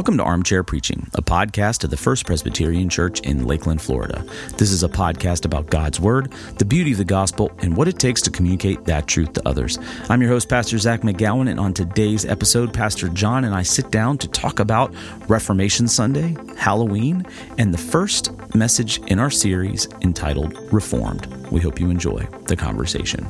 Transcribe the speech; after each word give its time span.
Welcome 0.00 0.16
to 0.16 0.24
Armchair 0.24 0.64
Preaching, 0.64 1.10
a 1.12 1.20
podcast 1.20 1.84
of 1.84 1.90
the 1.90 1.96
First 1.98 2.24
Presbyterian 2.24 2.88
Church 2.88 3.20
in 3.20 3.44
Lakeland, 3.44 3.82
Florida. 3.82 4.24
This 4.56 4.70
is 4.70 4.82
a 4.82 4.88
podcast 4.88 5.44
about 5.44 5.68
God's 5.68 6.00
Word, 6.00 6.32
the 6.56 6.64
beauty 6.64 6.92
of 6.92 6.96
the 6.96 7.04
gospel, 7.04 7.52
and 7.58 7.76
what 7.76 7.86
it 7.86 7.98
takes 7.98 8.22
to 8.22 8.30
communicate 8.30 8.86
that 8.86 9.06
truth 9.06 9.34
to 9.34 9.46
others. 9.46 9.78
I'm 10.08 10.22
your 10.22 10.30
host, 10.30 10.48
Pastor 10.48 10.78
Zac 10.78 11.02
McGowan, 11.02 11.50
and 11.50 11.60
on 11.60 11.74
today's 11.74 12.24
episode, 12.24 12.72
Pastor 12.72 13.10
John 13.10 13.44
and 13.44 13.54
I 13.54 13.62
sit 13.62 13.90
down 13.90 14.16
to 14.16 14.28
talk 14.28 14.58
about 14.58 14.90
Reformation 15.28 15.86
Sunday, 15.86 16.34
Halloween, 16.56 17.26
and 17.58 17.74
the 17.74 17.78
first 17.78 18.32
message 18.54 19.02
in 19.08 19.18
our 19.18 19.30
series 19.30 19.86
entitled 20.00 20.56
Reformed. 20.72 21.26
We 21.50 21.60
hope 21.60 21.78
you 21.78 21.90
enjoy 21.90 22.26
the 22.46 22.56
conversation. 22.56 23.26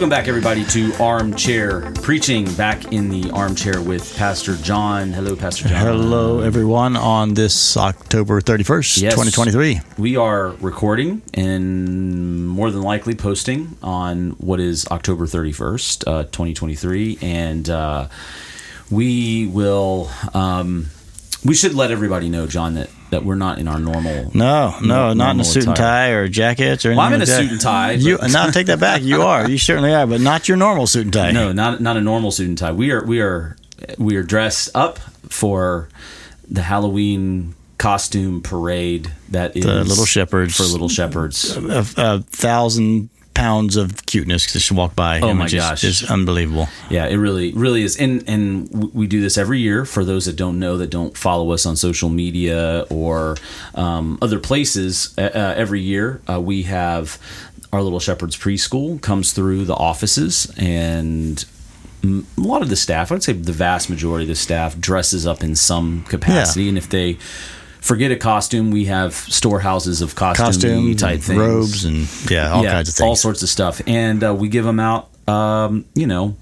Welcome 0.00 0.16
back, 0.16 0.28
everybody, 0.28 0.64
to 0.64 0.94
Armchair 0.94 1.92
Preaching. 1.96 2.50
Back 2.54 2.90
in 2.90 3.10
the 3.10 3.30
armchair 3.32 3.82
with 3.82 4.16
Pastor 4.16 4.56
John. 4.56 5.12
Hello, 5.12 5.36
Pastor 5.36 5.68
John. 5.68 5.76
Hello, 5.78 6.40
everyone, 6.40 6.96
on 6.96 7.34
this 7.34 7.76
October 7.76 8.40
31st, 8.40 9.02
Yes. 9.02 9.12
2023. 9.12 9.82
We 9.98 10.16
are 10.16 10.52
recording 10.62 11.20
and 11.34 12.48
more 12.48 12.70
than 12.70 12.80
likely 12.80 13.14
posting 13.14 13.76
on 13.82 14.30
what 14.38 14.58
is 14.58 14.86
October 14.86 15.26
31st, 15.26 16.08
uh, 16.08 16.22
2023. 16.22 17.18
And 17.20 17.68
uh, 17.68 18.08
we 18.90 19.48
will, 19.48 20.08
um, 20.32 20.86
we 21.44 21.54
should 21.54 21.74
let 21.74 21.90
everybody 21.90 22.30
know, 22.30 22.46
John, 22.46 22.72
that, 22.76 22.88
that 23.10 23.24
we're 23.24 23.34
not 23.34 23.58
in 23.58 23.68
our 23.68 23.78
normal. 23.78 24.30
No, 24.34 24.74
no, 24.80 24.86
No- 25.08 25.12
not 25.14 25.34
in 25.34 25.40
a 25.40 25.44
suit 25.44 25.66
and 25.66 25.76
tie 25.76 26.10
or 26.10 26.28
jackets 26.28 26.84
or 26.84 26.88
anything. 26.90 26.96
Well, 26.98 27.06
I'm 27.06 27.12
in 27.14 27.20
like 27.20 27.28
a 27.28 27.30
that. 27.32 27.40
suit 27.42 27.50
and 27.52 27.60
tie, 27.60 27.92
You, 27.92 28.18
no, 28.32 28.50
take 28.50 28.66
that 28.68 28.80
back. 28.80 29.02
You 29.02 29.22
are. 29.32 29.48
You 29.48 29.58
certainly 29.58 29.92
are, 29.94 30.06
but 30.06 30.20
not 30.20 30.48
your 30.48 30.56
normal 30.56 30.86
suit 30.86 31.04
and 31.04 31.12
tie. 31.12 31.32
No, 31.32 31.52
not 31.52 31.80
not 31.80 31.96
a 31.96 32.00
normal 32.00 32.30
suit 32.30 32.48
and 32.48 32.56
tie. 32.58 32.72
We 32.72 32.90
are 32.92 33.04
we 33.04 33.20
are 33.20 33.56
we 33.98 34.16
are 34.16 34.22
dressed 34.22 34.70
up 34.74 34.98
for 35.28 35.88
the 36.48 36.62
Halloween 36.62 37.54
costume 37.78 38.42
parade 38.42 39.10
that 39.30 39.56
is 39.56 39.64
The 39.64 39.84
Little 39.84 40.04
Shepherds. 40.04 40.56
for 40.56 40.64
little 40.64 40.88
shepherds. 40.88 41.56
A, 41.56 41.84
a 41.96 42.18
thousand 42.20 43.08
pounds 43.40 43.76
of 43.76 44.04
cuteness 44.06 44.52
just 44.52 44.70
walk 44.72 44.94
by. 44.94 45.20
Oh 45.20 45.34
my 45.34 45.46
just- 45.46 45.68
gosh. 45.70 45.84
it's 45.84 46.10
unbelievable. 46.10 46.68
Yeah, 46.90 47.06
it 47.06 47.16
really 47.16 47.52
really 47.52 47.82
is. 47.82 47.96
And 47.96 48.24
and 48.28 48.92
we 48.94 49.06
do 49.06 49.20
this 49.20 49.38
every 49.38 49.60
year. 49.60 49.84
For 49.84 50.04
those 50.04 50.24
that 50.26 50.36
don't 50.36 50.58
know, 50.58 50.76
that 50.78 50.90
don't 50.90 51.16
follow 51.16 51.52
us 51.52 51.66
on 51.66 51.76
social 51.76 52.08
media 52.08 52.84
or 52.90 53.36
um, 53.74 54.18
other 54.22 54.38
places, 54.38 55.14
uh, 55.18 55.22
uh, 55.22 55.54
every 55.56 55.80
year 55.80 56.20
uh, 56.30 56.40
we 56.40 56.64
have 56.64 57.18
our 57.72 57.82
little 57.82 58.00
shepherds 58.00 58.36
preschool 58.36 59.00
comes 59.00 59.32
through 59.32 59.64
the 59.64 59.74
offices 59.74 60.52
and. 60.58 61.44
a 62.02 62.24
lot 62.40 62.62
of 62.62 62.68
the 62.70 62.76
staff, 62.76 63.12
I'd 63.12 63.22
say 63.22 63.34
the 63.34 63.52
vast 63.52 63.90
majority 63.90 64.24
of 64.24 64.28
the 64.28 64.34
staff 64.34 64.78
dresses 64.80 65.26
up 65.26 65.42
in 65.42 65.54
some 65.54 66.02
capacity, 66.08 66.66
and 66.68 66.78
if 66.78 66.88
they 66.88 67.18
forget 67.80 68.10
a 68.10 68.16
costume, 68.16 68.70
we 68.70 68.86
have 68.86 69.14
storehouses 69.14 70.02
of 70.02 70.14
costume, 70.14 70.46
Costume, 70.46 70.96
type 70.96 71.20
things, 71.20 71.38
robes, 71.38 71.84
and 71.84 72.30
yeah, 72.30 72.50
all 72.52 72.64
kinds 72.64 72.88
of 72.88 72.94
things. 72.94 73.00
all 73.06 73.16
sorts 73.16 73.42
of 73.42 73.48
stuff, 73.48 73.80
and 73.86 74.22
uh, 74.22 74.34
we 74.34 74.48
give 74.48 74.64
them 74.64 74.80
out, 74.80 75.08
um, 75.28 75.84
you 75.94 76.06
know, 76.06 76.36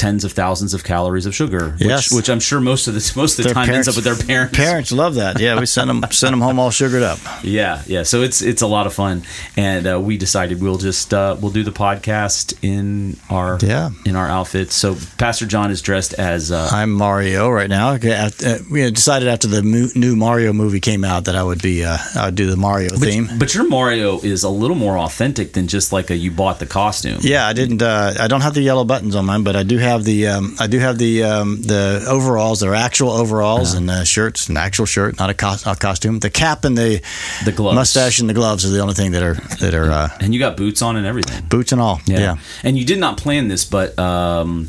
tens 0.00 0.24
of 0.24 0.32
thousands 0.32 0.72
of 0.74 0.82
calories 0.82 1.26
of 1.26 1.34
sugar, 1.34 1.64
which, 1.78 1.88
Yes. 1.88 2.12
which 2.12 2.28
I'm 2.32 2.40
sure 2.40 2.60
most 2.60 2.88
of 2.88 2.94
the 2.94 3.12
most 3.16 3.38
of 3.38 3.44
the 3.44 3.52
Their 3.52 3.54
time 3.54 3.70
ends 3.70 3.88
up 3.88 3.96
with 3.96 4.04
their 4.04 4.16
parents. 4.16 4.56
Parents 4.56 4.92
love 4.92 5.14
that. 5.16 5.38
Yeah, 5.40 5.60
we 5.60 5.66
send 5.66 5.88
them 5.90 6.04
send 6.10 6.32
them 6.32 6.40
home 6.40 6.58
all 6.58 6.70
sugared 6.70 7.02
up. 7.02 7.18
Yeah, 7.42 7.82
yeah. 7.86 8.04
So 8.04 8.22
it's 8.22 8.40
it's 8.42 8.62
a 8.62 8.66
lot 8.66 8.86
of 8.86 8.94
fun, 8.94 9.22
and 9.56 9.86
uh, 9.86 10.00
we 10.00 10.16
decided 10.16 10.60
we'll 10.62 10.78
just 10.78 11.12
uh, 11.12 11.36
we'll 11.40 11.52
do 11.52 11.64
the 11.64 11.72
podcast 11.84 12.54
in 12.62 13.16
our 13.28 13.58
Yeah. 13.62 13.90
in 14.06 14.16
our 14.16 14.28
outfits. 14.28 14.74
So 14.74 14.96
Pastor 15.18 15.46
John 15.46 15.70
is 15.70 15.82
dressed 15.82 16.14
as 16.14 16.50
uh, 16.50 16.68
I'm 16.72 16.90
Mario 16.92 17.50
right 17.50 17.68
now. 17.70 17.90
Uh, 17.94 18.30
We 18.70 18.90
decided 18.90 19.28
after 19.28 19.48
the 19.48 19.62
mo- 19.62 19.92
new 19.94 20.16
Mario 20.16 20.52
movie 20.52 20.80
came 20.80 21.04
out 21.04 21.24
that 21.26 21.36
I 21.36 21.42
would 21.42 21.60
be 21.62 21.84
uh, 21.84 21.98
I 22.16 22.26
would 22.26 22.36
do 22.36 22.46
the 22.50 22.56
Mario 22.56 22.90
theme. 22.96 23.28
but 23.38 23.54
your 23.54 23.68
Mario 23.68 24.18
is 24.20 24.44
a 24.44 24.48
little 24.62 24.76
more 24.76 24.96
authentic 24.98 25.52
than 25.52 25.66
just 25.68 25.92
like 25.92 26.10
a 26.10 26.16
you 26.16 26.30
bought 26.30 26.58
the 26.58 26.66
costume. 26.66 27.18
Yeah, 27.20 27.46
I 27.50 27.52
didn't. 27.52 27.82
Uh, 27.82 28.14
I 28.24 28.28
don't 28.28 28.42
have 28.42 28.54
the 28.54 28.62
yellow 28.62 28.84
buttons 28.84 29.14
on 29.16 29.24
mine, 29.26 29.42
but 29.42 29.56
I 29.56 29.62
do 29.64 29.76
have 29.78 29.89
the. 29.98 30.28
Um, 30.28 30.56
I 30.58 30.66
do 30.66 30.78
have 30.78 30.96
the 30.98 31.24
um, 31.24 31.60
the 31.62 32.04
overalls. 32.08 32.60
They're 32.60 32.74
actual 32.74 33.10
overalls 33.12 33.74
and 33.74 33.90
uh, 33.90 34.04
shirts, 34.04 34.48
an 34.48 34.56
actual 34.56 34.86
shirt, 34.86 35.18
not 35.18 35.30
a, 35.30 35.34
cos- 35.34 35.66
a 35.66 35.74
costume. 35.76 36.18
The 36.20 36.30
cap 36.30 36.64
and 36.64 36.76
the 36.78 37.02
The 37.44 37.52
gloves. 37.52 37.74
mustache 37.74 38.20
and 38.20 38.28
the 38.28 38.34
gloves 38.34 38.64
are 38.64 38.70
the 38.70 38.80
only 38.80 38.94
thing 38.94 39.12
that 39.12 39.22
are 39.22 39.34
that 39.60 39.74
are 39.74 39.90
uh, 39.90 40.08
and 40.20 40.32
you 40.32 40.40
got 40.40 40.56
boots 40.56 40.82
on 40.82 40.96
and 40.96 41.06
everything. 41.06 41.44
boots 41.46 41.72
and 41.72 41.80
all. 41.80 42.00
Yeah. 42.06 42.36
And 42.62 42.78
you 42.78 42.84
did 42.84 42.98
not 42.98 43.16
plan 43.18 43.48
this, 43.48 43.64
but 43.64 43.98
um, 43.98 44.68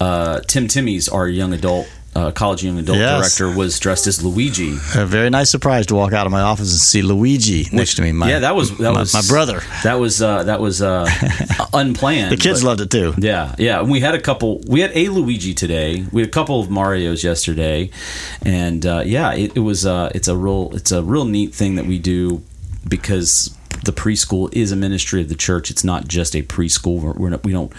uh, 0.00 0.40
Tim 0.48 0.66
Timmies, 0.68 1.12
our 1.12 1.28
young 1.28 1.52
adult, 1.52 1.86
uh, 2.14 2.30
college 2.30 2.62
young 2.62 2.78
adult 2.78 2.98
Yes. 2.98 3.36
director, 3.36 3.56
was 3.56 3.78
dressed 3.78 4.06
as 4.06 4.22
Luigi. 4.22 4.72
A 4.94 5.06
very 5.06 5.30
nice 5.30 5.50
surprise 5.50 5.86
to 5.86 5.94
walk 5.94 6.12
out 6.12 6.26
of 6.26 6.32
my 6.32 6.42
office 6.42 6.70
and 6.70 6.80
see 6.80 7.00
Luigi 7.02 7.68
next 7.72 7.94
to 7.94 8.02
me. 8.02 8.12
My, 8.12 8.28
yeah, 8.28 8.40
that 8.40 8.54
was 8.54 8.76
that 8.78 8.92
my, 8.92 9.00
was 9.00 9.14
my 9.14 9.22
brother. 9.26 9.62
That 9.82 9.94
was 9.94 10.20
uh, 10.20 10.42
that 10.44 10.60
was 10.60 10.82
uh, 10.82 11.08
unplanned. 11.72 12.32
The 12.32 12.36
kids 12.36 12.60
but- 12.62 12.68
loved 12.68 12.80
it 12.82 12.90
too. 12.90 13.14
Yeah, 13.18 13.54
yeah. 13.58 13.80
And 13.80 13.90
we 13.90 14.00
had 14.00 14.14
a 14.14 14.20
couple. 14.20 14.60
We 14.66 14.80
had 14.80 14.92
a 14.94 15.08
Luigi 15.08 15.54
today. 15.54 16.04
We 16.12 16.22
had 16.22 16.28
a 16.28 16.32
couple 16.32 16.60
of 16.60 16.70
Mario's 16.70 17.24
yesterday, 17.24 17.90
and 18.44 18.84
uh, 18.84 19.02
yeah, 19.06 19.32
it, 19.32 19.56
it 19.56 19.60
was. 19.60 19.86
Uh, 19.86 20.10
it's 20.14 20.28
a 20.28 20.36
real. 20.36 20.70
It's 20.74 20.92
a 20.92 21.02
real 21.02 21.24
neat 21.24 21.54
thing 21.54 21.76
that 21.76 21.86
we 21.86 21.98
do 21.98 22.42
because 22.86 23.56
the 23.84 23.92
preschool 23.92 24.52
is 24.54 24.70
a 24.70 24.76
ministry 24.76 25.22
of 25.22 25.28
the 25.28 25.34
church. 25.34 25.70
It's 25.70 25.82
not 25.84 26.06
just 26.08 26.34
a 26.36 26.42
preschool. 26.42 27.00
We're, 27.00 27.12
we're 27.12 27.30
not, 27.30 27.44
we 27.44 27.52
don't 27.52 27.72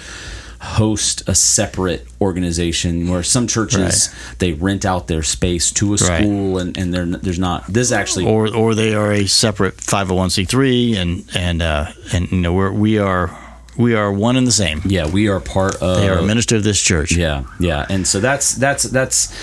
host 0.64 1.28
a 1.28 1.36
separate 1.36 2.08
organization 2.22 3.10
where 3.10 3.22
some 3.24 3.48
churches 3.48 4.10
they 4.40 4.54
rent 4.54 4.86
out 4.86 5.08
their 5.08 5.22
space 5.24 5.72
to 5.72 5.94
a 5.94 5.98
Right. 5.98 6.22
school 6.24 6.58
and 6.58 6.78
and 6.78 6.94
they're, 6.94 7.06
there's 7.06 7.38
not 7.40 7.68
this 7.68 7.92
actually 7.92 8.26
Or 8.26 8.48
or 8.56 8.74
they 8.74 8.94
are 8.96 9.12
a 9.12 9.28
separate 9.28 9.76
five 9.82 10.08
hundred 10.08 10.20
one 10.20 10.30
c 10.30 10.46
three 10.46 10.96
and 10.96 11.24
and 11.36 11.62
uh, 11.62 11.88
and 12.14 12.32
you 12.32 12.40
know 12.42 12.54
we're, 12.54 12.72
we 12.72 12.98
are 12.98 13.38
we 13.78 13.96
are 13.96 14.12
one 14.12 14.36
and 14.38 14.46
the 14.48 14.52
same. 14.52 14.82
yeah 14.86 15.06
we 15.08 15.28
are 15.28 15.40
part 15.40 15.76
of 15.82 15.98
They 15.98 16.08
are 16.10 16.20
a 16.20 16.24
minister 16.24 16.56
of 16.56 16.64
this 16.64 16.80
church. 16.80 17.12
Yeah, 17.16 17.44
yeah, 17.60 17.86
and 17.90 18.08
so 18.08 18.20
that's 18.20 18.54
that's 18.56 18.84
that's 18.84 19.34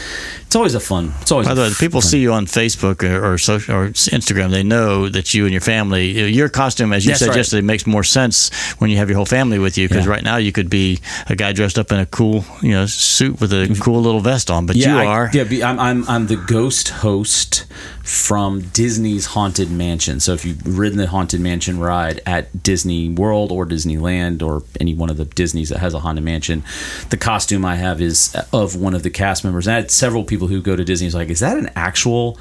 it's 0.51 0.57
always 0.57 0.75
a 0.75 0.81
fun. 0.81 1.13
It's 1.21 1.31
always 1.31 1.47
By 1.47 1.55
the 1.55 1.61
way, 1.63 1.71
people 1.79 2.01
fun- 2.01 2.11
see 2.11 2.19
you 2.19 2.33
on 2.33 2.47
Facebook 2.47 3.05
or, 3.09 3.25
or 3.35 3.39
social 3.39 3.73
or 3.77 3.91
Instagram. 3.91 4.51
They 4.51 4.65
know 4.65 5.09
that 5.09 5.33
you 5.33 5.45
and 5.45 5.53
your 5.53 5.61
family, 5.61 6.29
your 6.29 6.49
costume, 6.49 6.93
as 6.93 7.05
you 7.07 7.11
That's 7.13 7.21
said 7.21 7.29
right. 7.29 7.37
yesterday, 7.37 7.63
makes 7.65 7.87
more 7.87 8.03
sense 8.03 8.51
when 8.81 8.91
you 8.91 8.97
have 8.97 9.09
your 9.09 9.15
whole 9.15 9.27
family 9.27 9.61
with 9.61 9.79
you. 9.79 9.87
Because 9.89 10.07
Yeah. 10.07 10.11
right 10.11 10.25
now 10.25 10.39
you 10.39 10.51
could 10.51 10.69
be 10.69 10.99
a 11.29 11.37
guy 11.37 11.53
dressed 11.53 11.79
up 11.79 11.93
in 11.93 12.01
a 12.01 12.07
cool, 12.07 12.45
you 12.63 12.73
know, 12.73 12.87
suit 12.87 13.41
with 13.41 13.53
a 13.53 13.79
cool 13.81 14.03
little 14.03 14.19
vest 14.19 14.51
on, 14.51 14.67
but 14.67 14.75
Yeah, 14.75 14.95
you 14.97 15.01
I- 15.03 15.07
are. 15.07 15.31
Yeah, 15.33 15.45
I'm, 15.71 15.79
I'm 15.79 16.05
I'm 16.09 16.27
the 16.27 16.37
ghost 16.37 16.89
host 16.89 17.67
from 18.11 18.61
Disney's 18.61 19.25
Haunted 19.25 19.71
Mansion. 19.71 20.19
So 20.19 20.33
if 20.33 20.45
you've 20.45 20.79
ridden 20.79 20.99
the 20.99 21.07
Haunted 21.07 21.41
Mansion 21.41 21.79
ride 21.79 22.21
at 22.27 22.61
Disney 22.61 23.09
World 23.09 23.53
or 23.53 23.65
Disneyland 23.65 24.43
or 24.43 24.65
any 24.81 24.95
one 24.95 25.11
of 25.11 25.17
the 25.17 25.27
Disney's 25.27 25.69
that 25.69 25.79
has 25.79 25.95
a 25.95 26.01
Haunted 26.01 26.25
Mansion, 26.25 26.65
the 27.11 27.17
costume 27.17 27.65
I 27.65 27.77
have 27.77 28.01
is 28.01 28.35
of 28.53 28.75
one 28.75 28.95
of 28.95 29.05
the 29.05 29.11
cast 29.11 29.45
members. 29.45 29.69
And 29.69 29.75
I 29.75 29.77
had 29.77 29.93
several 29.93 30.25
people 30.25 30.49
who 30.49 30.61
go 30.61 30.75
to 30.75 30.85
Disney's 30.85 31.15
like, 31.15 31.29
is 31.29 31.39
that 31.39 31.57
an 31.57 31.71
actual 31.77 32.37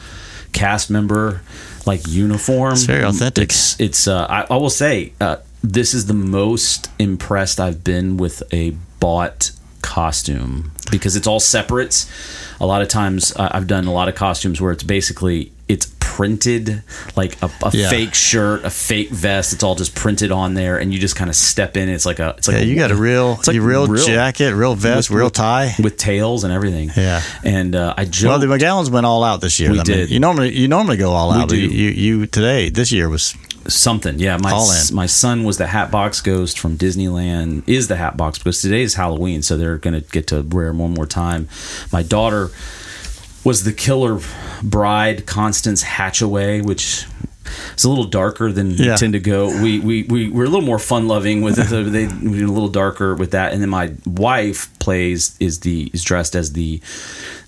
cast 0.54 0.90
member 0.90 1.42
like 1.86 2.02
uniform? 2.08 2.74
It's 2.74 2.86
very 2.86 3.04
authentic. 3.04 3.44
It's 3.44 3.80
it's. 3.80 4.08
Uh, 4.08 4.26
I, 4.28 4.48
I 4.52 4.58
will 4.58 4.72
say 4.72 5.14
uh, 5.22 5.38
this 5.64 5.94
is 5.94 6.08
the 6.08 6.16
most 6.16 6.90
impressed 6.98 7.60
I've 7.60 7.84
been 7.84 8.18
with 8.18 8.42
a 8.52 8.72
bought 9.00 9.52
costume 9.84 10.72
because 10.90 11.16
it's 11.16 11.28
all 11.28 11.40
separates. 11.40 12.10
A 12.60 12.66
lot 12.66 12.82
of 12.82 12.88
times 12.88 13.36
uh, 13.36 13.50
I've 13.52 13.68
done 13.68 13.86
a 13.86 13.94
lot 13.94 14.10
of 14.10 14.16
costumes 14.16 14.60
where 14.60 14.72
it's 14.72 14.84
basically 14.84 15.52
it's 15.70 15.94
printed 16.00 16.84
like 17.16 17.42
a, 17.42 17.50
a 17.64 17.72
Yeah. 17.72 17.90
fake 17.90 18.14
shirt, 18.14 18.66
a 18.66 18.70
fake 18.70 19.10
vest. 19.12 19.54
It's 19.54 19.64
all 19.64 19.76
just 19.76 19.96
printed 19.96 20.32
on 20.32 20.54
there, 20.56 20.78
and 20.78 20.92
you 20.94 21.00
just 21.00 21.16
kind 21.16 21.30
of 21.30 21.36
step 21.36 21.78
in. 21.78 21.88
It's 21.88 22.06
like 22.06 22.20
a 22.20 22.36
it's 22.38 22.48
like 22.50 22.58
Yeah, 22.58 22.64
you 22.64 22.76
got 22.76 22.92
a 22.92 22.96
real, 22.96 23.34
it's 23.40 23.48
like 23.48 23.56
your 23.56 23.64
real, 23.64 23.88
jacket, 23.96 24.54
real 24.54 24.76
vest, 24.76 25.10
with- 25.10 25.18
real 25.20 25.30
tie. 25.30 25.76
with 25.82 25.96
tails 25.96 26.44
and 26.44 26.52
everything. 26.52 26.92
Yeah. 26.98 27.22
and 27.46 27.76
uh, 27.76 27.94
I 27.96 28.04
joked. 28.06 28.28
Well, 28.30 28.40
the 28.40 28.48
McGowans 28.48 28.90
went 28.90 29.06
all 29.06 29.24
out 29.24 29.40
this 29.40 29.60
year. 29.60 29.70
We 29.72 29.76
I 29.80 29.84
mean, 29.84 29.86
did. 29.86 30.10
You 30.10 30.20
normally 30.20 30.54
you 30.58 30.68
normally 30.68 30.98
go 30.98 31.12
all 31.12 31.32
out. 31.32 31.52
We 31.52 31.68
do. 31.68 31.76
You, 31.76 31.90
you 31.92 32.26
today 32.28 32.70
this 32.70 32.92
year 32.92 33.08
was 33.08 33.36
something. 33.68 34.18
Yeah, 34.20 34.38
my 34.38 34.52
All 34.52 34.70
in. 34.72 34.96
my 34.96 35.06
son 35.06 35.44
was 35.44 35.58
the 35.58 35.68
Hatbox 35.68 36.22
Ghost 36.22 36.58
from 36.60 36.78
Disneyland. 36.78 37.64
Is 37.68 37.88
the 37.88 37.96
Hatbox 37.98 38.40
because 38.40 38.62
today 38.62 38.82
is 38.82 38.96
Halloween, 38.96 39.42
so 39.44 39.56
they're 39.58 39.78
going 39.78 39.94
to 40.02 40.10
get 40.12 40.28
to 40.28 40.42
wear 40.42 40.74
one 40.74 40.94
more 40.94 41.06
time. 41.06 41.48
My 41.94 42.02
daughter 42.04 42.50
was 43.50 43.64
the 43.64 43.74
Killer 43.74 44.20
Bride, 44.62 45.26
Constance 45.26 45.84
Hatchaway, 45.84 46.64
which. 46.64 47.06
is 47.76 47.84
a 47.84 47.90
little 47.90 48.06
darker 48.22 48.52
than 48.52 48.68
Yeah. 48.72 48.96
tend 48.96 49.14
to 49.14 49.20
go. 49.20 49.40
We 49.64 49.80
we 49.80 50.04
we 50.04 50.30
we're 50.30 50.46
a 50.46 50.50
little 50.54 50.70
more 50.74 50.78
fun 50.78 51.08
loving 51.08 51.42
with 51.42 51.58
it. 51.58 51.68
They 51.96 52.06
we're 52.08 52.46
a 52.46 52.52
little 52.58 52.70
darker 52.84 53.16
with 53.16 53.32
that. 53.32 53.54
And 53.54 53.60
then 53.64 53.70
my 53.70 53.88
wife 54.06 54.70
plays 54.78 55.36
is 55.40 55.62
the 55.62 55.90
is 55.92 56.04
dressed 56.04 56.36
as 56.36 56.54
the 56.54 56.80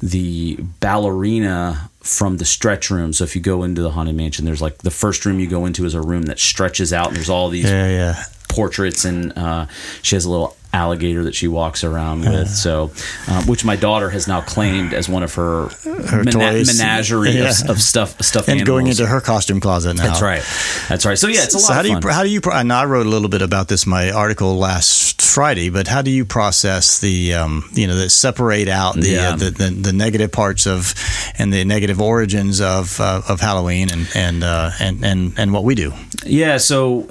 the 0.02 0.58
ballerina 0.80 1.92
from 2.00 2.38
the 2.38 2.46
stretch 2.46 2.90
room. 2.90 3.14
So 3.14 3.24
if 3.24 3.36
you 3.36 3.42
go 3.44 3.62
into 3.64 3.82
the 3.84 3.92
haunted 3.92 4.16
mansion, 4.16 4.44
there's 4.46 4.62
like 4.68 4.80
the 4.80 4.90
first 5.04 5.24
room 5.26 5.40
you 5.40 5.48
go 5.48 5.68
into 5.68 5.86
is 5.86 5.94
a 5.94 6.02
room 6.02 6.24
that 6.24 6.40
stretches 6.40 6.92
out, 6.92 7.10
and 7.10 7.16
there's 7.18 7.30
all 7.30 7.50
these 7.50 7.66
yeah 7.70 7.88
yeah. 7.88 8.24
portraits, 8.50 9.06
and 9.06 9.32
uh, 9.38 9.68
she 10.02 10.16
has 10.16 10.26
a 10.26 10.32
little 10.32 10.56
alligator 10.74 11.24
that 11.24 11.36
she 11.36 11.48
walks 11.48 11.84
around 11.84 12.22
with. 12.22 12.50
So, 12.50 12.92
um, 13.28 13.46
which 13.48 13.66
my 13.66 13.76
daughter 13.76 14.10
has 14.10 14.28
now 14.28 14.42
claimed 14.42 14.94
as 14.94 15.10
one 15.10 15.24
of 15.24 15.34
her, 15.36 15.68
Her 16.08 16.24
mena- 16.24 16.64
menagerie 16.66 17.32
Yeah. 17.32 17.50
of, 17.66 17.72
of 17.72 17.82
stuff, 17.82 18.20
stuff. 18.22 18.48
and 18.48 18.66
going 18.66 18.88
into 18.88 19.06
her 19.06 19.22
costume 19.22 19.60
closet 19.60 19.96
now. 19.98 20.04
That's 20.08 20.22
right. 20.22 20.44
That's 20.90 21.06
right. 21.06 21.18
So 21.18 21.28
yeah, 21.28 21.44
it's 21.44 21.54
a 21.56 21.58
lot 21.58 21.74
how 21.74 21.80
of 21.82 21.86
do 21.86 21.92
you 21.92 22.14
how 22.14 22.24
do 22.24 22.30
you 22.30 22.42
pro- 22.42 22.54
I 22.56 22.86
wrote 22.86 23.06
a 23.06 23.10
little 23.10 23.30
bit 23.30 23.42
about 23.42 23.68
this 23.68 23.86
in 23.86 23.90
my 23.90 24.12
article 24.12 24.58
last 24.58 25.22
Friday, 25.22 25.70
but 25.70 25.88
how 25.88 26.02
do 26.02 26.10
you 26.12 26.26
process 26.26 27.00
the 27.00 27.34
um, 27.34 27.70
you 27.74 27.88
know 27.88 27.96
that 27.96 28.10
separate 28.10 28.68
out 28.68 28.96
the, 28.96 29.10
Yeah. 29.10 29.30
uh, 29.32 29.36
the, 29.36 29.50
the 29.52 29.70
the 29.70 29.94
negative 29.94 30.32
parts 30.32 30.66
of 30.68 30.94
and 31.38 31.52
the 31.54 31.64
negative 31.66 32.02
origins 32.02 32.62
of 32.62 33.00
uh, 33.00 33.22
of 33.28 33.40
Halloween 33.42 33.90
and 33.92 34.08
and, 34.16 34.44
uh, 34.44 34.72
and 34.80 35.04
and 35.06 35.34
and 35.38 35.54
what 35.54 35.64
we 35.64 35.76
do? 35.76 35.94
Yeah, 36.26 36.58
so 36.58 37.08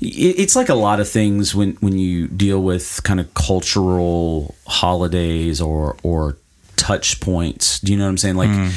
it's 0.00 0.56
like 0.56 0.68
a 0.68 0.74
lot 0.74 1.00
of 1.00 1.08
things 1.08 1.54
when 1.54 1.72
when 1.80 1.98
you 1.98 2.26
deal 2.28 2.60
with 2.66 3.00
kind 3.04 3.20
of 3.20 3.32
cultural 3.32 4.54
holidays 4.66 5.60
or 5.60 5.96
or 6.02 6.36
touch 6.76 7.20
points. 7.20 7.80
Do 7.80 7.92
you 7.92 7.98
know 7.98 8.04
what 8.04 8.10
I'm 8.10 8.18
saying? 8.18 8.36
Like, 8.36 8.50
hmm. 8.50 8.68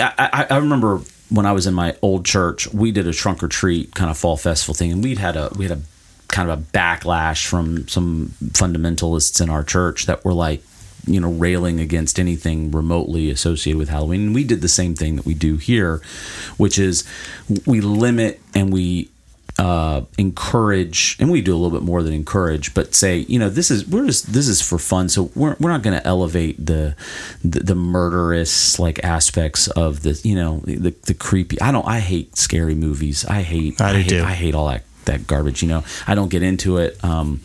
I, 0.00 0.12
I, 0.18 0.46
I 0.50 0.56
remember 0.56 1.00
when 1.28 1.46
I 1.46 1.52
was 1.52 1.66
in 1.66 1.74
my 1.74 1.96
old 2.02 2.24
church, 2.24 2.72
we 2.72 2.90
did 2.92 3.06
a 3.06 3.12
trunk 3.12 3.42
or 3.42 3.48
treat 3.48 3.94
kind 3.94 4.10
of 4.10 4.18
fall 4.18 4.36
festival 4.36 4.74
thing, 4.74 4.90
and 4.90 5.04
we'd 5.04 5.18
had 5.18 5.36
a 5.36 5.50
we 5.56 5.66
had 5.66 5.78
a 5.78 5.82
kind 6.28 6.50
of 6.50 6.58
a 6.58 6.62
backlash 6.62 7.46
from 7.46 7.86
some 7.88 8.34
fundamentalists 8.52 9.40
in 9.40 9.48
our 9.48 9.62
church 9.62 10.06
that 10.06 10.24
were 10.24 10.34
like 10.34 10.62
you 11.06 11.20
know 11.20 11.30
railing 11.30 11.78
against 11.78 12.18
anything 12.18 12.70
remotely 12.70 13.30
associated 13.30 13.78
with 13.78 13.88
Halloween. 13.88 14.26
And 14.26 14.34
we 14.34 14.44
did 14.44 14.60
the 14.60 14.68
same 14.68 14.94
thing 14.94 15.16
that 15.16 15.26
we 15.26 15.34
do 15.34 15.56
here, 15.56 16.00
which 16.56 16.78
is 16.78 17.04
we 17.66 17.80
limit 17.80 18.40
and 18.54 18.72
we 18.72 19.10
uh, 19.58 20.02
encourage, 20.18 21.16
and 21.18 21.30
we 21.30 21.40
do 21.40 21.54
a 21.54 21.56
little 21.56 21.70
bit 21.70 21.84
more 21.84 22.02
than 22.02 22.12
encourage, 22.12 22.74
but 22.74 22.94
say, 22.94 23.18
you 23.18 23.38
know, 23.38 23.48
this 23.48 23.70
is 23.70 23.86
we're 23.86 24.06
just 24.06 24.32
this 24.32 24.48
is 24.48 24.60
for 24.60 24.78
fun, 24.78 25.08
so 25.08 25.30
we're 25.34 25.56
we're 25.58 25.70
not 25.70 25.82
going 25.82 25.98
to 25.98 26.06
elevate 26.06 26.64
the, 26.64 26.94
the 27.42 27.60
the 27.60 27.74
murderous 27.74 28.78
like 28.78 29.02
aspects 29.02 29.68
of 29.68 30.02
the 30.02 30.20
you 30.22 30.34
know 30.34 30.58
the 30.64 30.90
the 31.04 31.14
creepy. 31.14 31.60
I 31.60 31.72
don't. 31.72 31.86
I 31.86 32.00
hate 32.00 32.36
scary 32.36 32.74
movies. 32.74 33.24
I 33.24 33.42
hate. 33.42 33.80
I 33.80 33.92
do 33.92 33.98
hate, 33.98 34.08
too. 34.08 34.22
I 34.22 34.32
hate 34.32 34.54
all 34.54 34.68
that 34.68 34.82
that 35.06 35.26
garbage. 35.26 35.62
You 35.62 35.68
know, 35.68 35.84
I 36.06 36.14
don't 36.14 36.28
get 36.28 36.42
into 36.42 36.76
it. 36.76 37.02
Um, 37.02 37.40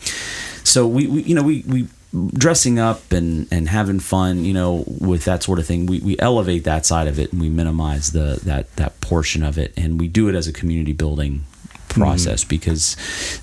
so 0.64 0.86
we, 0.86 1.06
we 1.06 1.22
you 1.22 1.34
know 1.34 1.42
we 1.42 1.62
we 1.66 1.88
dressing 2.34 2.78
up 2.78 3.10
and 3.10 3.48
and 3.50 3.70
having 3.70 3.98
fun 3.98 4.44
you 4.44 4.52
know 4.52 4.84
with 4.86 5.24
that 5.24 5.42
sort 5.42 5.58
of 5.58 5.66
thing 5.66 5.86
we, 5.86 5.98
we 6.00 6.18
elevate 6.18 6.64
that 6.64 6.84
side 6.84 7.08
of 7.08 7.18
it 7.18 7.32
and 7.32 7.40
we 7.40 7.48
minimize 7.48 8.12
the 8.12 8.38
that 8.44 8.74
that 8.76 9.00
portion 9.00 9.42
of 9.42 9.56
it 9.56 9.72
and 9.78 9.98
we 9.98 10.08
do 10.08 10.28
it 10.28 10.34
as 10.34 10.46
a 10.46 10.52
community 10.52 10.92
building 10.92 11.44
process 11.92 12.44
mm. 12.44 12.48
because 12.48 12.96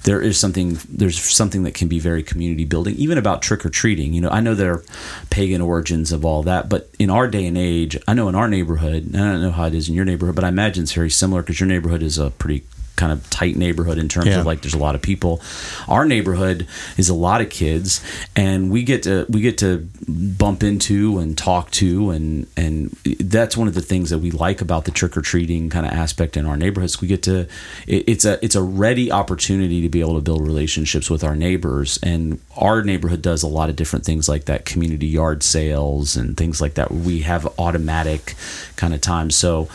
there 0.03 0.21
is 0.21 0.39
something 0.39 0.77
there's 0.89 1.19
something 1.19 1.63
that 1.63 1.73
can 1.73 1.87
be 1.87 1.99
very 1.99 2.23
community 2.23 2.65
building 2.65 2.95
even 2.95 3.17
about 3.17 3.41
trick 3.41 3.65
or 3.65 3.69
treating. 3.69 4.13
You 4.13 4.21
know 4.21 4.29
i 4.29 4.39
know 4.39 4.55
there 4.55 4.73
are 4.73 4.83
pagan 5.29 5.61
origins 5.61 6.11
of 6.11 6.25
all 6.25 6.43
that 6.43 6.69
but 6.69 6.89
in 6.99 7.09
our 7.09 7.27
day 7.27 7.45
and 7.45 7.57
age 7.57 7.97
i 8.07 8.13
know 8.13 8.29
in 8.29 8.35
our 8.35 8.47
neighborhood 8.47 9.05
and 9.05 9.15
i 9.15 9.31
don't 9.31 9.41
know 9.41 9.51
how 9.51 9.65
it 9.65 9.73
is 9.73 9.89
in 9.89 9.95
your 9.95 10.05
neighborhood 10.05 10.35
but 10.35 10.43
i 10.43 10.47
imagine 10.47 10.83
it's 10.83 10.93
very 10.93 11.09
similar 11.09 11.41
because 11.41 11.59
your 11.59 11.67
neighborhood 11.67 12.01
is 12.01 12.17
a 12.17 12.31
pretty 12.31 12.63
kind 13.01 13.11
of 13.13 13.27
tight 13.29 13.55
neighborhood 13.55 13.97
in 13.97 14.07
terms 14.09 14.27
Yeah. 14.27 14.39
of 14.41 14.45
like 14.45 14.61
there's 14.61 14.73
a 14.81 14.83
lot 14.87 14.93
of 14.95 15.01
people. 15.01 15.41
Our 15.87 16.05
neighborhood 16.05 16.67
is 16.97 17.07
a 17.09 17.13
lot 17.27 17.39
of 17.41 17.49
kids 17.49 18.01
and 18.35 18.69
we 18.69 18.83
get 18.83 19.03
to 19.03 19.25
we 19.29 19.39
get 19.41 19.57
to 19.59 19.87
bump 20.07 20.63
into 20.63 21.17
and 21.19 21.37
talk 21.37 21.71
to 21.81 22.09
and 22.15 22.45
and 22.57 22.89
that's 23.19 23.55
one 23.55 23.67
of 23.69 23.73
the 23.73 23.81
things 23.91 24.09
that 24.11 24.19
we 24.19 24.31
like 24.31 24.59
about 24.61 24.83
the 24.85 24.91
trick-or-treating 24.91 25.69
kind 25.69 25.85
of 25.85 25.91
aspect 25.93 26.35
in 26.37 26.45
our 26.45 26.57
neighborhoods. 26.57 26.99
We 27.01 27.07
get 27.07 27.23
to 27.23 27.47
it's 27.87 28.25
a 28.25 28.33
it's 28.45 28.55
a 28.55 28.63
ready 28.85 29.11
opportunity 29.11 29.81
to 29.81 29.89
be 29.89 30.01
able 30.01 30.15
to 30.15 30.21
build 30.29 30.41
relationships 30.45 31.09
with 31.09 31.23
our 31.23 31.35
neighbors 31.35 31.99
and 32.03 32.39
our 32.57 32.81
neighborhood 32.83 33.21
does 33.21 33.43
a 33.43 33.47
lot 33.47 33.69
of 33.69 33.75
different 33.77 34.03
things 34.05 34.27
like 34.27 34.45
that 34.45 34.65
community 34.65 35.07
yard 35.07 35.41
sales 35.43 36.17
and 36.17 36.35
things 36.35 36.59
like 36.59 36.73
that. 36.73 36.91
We 36.91 37.21
have 37.21 37.47
automatic 37.57 38.35
kind 38.75 38.93
of 38.93 38.99
times 39.01 39.35
so 39.35 39.69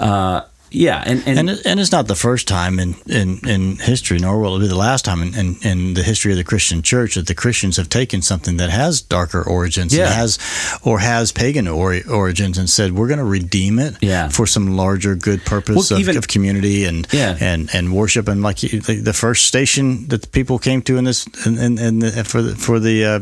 uh 0.00 0.40
yeah 0.74 1.02
and 1.06 1.22
and, 1.26 1.38
And 1.50 1.60
and 1.66 1.80
it's 1.80 1.92
not 1.92 2.06
the 2.08 2.14
first 2.14 2.48
time 2.48 2.78
in, 2.78 2.94
in, 3.06 3.38
in 3.48 3.76
history, 3.76 4.18
nor 4.18 4.40
will 4.40 4.56
it 4.56 4.60
be 4.60 4.68
the 4.68 4.76
last 4.76 5.04
time 5.04 5.22
in, 5.22 5.34
in, 5.34 5.56
in 5.62 5.94
the 5.94 6.02
history 6.02 6.32
of 6.32 6.38
the 6.38 6.44
Christian 6.44 6.82
church 6.82 7.14
that 7.14 7.26
the 7.26 7.34
Christians 7.34 7.76
have 7.76 7.88
taken 7.88 8.22
something 8.22 8.56
that 8.58 8.70
has 8.70 9.02
darker 9.02 9.42
origins, 9.42 9.94
Yeah. 9.94 10.06
and 10.06 10.14
has 10.14 10.38
or 10.82 10.98
has 11.00 11.32
pagan 11.32 11.68
or, 11.68 12.00
origins, 12.08 12.58
and 12.58 12.68
said 12.70 12.92
we're 12.92 13.08
going 13.08 13.18
to 13.18 13.24
redeem 13.24 13.78
it 13.78 13.96
Yeah. 14.00 14.28
for 14.28 14.46
some 14.46 14.76
larger 14.76 15.14
good 15.14 15.44
purpose 15.44 15.76
Well, 15.90 15.98
of, 15.98 16.00
even- 16.00 16.16
of 16.16 16.26
community 16.28 16.84
and 16.84 17.06
Yeah. 17.12 17.36
and 17.40 17.68
and 17.74 17.92
worship. 17.92 18.28
And 18.28 18.42
like 18.42 18.58
the, 18.60 19.00
the 19.02 19.12
first 19.12 19.46
station 19.46 20.08
that 20.08 20.22
the 20.22 20.28
people 20.28 20.58
came 20.58 20.82
to 20.82 20.96
in 20.98 21.04
this 21.04 21.26
in, 21.46 21.58
in, 21.58 21.78
in 21.78 21.98
the, 22.00 22.24
for 22.24 22.42
the, 22.42 22.54
for 22.56 22.80
the 22.80 23.04
uh, 23.04 23.20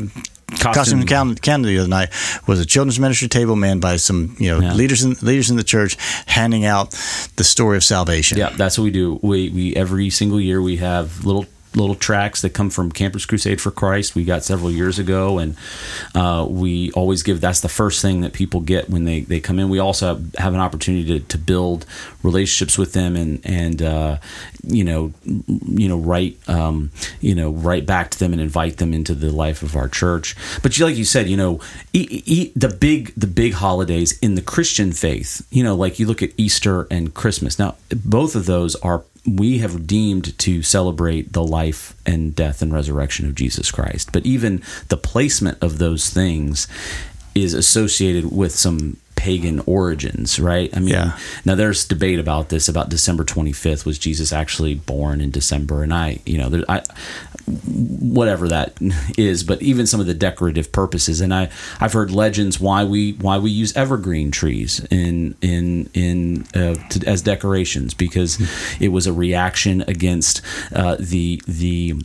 Costume. 0.59 1.05
Costume 1.05 1.35
Canada, 1.35 1.67
the 1.69 1.77
other 1.79 1.87
night 1.87 2.09
was 2.47 2.59
a 2.59 2.65
children's 2.65 2.99
ministry 2.99 3.27
table 3.27 3.55
manned 3.55 3.81
by 3.81 3.97
some 3.97 4.35
you 4.39 4.49
know 4.49 4.59
Yeah. 4.59 4.73
leaders 4.73 5.03
in 5.03 5.15
leaders 5.21 5.49
in 5.49 5.57
the 5.57 5.63
church 5.63 5.97
handing 6.25 6.65
out 6.65 6.91
the 7.37 7.43
story 7.43 7.77
of 7.77 7.83
salvation. 7.83 8.37
Yeah, 8.37 8.49
that's 8.55 8.77
what 8.77 8.83
we 8.85 8.91
do. 8.91 9.19
We 9.21 9.49
we 9.49 9.75
every 9.75 10.09
single 10.09 10.39
year 10.39 10.61
we 10.61 10.77
have 10.77 11.25
little 11.25 11.45
little 11.75 11.95
tracks 11.95 12.41
that 12.41 12.51
come 12.51 12.69
from 12.69 12.91
Campus 12.91 13.25
Crusade 13.25 13.61
for 13.61 13.71
Christ. 13.71 14.15
We 14.15 14.25
got 14.25 14.43
several 14.43 14.71
years 14.71 14.99
ago, 14.99 15.39
and 15.39 15.55
uh, 16.13 16.45
we 16.49 16.91
always 16.91 17.23
give. 17.23 17.41
That's 17.41 17.61
the 17.61 17.69
first 17.69 18.01
thing 18.01 18.21
that 18.21 18.33
people 18.33 18.59
get 18.59 18.89
when 18.89 19.05
they, 19.05 19.21
they 19.21 19.39
come 19.39 19.59
in. 19.59 19.69
We 19.69 19.79
also 19.79 20.15
have, 20.15 20.35
have 20.35 20.53
an 20.53 20.59
opportunity 20.59 21.19
to, 21.19 21.25
to 21.27 21.37
build 21.37 21.85
relationships 22.23 22.77
with 22.77 22.93
them, 22.93 23.15
and 23.15 23.39
and 23.45 23.81
uh, 23.81 24.17
you 24.63 24.83
know 24.83 25.13
you 25.25 25.87
know 25.87 25.97
write 25.97 26.37
um, 26.49 26.91
you 27.19 27.35
know 27.35 27.51
write 27.51 27.85
back 27.85 28.11
to 28.11 28.19
them 28.19 28.33
and 28.33 28.41
invite 28.41 28.77
them 28.77 28.93
into 28.93 29.13
the 29.13 29.31
life 29.31 29.63
of 29.63 29.75
our 29.75 29.87
church. 29.87 30.35
But 30.61 30.77
like 30.79 30.95
you 30.95 31.05
said, 31.05 31.29
you 31.29 31.37
know, 31.37 31.59
e- 31.93 32.23
e- 32.25 32.51
the 32.55 32.69
big 32.69 33.13
the 33.15 33.27
big 33.27 33.53
holidays 33.53 34.17
in 34.19 34.35
the 34.35 34.41
Christian 34.41 34.91
faith. 34.91 35.45
You 35.51 35.63
know, 35.63 35.75
like 35.75 35.99
you 35.99 36.07
look 36.07 36.21
at 36.21 36.31
Easter 36.37 36.87
and 36.91 37.13
Christmas. 37.13 37.57
Now, 37.57 37.75
both 37.89 38.35
of 38.35 38.45
those 38.45 38.75
are 38.77 39.03
we 39.25 39.59
have 39.59 39.85
deemed 39.85 40.37
to 40.39 40.63
celebrate 40.63 41.33
the 41.33 41.43
life 41.43 41.95
and 42.05 42.35
death 42.35 42.61
and 42.61 42.73
resurrection 42.73 43.27
of 43.27 43.35
Jesus 43.35 43.69
Christ. 43.69 44.11
But 44.11 44.25
even 44.25 44.63
the 44.89 44.97
placement 44.97 45.61
of 45.61 45.77
those 45.77 46.09
things 46.09 46.67
is 47.35 47.53
associated 47.53 48.31
with 48.31 48.53
some 48.53 48.97
pagan 49.15 49.61
origins, 49.67 50.39
right? 50.39 50.75
I 50.75 50.79
mean, 50.79 50.89
Yeah. 50.89 51.15
now 51.45 51.53
there's 51.53 51.85
debate 51.85 52.17
about 52.17 52.49
this 52.49 52.67
about 52.67 52.89
December 52.89 53.23
25th 53.23 53.85
was 53.85 53.99
Jesus 53.99 54.33
actually 54.33 54.73
born 54.73 55.21
in 55.21 55.29
December 55.29 55.83
and 55.83 55.93
I, 55.93 56.19
you 56.25 56.39
know, 56.39 56.49
there, 56.49 56.63
I 56.67 56.81
whatever 57.69 58.47
that 58.47 58.73
is, 59.17 59.43
but 59.43 59.61
even 59.61 59.85
some 59.87 59.99
of 59.99 60.07
the 60.07 60.13
decorative 60.13 60.71
purposes 60.71 61.21
and 61.21 61.33
I 61.33 61.49
I've 61.79 61.93
heard 61.93 62.11
legends 62.11 62.59
why 62.59 62.83
we 62.83 63.13
why 63.13 63.37
we 63.37 63.51
use 63.51 63.75
evergreen 63.77 64.31
trees 64.31 64.85
in 64.89 65.35
in 65.41 65.89
in 65.93 66.45
uh, 66.55 66.75
to, 66.89 67.07
as 67.07 67.21
decorations 67.21 67.93
because 67.93 68.39
it 68.79 68.89
was 68.89 69.07
a 69.07 69.13
reaction 69.13 69.81
against 69.87 70.41
uh, 70.73 70.95
the 70.99 71.41
the 71.47 71.95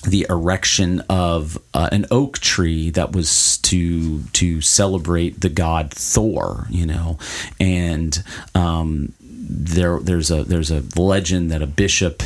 the 0.00 0.26
erection 0.28 1.00
of 1.08 1.58
uh, 1.74 1.88
an 1.92 2.06
oak 2.10 2.38
tree 2.38 2.90
that 2.90 3.12
was 3.12 3.58
to 3.58 4.22
to 4.32 4.60
celebrate 4.60 5.40
the 5.40 5.48
god 5.48 5.90
Thor, 5.92 6.66
you 6.70 6.86
know, 6.86 7.18
and 7.58 8.22
um, 8.54 9.12
there 9.48 9.98
there's 10.00 10.30
a 10.30 10.44
there's 10.44 10.70
a 10.70 10.82
legend 10.96 11.50
that 11.50 11.62
a 11.62 11.66
bishop 11.66 12.22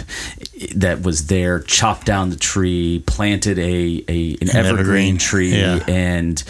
that 0.74 1.02
was 1.02 1.26
there 1.26 1.60
chopped 1.60 2.06
down 2.06 2.30
the 2.30 2.36
tree, 2.36 3.02
planted 3.06 3.58
a, 3.58 4.04
a 4.08 4.36
an, 4.40 4.56
evergreen, 4.56 4.58
evergreen, 4.58 5.18
tree, 5.18 5.56
yeah. 5.56 5.84
and 5.88 6.42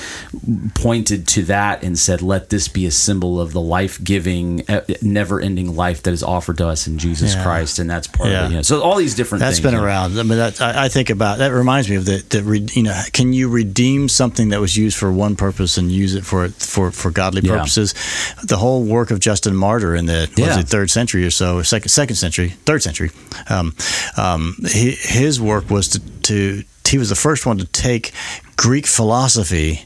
pointed 0.75 1.29
to 1.29 1.43
that 1.45 1.83
and 1.83 1.99
said, 1.99 2.23
"Let 2.23 2.50
this 2.50 2.69
be 2.69 2.87
a 2.87 2.91
symbol 2.91 3.41
of 3.41 3.52
the 3.52 3.61
life 3.61 4.02
giving, 4.02 4.64
never 5.00 5.41
ending 5.41 5.75
life 5.76 6.02
that 6.02 6.12
is 6.12 6.23
offered 6.23 6.59
to 6.59 6.69
us 6.69 6.87
in 6.87 6.99
Jesus 6.99 7.35
Yeah. 7.35 7.43
Christ," 7.43 7.79
and 7.79 7.88
that's 7.88 8.07
part 8.07 8.31
Yeah. 8.31 8.41
of 8.41 8.47
it. 8.47 8.50
You 8.50 8.57
know? 8.57 8.62
So 8.62 8.83
all 8.83 8.97
these 8.97 9.14
different 9.14 9.41
That's 9.41 9.59
things, 9.59 9.73
been 9.73 9.81
around. 9.81 10.19
I 10.19 10.23
mean, 10.23 10.38
that, 10.38 10.61
I, 10.61 10.85
I 10.85 10.88
think 10.88 11.11
about 11.11 11.38
that. 11.38 11.52
Reminds 11.52 11.88
me 11.88 11.97
of 11.97 12.05
the, 12.05 12.25
the 12.29 12.71
you 12.75 12.83
know, 12.83 13.00
can 13.12 13.33
you 13.33 13.49
redeem 13.49 14.09
something 14.09 14.50
that 14.50 14.61
was 14.61 14.76
used 14.76 14.97
for 14.97 15.12
one 15.12 15.37
purpose 15.37 15.76
and 15.76 15.91
use 15.91 16.14
it 16.14 16.25
for 16.25 16.49
for 16.49 16.91
for 16.91 17.11
godly 17.11 17.43
purposes? 17.43 17.95
The 18.43 18.57
whole 18.57 18.85
work 18.85 19.11
of 19.11 19.21
Justin 19.21 19.55
Martyr 19.55 19.95
in 19.95 20.07
the 20.07 20.31
It 20.62 20.69
third 20.69 20.90
century 20.90 21.25
or 21.26 21.31
so, 21.31 21.57
or 21.59 21.64
second 21.64 21.88
second 21.90 22.16
century, 22.16 22.50
third 22.66 22.83
century. 22.83 23.11
Um, 23.50 23.75
um, 24.16 24.57
he, 24.66 24.92
his 24.92 25.40
work 25.40 25.71
was 25.71 25.88
to, 25.88 26.00
to 26.23 26.62
he 26.88 26.99
was 26.99 27.09
the 27.09 27.14
first 27.16 27.47
one 27.47 27.59
to 27.59 27.66
take 27.66 28.12
Greek 28.57 28.87
philosophy 28.87 29.85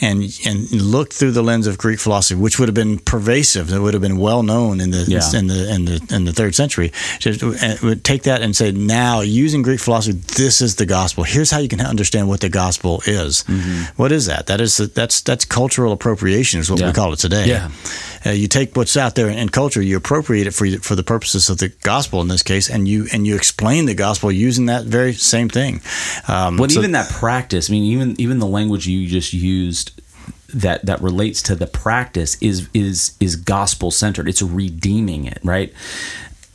and 0.00 0.24
and 0.44 0.70
look 0.72 1.12
through 1.12 1.30
the 1.30 1.42
lens 1.42 1.66
of 1.68 1.78
Greek 1.78 2.00
philosophy, 2.00 2.34
which 2.40 2.58
would 2.58 2.68
have 2.68 2.74
been 2.74 2.98
pervasive, 2.98 3.68
that 3.68 3.80
would 3.80 3.94
have 3.94 4.02
been 4.02 4.18
well 4.18 4.42
known 4.42 4.80
in 4.80 4.90
the 4.90 5.04
Yeah. 5.06 5.20
in 5.38 5.46
the 5.46 5.72
in 5.74 5.84
the 5.84 6.14
in 6.16 6.24
the 6.24 6.32
third 6.32 6.54
century. 6.54 6.90
Just 7.20 7.42
would 7.82 8.02
take 8.02 8.22
that 8.24 8.42
and 8.42 8.56
say, 8.56 8.72
now 8.72 9.20
using 9.20 9.62
Greek 9.62 9.78
philosophy, 9.80 10.18
this 10.36 10.60
is 10.60 10.74
the 10.74 10.86
gospel. 10.86 11.22
Here's 11.24 11.50
how 11.52 11.60
you 11.60 11.68
can 11.68 11.80
understand 11.80 12.26
what 12.28 12.40
the 12.40 12.48
gospel 12.48 13.02
is. 13.06 13.44
Mm-hmm. 13.44 14.02
What 14.02 14.10
is 14.10 14.26
that? 14.26 14.46
That 14.46 14.60
is 14.60 14.76
that's 14.78 15.20
that's 15.22 15.44
cultural 15.44 15.92
appropriation, 15.92 16.60
is 16.60 16.68
what 16.70 16.80
Yeah. 16.80 16.88
we 16.88 16.92
call 16.92 17.12
it 17.12 17.20
today. 17.20 17.46
Yeah. 17.46 17.70
Uh, 18.26 18.30
you 18.30 18.48
take 18.48 18.76
what's 18.76 18.96
out 18.96 19.14
there 19.14 19.28
in 19.28 19.48
culture, 19.48 19.82
you 19.82 19.96
appropriate 19.96 20.46
it 20.46 20.52
for 20.52 20.66
for 20.78 20.94
the 20.94 21.02
purposes 21.02 21.50
of 21.50 21.58
the 21.58 21.68
gospel 21.82 22.20
in 22.20 22.28
this 22.28 22.42
case, 22.42 22.70
and 22.70 22.88
you 22.88 23.06
and 23.12 23.26
you 23.26 23.36
explain 23.36 23.86
the 23.86 23.94
gospel 23.94 24.32
using 24.32 24.66
that 24.66 24.84
very 24.84 25.12
same 25.12 25.48
thing. 25.48 25.80
Um, 26.28 26.56
but 26.56 26.70
so, 26.70 26.80
even 26.80 26.92
that 26.92 27.10
practice, 27.10 27.70
I 27.70 27.72
mean, 27.72 27.84
even 27.84 28.20
even 28.20 28.38
the 28.38 28.46
language 28.46 28.86
you 28.86 29.06
just 29.06 29.32
used 29.32 30.00
that 30.52 30.86
that 30.86 31.00
relates 31.02 31.42
to 31.42 31.54
the 31.54 31.66
practice 31.66 32.40
is 32.40 32.68
is 32.72 33.16
is 33.20 33.36
gospel 33.36 33.90
centered. 33.90 34.28
It's 34.28 34.42
redeeming 34.42 35.26
it, 35.26 35.38
right? 35.42 35.72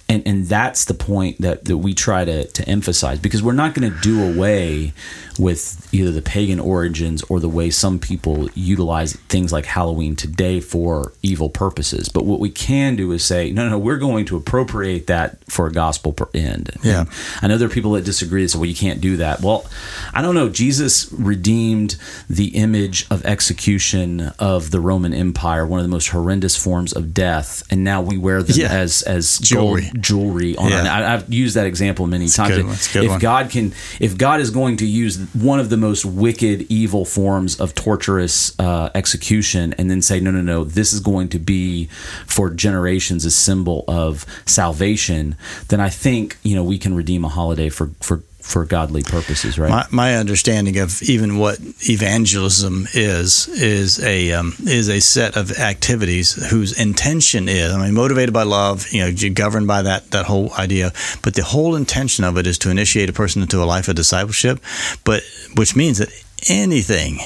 and 0.09 0.23
and 0.25 0.47
that's 0.47 0.85
the 0.85 0.93
point 0.93 1.39
that, 1.39 1.65
that 1.65 1.77
we 1.77 1.93
try 1.93 2.25
to, 2.25 2.45
to 2.45 2.67
emphasize 2.67 3.19
because 3.19 3.43
we're 3.43 3.53
not 3.53 3.75
going 3.75 3.93
to 3.93 3.99
do 4.01 4.23
away 4.23 4.91
with 5.39 5.87
either 5.93 6.11
the 6.11 6.21
pagan 6.21 6.59
origins 6.59 7.23
or 7.23 7.39
the 7.39 7.49
way 7.49 7.69
some 7.69 7.97
people 7.97 8.49
utilize 8.53 9.13
things 9.29 9.51
like 9.51 9.65
Halloween 9.65 10.15
today 10.15 10.59
for 10.59 11.13
evil 11.23 11.49
purposes. 11.49 12.09
But 12.09 12.25
what 12.25 12.39
we 12.39 12.49
can 12.49 12.95
do 12.95 13.11
is 13.11 13.23
say, 13.23 13.51
no, 13.51 13.67
no, 13.69 13.77
we're 13.77 13.97
going 13.97 14.25
to 14.25 14.37
appropriate 14.37 15.07
that 15.07 15.37
for 15.49 15.67
a 15.67 15.71
gospel 15.71 16.15
end. 16.33 16.71
Yeah. 16.83 17.01
And 17.01 17.09
I 17.41 17.47
know 17.47 17.57
there 17.57 17.67
are 17.67 17.71
people 17.71 17.93
that 17.93 18.03
disagree. 18.03 18.41
They 18.43 18.47
say, 18.47 18.57
well, 18.57 18.65
you 18.65 18.75
can't 18.75 18.99
do 18.99 19.17
that. 19.17 19.41
Well, 19.41 19.65
I 20.13 20.21
don't 20.21 20.35
know. 20.35 20.49
Jesus 20.49 21.11
redeemed 21.13 21.97
the 22.29 22.49
image 22.57 23.07
of 23.09 23.25
execution 23.25 24.31
of 24.39 24.71
the 24.71 24.79
Roman 24.79 25.13
Empire, 25.13 25.65
one 25.65 25.79
of 25.79 25.85
the 25.85 25.89
most 25.89 26.09
horrendous 26.09 26.55
forms 26.55 26.93
of 26.93 27.13
death, 27.13 27.63
and 27.71 27.83
now 27.83 28.01
we 28.01 28.17
wear 28.17 28.43
them 28.43 28.57
yeah. 28.57 28.67
as 28.67 29.01
as 29.03 29.37
jewelry. 29.39 29.83
gold 29.83 30.01
jewelry 30.01 30.57
on. 30.57 30.69
Yeah. 30.69 30.93
I, 30.93 31.11
have 31.11 31.31
used 31.31 31.55
that 31.55 31.67
example 31.67 32.07
many 32.07 32.25
That's 32.25 32.35
times. 32.35 32.95
if 32.95 33.09
one. 33.09 33.19
God 33.19 33.49
can, 33.49 33.73
if 33.99 34.17
God 34.17 34.41
is 34.41 34.51
going 34.51 34.77
to 34.77 34.85
use 34.85 35.17
one 35.33 35.59
of 35.59 35.69
the 35.69 35.77
most 35.77 36.05
wicked, 36.05 36.61
evil 36.69 37.05
forms 37.05 37.59
of 37.59 37.75
torturous 37.75 38.57
uh, 38.59 38.89
execution, 38.95 39.73
and 39.73 39.89
then 39.89 40.01
say, 40.01 40.19
no, 40.19 40.31
no, 40.31 40.41
no, 40.41 40.63
this 40.63 40.93
is 40.93 40.99
going 40.99 41.29
to 41.29 41.39
be 41.39 41.85
for 42.25 42.49
generations 42.49 43.25
a 43.25 43.31
symbol 43.31 43.83
of 43.87 44.25
salvation, 44.45 45.35
then 45.67 45.79
I 45.79 45.89
think 45.89 46.37
you 46.43 46.55
know 46.55 46.63
we 46.63 46.77
can 46.77 46.95
redeem 46.95 47.23
a 47.25 47.29
holiday 47.29 47.69
for 47.69 47.91
for 48.01 48.23
for 48.41 48.65
godly 48.65 49.03
purposes, 49.03 49.59
right? 49.59 49.69
My, 49.69 49.85
my, 49.91 50.15
understanding 50.15 50.79
of 50.79 51.03
even 51.03 51.37
what 51.37 51.59
evangelism 51.87 52.87
is 52.93 53.47
is 53.49 54.03
a 54.03 54.31
um, 54.33 54.53
is 54.61 54.89
a 54.89 55.01
set 55.01 55.35
of 55.35 55.51
activities 55.59 56.49
whose 56.49 56.79
intention 56.79 57.47
is, 57.47 57.71
I 57.71 57.83
mean, 57.83 57.93
motivated 57.93 58.33
by 58.33 58.43
love, 58.43 58.91
you 58.91 59.01
know, 59.01 59.29
governed 59.33 59.67
by 59.67 59.81
that 59.83 60.11
that 60.11 60.25
whole 60.25 60.53
idea. 60.53 60.93
But 61.21 61.35
the 61.35 61.43
whole 61.43 61.75
intention 61.75 62.23
of 62.23 62.37
it 62.37 62.47
is 62.47 62.57
to 62.59 62.71
initiate 62.71 63.09
a 63.09 63.13
person 63.13 63.41
into 63.41 63.61
a 63.61 63.65
life 63.65 63.87
of 63.87 63.95
discipleship, 63.95 64.59
but 65.03 65.21
which 65.55 65.75
means 65.75 65.99
that 65.99 66.09
anything 66.49 67.19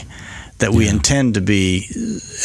that 0.60 0.72
we 0.72 0.86
yeah. 0.86 0.92
intend 0.92 1.36
to 1.36 1.42
be 1.42 1.86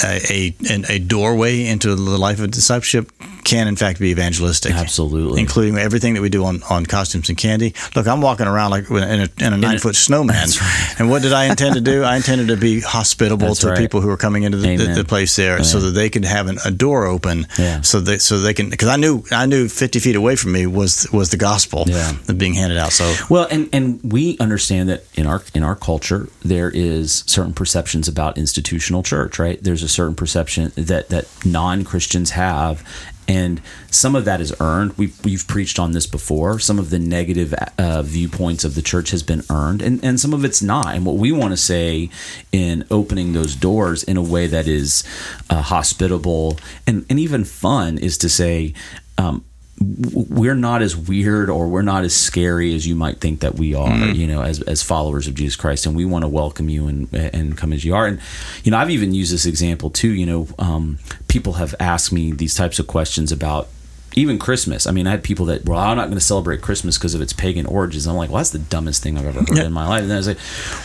a, 0.04 0.54
a, 0.68 0.82
a 0.88 0.98
doorway 0.98 1.66
into 1.66 1.94
the 1.94 2.18
life 2.18 2.40
of 2.40 2.50
discipleship 2.50 3.12
can 3.44 3.68
in 3.68 3.76
fact 3.76 3.98
be 4.00 4.10
evangelistic. 4.10 4.72
Absolutely, 4.72 5.40
including 5.40 5.76
everything 5.78 6.14
that 6.14 6.20
we 6.22 6.28
do 6.28 6.44
on, 6.44 6.62
on 6.64 6.86
costumes 6.86 7.28
and 7.28 7.38
candy. 7.38 7.74
Look, 7.94 8.06
I'm 8.06 8.20
walking 8.20 8.46
around 8.46 8.70
like 8.70 8.90
in 8.90 8.96
a, 8.96 9.28
in 9.40 9.52
a 9.52 9.56
nine 9.56 9.78
foot 9.78 9.96
snowman, 9.96 10.48
right. 10.60 10.94
and 10.98 11.10
what 11.10 11.22
did 11.22 11.32
I 11.32 11.46
intend 11.46 11.74
to 11.74 11.80
do? 11.80 12.02
I 12.02 12.16
intended 12.16 12.48
to 12.48 12.56
be 12.56 12.80
hospitable 12.80 13.48
that's 13.48 13.60
to 13.60 13.70
right. 13.70 13.78
people 13.78 14.00
who 14.00 14.10
are 14.10 14.16
coming 14.16 14.42
into 14.42 14.58
the, 14.58 14.76
the, 14.76 14.86
the 14.94 15.04
place 15.04 15.36
there, 15.36 15.58
yeah. 15.58 15.62
so 15.62 15.80
that 15.80 15.90
they 15.90 16.10
could 16.10 16.24
have 16.24 16.46
an, 16.48 16.58
a 16.64 16.70
door 16.70 17.06
open, 17.06 17.46
yeah. 17.58 17.80
so 17.82 18.00
they 18.00 18.18
so 18.18 18.40
they 18.40 18.54
can 18.54 18.70
because 18.70 18.88
I 18.88 18.96
knew 18.96 19.22
I 19.30 19.46
knew 19.46 19.68
50 19.68 19.98
feet 20.00 20.16
away 20.16 20.36
from 20.36 20.52
me 20.52 20.66
was 20.66 21.10
was 21.12 21.30
the 21.30 21.36
gospel 21.36 21.84
yeah. 21.86 22.12
being 22.36 22.54
handed 22.54 22.78
out. 22.78 22.92
So 22.92 23.14
well, 23.28 23.46
and 23.50 23.68
and 23.72 24.00
we 24.02 24.36
understand 24.38 24.88
that 24.88 25.04
in 25.14 25.26
our 25.26 25.42
in 25.54 25.62
our 25.62 25.76
culture 25.76 26.28
there 26.42 26.70
is 26.70 27.24
certain 27.26 27.54
perceptions 27.54 28.08
about 28.08 28.38
institutional 28.38 29.02
church, 29.02 29.38
right? 29.38 29.62
There's 29.62 29.82
a 29.82 29.88
certain 29.88 30.14
perception 30.14 30.72
that 30.76 31.08
that 31.08 31.26
non 31.44 31.84
Christians 31.84 32.30
have, 32.30 32.84
and 33.28 33.60
some 33.90 34.16
of 34.16 34.24
that 34.24 34.40
is 34.40 34.54
earned. 34.58 34.96
We've, 34.96 35.22
we've 35.24 35.46
preached 35.46 35.78
on 35.78 35.92
this 35.92 36.06
before. 36.06 36.58
Some 36.58 36.78
of 36.78 36.88
the 36.88 36.98
negative 36.98 37.52
uh, 37.76 38.02
viewpoints 38.02 38.64
of 38.64 38.74
the 38.74 38.82
church 38.82 39.10
has 39.10 39.22
been 39.22 39.42
earned, 39.50 39.82
and, 39.82 40.02
and 40.02 40.18
some 40.18 40.32
of 40.32 40.44
it's 40.44 40.62
not. 40.62 40.94
And 40.94 41.04
what 41.04 41.16
we 41.16 41.30
want 41.30 41.52
to 41.52 41.56
say 41.58 42.10
in 42.50 42.84
opening 42.90 43.34
those 43.34 43.54
doors 43.54 44.02
in 44.02 44.16
a 44.16 44.22
way 44.22 44.46
that 44.46 44.66
is 44.66 45.04
uh, 45.50 45.62
hospitable 45.62 46.58
and, 46.86 47.04
and 47.10 47.20
even 47.20 47.44
fun 47.44 47.98
is 47.98 48.16
to 48.18 48.28
say, 48.28 48.72
um, 49.18 49.44
we're 49.80 50.54
not 50.54 50.82
as 50.82 50.96
weird 50.96 51.50
or 51.50 51.68
we're 51.68 51.82
not 51.82 52.04
as 52.04 52.14
scary 52.14 52.74
as 52.74 52.86
you 52.86 52.94
might 52.94 53.20
think 53.20 53.40
that 53.40 53.54
we 53.54 53.74
are, 53.74 53.88
mm-hmm. 53.88 54.12
you 54.12 54.26
know, 54.26 54.42
as, 54.42 54.60
as 54.62 54.82
followers 54.82 55.28
of 55.28 55.34
Jesus 55.34 55.56
Christ. 55.56 55.86
And 55.86 55.96
we 55.96 56.04
want 56.04 56.24
to 56.24 56.28
welcome 56.28 56.68
you 56.68 56.88
and, 56.88 57.12
and 57.14 57.56
come 57.56 57.72
as 57.72 57.84
you 57.84 57.94
are. 57.94 58.06
And, 58.06 58.20
you 58.64 58.70
know, 58.70 58.78
I've 58.78 58.90
even 58.90 59.14
used 59.14 59.32
this 59.32 59.46
example 59.46 59.90
too, 59.90 60.08
you 60.08 60.26
know, 60.26 60.48
um, 60.58 60.98
people 61.28 61.54
have 61.54 61.74
asked 61.78 62.12
me 62.12 62.32
these 62.32 62.54
types 62.54 62.78
of 62.78 62.86
questions 62.86 63.30
about 63.30 63.68
even 64.14 64.38
Christmas. 64.38 64.86
I 64.86 64.90
mean, 64.90 65.06
I 65.06 65.10
had 65.10 65.22
people 65.22 65.46
that, 65.46 65.64
well, 65.64 65.78
I'm 65.78 65.96
not 65.96 66.06
going 66.06 66.18
to 66.18 66.24
celebrate 66.24 66.60
Christmas 66.60 66.98
because 66.98 67.14
of 67.14 67.20
its 67.20 67.32
pagan 67.32 67.66
origins. 67.66 68.06
I'm 68.06 68.16
like, 68.16 68.30
well, 68.30 68.38
that's 68.38 68.50
the 68.50 68.58
dumbest 68.58 69.02
thing 69.02 69.16
I've 69.16 69.26
ever 69.26 69.40
heard 69.40 69.58
in 69.58 69.72
my 69.72 69.86
life. 69.86 70.02
And 70.02 70.12
I 70.12 70.16
was 70.16 70.26
like, 70.26 70.38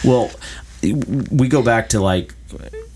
well, 0.03 0.29
we 1.31 1.47
go 1.47 1.63
back 1.63 1.89
to 1.89 1.99
like 1.99 2.35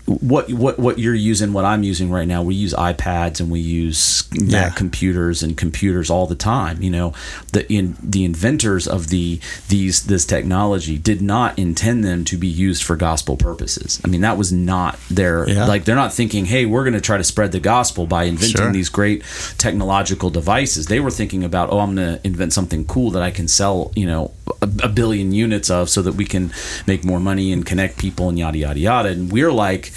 what 0.08 0.50
what 0.50 0.78
what 0.78 0.98
you're 0.98 1.14
using, 1.14 1.52
what 1.52 1.64
I'm 1.64 1.82
using 1.82 2.10
right 2.10 2.26
now, 2.26 2.42
we 2.42 2.54
use 2.54 2.72
iPads 2.72 3.40
and 3.40 3.50
we 3.50 3.60
use 3.60 4.28
Mac 4.32 4.74
computers 4.74 5.42
and 5.42 5.56
computers 5.56 6.08
all 6.08 6.26
the 6.26 6.34
time. 6.34 6.82
You 6.82 6.90
know, 6.90 7.14
the 7.52 7.70
in 7.70 7.96
the 8.02 8.24
inventors 8.24 8.88
of 8.88 9.08
the 9.08 9.40
these 9.68 10.04
this 10.04 10.24
technology 10.24 10.96
did 10.96 11.20
not 11.20 11.58
intend 11.58 12.04
them 12.04 12.24
to 12.24 12.38
be 12.38 12.48
used 12.48 12.82
for 12.82 12.96
gospel 12.96 13.36
purposes. 13.36 14.00
I 14.04 14.08
mean, 14.08 14.22
that 14.22 14.38
was 14.38 14.50
not 14.50 14.98
their 15.10 15.48
yeah. 15.48 15.66
like 15.66 15.84
they're 15.84 15.94
not 15.94 16.12
thinking, 16.12 16.46
hey, 16.46 16.64
we're 16.64 16.84
going 16.84 16.94
to 16.94 17.00
try 17.00 17.18
to 17.18 17.24
spread 17.24 17.52
the 17.52 17.60
gospel 17.60 18.06
by 18.06 18.24
inventing 18.24 18.56
sure. 18.56 18.72
these 18.72 18.88
great 18.88 19.22
technological 19.58 20.30
devices. 20.30 20.86
They 20.86 21.00
were 21.00 21.10
thinking 21.10 21.44
about, 21.44 21.70
oh, 21.70 21.80
I'm 21.80 21.94
going 21.94 22.18
to 22.18 22.26
invent 22.26 22.52
something 22.52 22.86
cool 22.86 23.10
that 23.10 23.22
I 23.22 23.30
can 23.30 23.46
sell, 23.46 23.92
you 23.94 24.06
know, 24.06 24.32
a, 24.62 24.68
a 24.84 24.88
billion 24.88 25.32
units 25.32 25.70
of, 25.70 25.88
so 25.88 26.02
that 26.02 26.12
we 26.12 26.24
can 26.24 26.52
make 26.86 27.04
more 27.04 27.20
money 27.20 27.52
and 27.52 27.64
connect 27.64 27.98
people 27.98 28.28
and 28.28 28.38
yada 28.38 28.58
yada 28.58 28.80
yada. 28.80 29.08
And 29.10 29.30
we're 29.32 29.52
like 29.52 29.92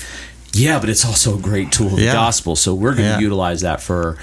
yeah, 0.54 0.80
but 0.80 0.90
it's 0.90 1.06
also 1.06 1.38
a 1.38 1.42
great 1.42 1.72
tool 1.72 1.88
of 1.88 1.96
the 1.96 2.06
gospel. 2.08 2.56
So 2.56 2.76
we're 2.76 2.94
going 2.94 3.08
to 3.08 3.16
yeah. 3.16 3.20
utilize 3.20 3.62
that 3.62 3.82
for 3.82 4.18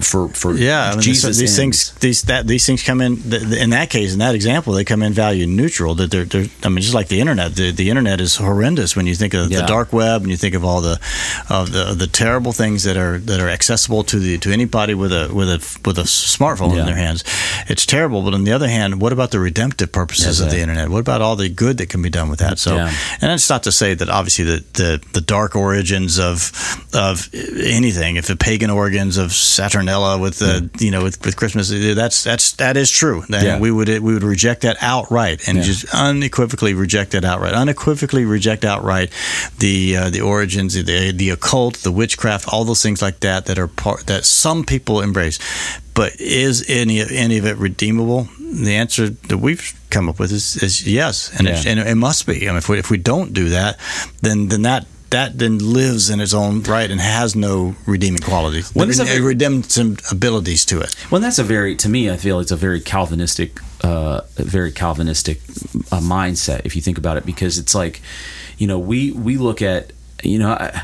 for 0.00 0.28
for 0.28 0.54
yeah. 0.54 0.90
I 0.90 0.92
mean, 0.92 1.00
Jesus. 1.00 1.36
These 1.36 1.56
things 1.56 1.92
these 1.94 2.22
that 2.22 2.46
these 2.46 2.66
things 2.66 2.82
come 2.82 3.00
in 3.00 3.14
in 3.32 3.70
that 3.70 3.90
case 3.90 4.12
in 4.12 4.18
that 4.20 4.34
example 4.34 4.72
they 4.72 4.84
come 4.84 5.02
in 5.02 5.12
value 5.12 5.46
neutral. 5.46 5.94
That 5.94 6.10
they're, 6.10 6.24
they're 6.24 6.46
I 6.62 6.68
mean 6.68 6.80
just 6.80 6.94
like 6.94 7.08
the 7.08 7.20
internet. 7.20 7.54
The, 7.54 7.72
the 7.72 7.90
internet 7.90 8.20
is 8.20 8.36
horrendous 8.36 8.94
when 8.94 9.06
you 9.06 9.14
think 9.14 9.34
of 9.34 9.50
yeah. 9.50 9.62
the 9.62 9.66
dark 9.66 9.92
web 9.92 10.22
and 10.22 10.30
you 10.30 10.36
think 10.36 10.54
of 10.54 10.64
all 10.64 10.80
the 10.80 11.00
of 11.48 11.72
the 11.72 11.94
the 11.94 12.06
terrible 12.06 12.52
things 12.52 12.84
that 12.84 12.96
are 12.96 13.18
that 13.18 13.40
are 13.40 13.48
accessible 13.48 14.04
to 14.04 14.18
the 14.18 14.38
to 14.38 14.52
anybody 14.52 14.94
with 14.94 15.12
a 15.12 15.30
with 15.32 15.48
a 15.48 15.80
with 15.84 15.98
a 15.98 16.02
smartphone 16.02 16.74
yeah. 16.74 16.80
in 16.80 16.86
their 16.86 16.96
hands. 16.96 17.24
It's 17.68 17.86
terrible. 17.86 18.22
But 18.22 18.34
on 18.34 18.44
the 18.44 18.52
other 18.52 18.68
hand, 18.68 19.00
what 19.00 19.12
about 19.12 19.30
the 19.30 19.40
redemptive 19.40 19.92
purposes 19.92 20.38
that's 20.38 20.40
of 20.40 20.50
the 20.50 20.60
internet? 20.60 20.88
What 20.88 21.00
about 21.00 21.22
all 21.22 21.36
the 21.36 21.48
good 21.48 21.78
that 21.78 21.88
can 21.88 22.02
be 22.02 22.10
done 22.10 22.28
with 22.28 22.38
that? 22.38 22.58
So, 22.58 22.76
and 22.76 22.92
that's 23.20 23.50
not 23.50 23.64
to 23.64 23.72
say 23.72 23.94
that 23.94 24.08
obviously 24.08 24.44
the 24.44 24.64
the, 24.74 25.04
the 25.12 25.20
dark 25.20 25.56
origins 25.56 26.18
of 26.18 26.52
of 26.94 27.28
anything. 27.34 28.16
If 28.16 28.26
the 28.26 28.36
pagan 28.36 28.70
origins 28.70 29.16
of 29.16 29.32
Saturnalia 29.80 30.20
with 30.20 30.38
the 30.38 30.68
mm. 30.72 30.80
you 30.80 30.90
know 30.90 31.02
with, 31.02 31.24
with 31.24 31.36
Christmas, 31.36 31.70
that's 31.70 32.24
that's 32.24 32.52
that 32.52 32.76
is 32.76 32.90
true. 32.90 33.24
Then 33.28 33.44
yeah. 33.44 33.58
we 33.58 33.70
would 33.70 33.88
we 33.88 34.14
would 34.14 34.22
reject 34.22 34.62
that 34.62 34.76
outright 34.80 35.46
and 35.48 35.58
yeah. 35.58 35.64
just 35.64 35.86
unequivocally 35.94 36.74
reject 36.74 37.12
that 37.12 37.24
outright. 37.24 37.54
Unequivocally 37.54 38.24
reject 38.24 38.64
outright 38.64 39.10
the 39.58 39.96
uh, 39.96 40.10
the 40.10 40.20
origins, 40.20 40.74
the 40.74 41.12
the 41.12 41.30
occult, 41.30 41.76
the 41.78 41.92
witchcraft, 41.92 42.48
all 42.48 42.64
those 42.64 42.82
things 42.82 43.02
like 43.02 43.20
that 43.20 43.46
that 43.46 43.58
are 43.58 43.68
part 43.68 44.06
that 44.06 44.24
some 44.24 44.64
people 44.64 45.00
embrace. 45.00 45.38
But 45.94 46.20
is 46.20 46.64
any 46.68 47.00
any 47.00 47.38
of 47.38 47.46
it 47.46 47.56
redeemable? 47.56 48.28
The 48.38 48.74
answer 48.74 49.08
that 49.10 49.38
we've 49.38 49.78
come 49.90 50.08
up 50.08 50.18
with 50.18 50.32
is, 50.32 50.60
is 50.60 50.86
yes, 50.86 51.30
and, 51.38 51.46
it, 51.46 51.66
and 51.66 51.78
it 51.78 51.94
must 51.94 52.26
be. 52.26 52.48
I 52.48 52.50
mean, 52.50 52.58
if 52.58 52.68
we, 52.68 52.78
if 52.78 52.90
we 52.90 52.98
don't 52.98 53.32
do 53.32 53.50
that, 53.50 53.78
then 54.20 54.48
then 54.48 54.62
that 54.62 54.86
that 55.10 55.38
then 55.38 55.58
lives 55.58 56.10
in 56.10 56.20
its 56.20 56.32
own 56.32 56.62
right 56.62 56.90
and 56.90 57.00
has 57.00 57.34
no 57.34 57.74
redeeming 57.86 58.20
qualities, 58.20 58.74
when 58.74 58.88
re- 58.88 59.18
a, 59.18 59.22
redemptive 59.22 60.00
abilities 60.10 60.64
to 60.66 60.80
it. 60.80 60.94
Well, 61.10 61.20
that's 61.20 61.38
a 61.38 61.44
very, 61.44 61.76
to 61.76 61.88
me, 61.88 62.10
I 62.10 62.16
feel 62.16 62.40
it's 62.40 62.52
a 62.52 62.56
very 62.56 62.80
Calvinistic, 62.80 63.60
uh, 63.82 64.22
very 64.36 64.72
Calvinistic 64.72 65.38
uh, 65.92 66.00
mindset 66.00 66.62
if 66.64 66.76
you 66.76 66.82
think 66.82 66.98
about 66.98 67.16
it, 67.16 67.26
because 67.26 67.58
it's 67.58 67.74
like, 67.74 68.00
you 68.58 68.66
know, 68.66 68.78
we 68.78 69.10
we 69.12 69.36
look 69.36 69.62
at 69.62 69.92
you 70.22 70.38
know, 70.38 70.50
I, 70.50 70.82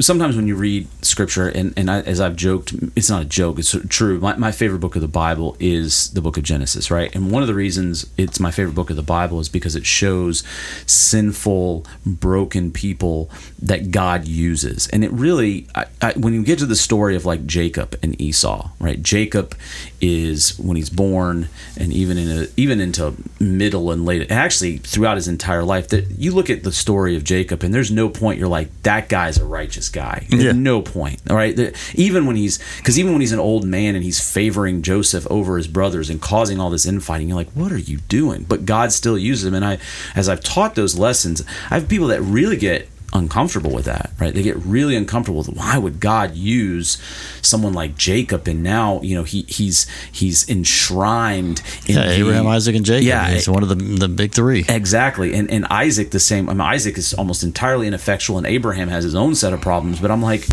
sometimes 0.00 0.36
when 0.36 0.46
you 0.46 0.56
read 0.56 0.88
scripture, 1.04 1.48
and, 1.48 1.72
and 1.76 1.90
I, 1.90 2.00
as 2.00 2.20
I've 2.20 2.36
joked, 2.36 2.74
it's 2.94 3.10
not 3.10 3.22
a 3.22 3.24
joke, 3.24 3.58
it's 3.58 3.76
true. 3.88 4.20
My, 4.20 4.36
my 4.36 4.52
favorite 4.52 4.80
book 4.80 4.96
of 4.96 5.02
the 5.02 5.08
Bible 5.08 5.56
is 5.60 6.10
the 6.10 6.20
book 6.20 6.36
of 6.36 6.42
Genesis, 6.42 6.90
right? 6.90 7.14
And 7.14 7.30
one 7.30 7.42
of 7.42 7.48
the 7.48 7.54
reasons 7.54 8.06
it's 8.16 8.40
my 8.40 8.50
favorite 8.50 8.74
book 8.74 8.90
of 8.90 8.96
the 8.96 9.02
Bible 9.02 9.40
is 9.40 9.48
because 9.48 9.76
it 9.76 9.86
shows 9.86 10.42
sinful, 10.86 11.86
broken 12.04 12.72
people 12.72 13.30
that 13.60 13.90
God 13.90 14.26
uses. 14.26 14.88
And 14.88 15.04
it 15.04 15.12
really, 15.12 15.66
I, 15.74 16.12
when 16.16 16.34
you 16.34 16.44
get 16.44 16.58
to 16.60 16.66
the 16.66 16.76
story 16.76 17.16
of 17.16 17.24
like 17.24 17.46
Jacob 17.46 17.98
and 18.02 18.20
Esau, 18.20 18.70
right? 18.78 19.02
Jacob 19.02 19.56
is 20.00 20.58
when 20.58 20.76
he's 20.76 20.90
born, 20.90 21.48
and 21.76 21.92
even 21.92 22.18
in 22.18 22.44
a, 22.44 22.46
even 22.56 22.80
into 22.80 23.14
middle 23.40 23.90
and 23.90 24.04
late, 24.04 24.30
actually 24.30 24.78
throughout 24.78 25.16
his 25.16 25.28
entire 25.28 25.64
life, 25.64 25.88
that 25.88 26.10
you 26.18 26.32
look 26.32 26.50
at 26.50 26.62
the 26.62 26.72
story 26.72 27.16
of 27.16 27.24
Jacob, 27.24 27.62
and 27.62 27.74
there's 27.74 27.90
no 27.90 28.08
point 28.08 28.38
you're 28.38 28.48
like, 28.48 28.68
that 28.86 29.08
guy's 29.08 29.36
a 29.36 29.44
righteous 29.44 29.88
guy. 29.88 30.26
Yeah. 30.30 30.52
no 30.52 30.80
point. 30.80 31.20
All 31.28 31.34
right. 31.34 31.58
Even 31.94 32.24
when 32.26 32.36
he's 32.36 32.58
because 32.78 32.98
even 32.98 33.12
when 33.12 33.20
he's 33.20 33.32
an 33.32 33.40
old 33.40 33.64
man 33.64 33.96
and 33.96 34.04
he's 34.04 34.20
favoring 34.20 34.82
Joseph 34.82 35.26
over 35.28 35.56
his 35.56 35.66
brothers 35.66 36.08
and 36.08 36.22
causing 36.22 36.60
all 36.60 36.70
this 36.70 36.86
infighting, 36.86 37.28
you're 37.28 37.36
like, 37.36 37.50
what 37.50 37.72
are 37.72 37.78
you 37.78 37.98
doing? 38.08 38.44
But 38.44 38.64
God 38.64 38.92
still 38.92 39.18
uses 39.18 39.44
him. 39.44 39.54
And 39.54 39.64
I, 39.64 39.78
as 40.14 40.28
I've 40.28 40.40
taught 40.40 40.76
those 40.76 40.96
lessons, 40.96 41.42
I 41.68 41.74
have 41.74 41.88
people 41.88 42.06
that 42.08 42.20
really 42.22 42.56
get 42.56 42.88
uncomfortable 43.12 43.70
with 43.72 43.84
that, 43.86 44.10
right? 44.20 44.34
They 44.34 44.42
get 44.42 44.56
really 44.58 44.94
uncomfortable 44.96 45.38
with 45.38 45.48
why 45.48 45.78
would 45.78 46.00
God 46.00 46.34
use 46.34 46.98
someone 47.40 47.72
like 47.72 47.96
Jacob 47.96 48.46
and 48.48 48.62
now, 48.62 49.00
you 49.02 49.14
know, 49.14 49.22
he 49.22 49.42
he's 49.48 49.86
he's 50.12 50.48
enshrined 50.48 51.62
in 51.86 51.96
Yeah, 51.96 52.06
the- 52.06 52.12
Abraham, 52.14 52.46
Isaac, 52.46 52.76
and 52.76 52.84
Jacob. 52.84 53.04
Yeah, 53.06 53.28
it's 53.28 53.48
one 53.48 53.62
of 53.62 53.68
the 53.68 53.74
the 53.76 54.08
big 54.08 54.32
three. 54.32 54.64
Exactly, 54.68 55.34
and 55.34 55.50
and 55.50 55.66
Isaac 55.66 56.10
the 56.10 56.20
same. 56.20 56.48
I 56.48 56.52
mean, 56.52 56.60
Isaac 56.60 56.98
is 56.98 57.14
almost 57.14 57.42
entirely 57.42 57.86
ineffectual, 57.86 58.38
and 58.38 58.46
Abraham 58.46 58.88
has 58.88 59.04
his 59.04 59.14
own 59.14 59.34
set 59.34 59.52
of 59.52 59.60
problems. 59.60 60.00
But 60.00 60.10
I'm 60.10 60.22
like, 60.22 60.46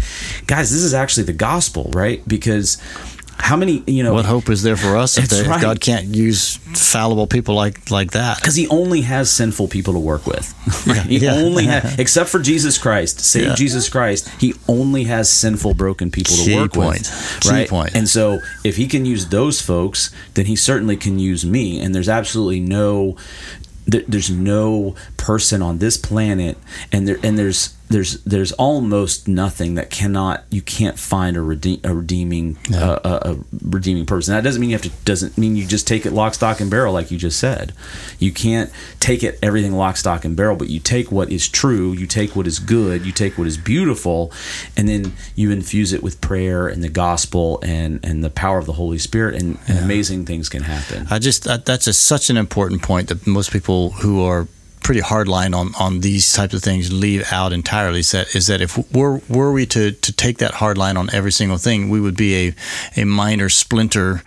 guys, 0.47 0.71
this 0.71 0.81
is 0.83 0.93
actually 0.93 1.23
the 1.23 1.33
gospel, 1.33 1.89
right? 1.93 2.25
Because 2.27 2.77
how 3.37 3.55
many, 3.57 3.83
you 3.87 4.03
know, 4.03 4.13
What 4.13 4.25
hope 4.25 4.49
is 4.49 4.63
there 4.63 4.77
for 4.77 4.95
us 4.97 5.17
if, 5.17 5.27
they- 5.29 5.39
if. 5.41 5.61
God 5.61 5.81
can't 5.81 6.15
use 6.15 6.55
fallible 6.73 7.27
people 7.27 7.55
like 7.55 7.89
like 7.91 8.11
that? 8.11 8.37
because 8.37 8.55
he 8.55 8.67
only 8.69 9.01
has 9.01 9.29
sinful 9.31 9.67
people 9.67 9.93
to 9.93 9.99
work 9.99 10.25
with. 10.25 10.53
Right? 10.87 11.05
He 11.05 11.17
Yeah. 11.19 11.35
only 11.35 11.65
has, 11.65 11.97
except 11.99 12.29
for 12.29 12.39
Jesus 12.39 12.77
Christ, 12.77 13.19
save 13.21 13.43
Yeah. 13.47 13.55
Jesus 13.55 13.89
Christ. 13.89 14.29
He 14.39 14.53
only 14.67 15.03
has 15.05 15.29
sinful, 15.29 15.73
broken 15.75 16.11
people 16.11 16.35
to 16.35 16.55
work 16.55 16.73
point. 16.73 16.99
with. 16.99 17.37
Key 17.41 17.49
right? 17.49 17.69
point. 17.69 17.95
And 17.95 18.07
so, 18.09 18.39
if 18.63 18.75
he 18.77 18.87
can 18.87 19.05
use 19.05 19.27
those 19.27 19.61
folks, 19.61 20.09
then 20.35 20.45
he 20.45 20.55
certainly 20.55 20.97
can 20.97 21.19
use 21.19 21.45
me. 21.45 21.79
And 21.79 21.93
there's 21.95 22.09
absolutely 22.09 22.59
no, 22.59 23.15
there, 23.87 24.03
there's 24.07 24.29
no 24.29 24.95
person 25.17 25.61
on 25.61 25.79
this 25.79 25.97
planet, 25.97 26.57
and 26.91 27.07
there 27.07 27.19
and 27.23 27.37
there's 27.37 27.73
there's 27.89 28.23
there's 28.23 28.51
almost 28.53 29.27
nothing 29.27 29.75
that 29.75 29.89
cannot 29.89 30.43
you 30.49 30.61
can't 30.61 30.97
find 30.97 31.37
a, 31.37 31.41
redeem, 31.41 31.79
a 31.83 31.93
redeeming 31.93 32.57
uh, 32.73 32.99
a, 33.03 33.31
a 33.31 33.37
redeeming 33.61 34.05
person. 34.05 34.33
And 34.33 34.43
that 34.43 34.47
doesn't 34.47 34.59
mean 34.59 34.71
you 34.71 34.75
have 34.75 34.83
to 34.83 34.89
doesn't 35.05 35.37
mean 35.37 35.55
you 35.55 35.67
just 35.67 35.87
take 35.87 36.05
it 36.05 36.11
lock 36.11 36.33
stock 36.33 36.59
and 36.59 36.71
barrel 36.71 36.93
like 36.93 37.11
you 37.11 37.17
just 37.17 37.39
said. 37.39 37.73
You 38.19 38.31
can't 38.31 38.71
take 38.99 39.23
it 39.23 39.37
everything 39.43 39.73
lock 39.73 39.97
stock 39.97 40.25
and 40.25 40.35
barrel, 40.35 40.55
but 40.55 40.69
you 40.69 40.79
take 40.79 41.11
what 41.11 41.31
is 41.31 41.47
true, 41.47 41.91
you 41.91 42.07
take 42.07 42.35
what 42.35 42.47
is 42.47 42.59
good, 42.59 43.05
you 43.05 43.11
take 43.11 43.37
what 43.37 43.47
is 43.47 43.57
beautiful, 43.57 44.31
and 44.75 44.87
then 44.87 45.13
you 45.35 45.51
infuse 45.51 45.93
it 45.93 46.01
with 46.01 46.21
prayer 46.21 46.67
and 46.67 46.83
the 46.83 46.89
gospel 46.89 47.59
and 47.63 48.03
and 48.03 48.23
the 48.23 48.29
power 48.29 48.57
of 48.57 48.65
the 48.65 48.73
Holy 48.73 48.97
Spirit, 48.97 49.39
and, 49.41 49.59
and 49.67 49.79
amazing 49.79 50.25
things 50.25 50.49
can 50.49 50.63
happen. 50.63 51.05
I 51.09 51.19
just 51.19 51.43
that, 51.43 51.65
that's 51.65 51.87
a, 51.87 51.93
such 51.93 52.29
an 52.29 52.37
important 52.37 52.81
point 52.81 53.09
that 53.09 53.27
most 53.27 53.51
people 53.51 53.91
who 53.91 54.23
are 54.23 54.47
pretty 54.83 55.01
hardline 55.01 55.55
on, 55.55 55.73
on 55.79 56.01
these 56.01 56.31
types 56.31 56.53
of 56.53 56.61
things 56.61 56.91
leave 56.91 57.31
out 57.31 57.53
entirely. 57.53 57.99
Is 57.99 58.11
that 58.11 58.35
is 58.35 58.47
that 58.47 58.61
if 58.61 58.77
were 58.91 59.21
were 59.29 59.51
we 59.51 59.65
to, 59.67 59.91
to 59.91 60.13
take 60.13 60.37
that 60.37 60.55
hard 60.55 60.77
line 60.77 60.97
on 60.97 61.09
every 61.13 61.31
single 61.31 61.57
thing, 61.57 61.89
we 61.89 61.99
would 61.99 62.17
be 62.17 62.47
a 62.47 63.01
a 63.01 63.05
minor 63.05 63.49
splinter. 63.49 64.23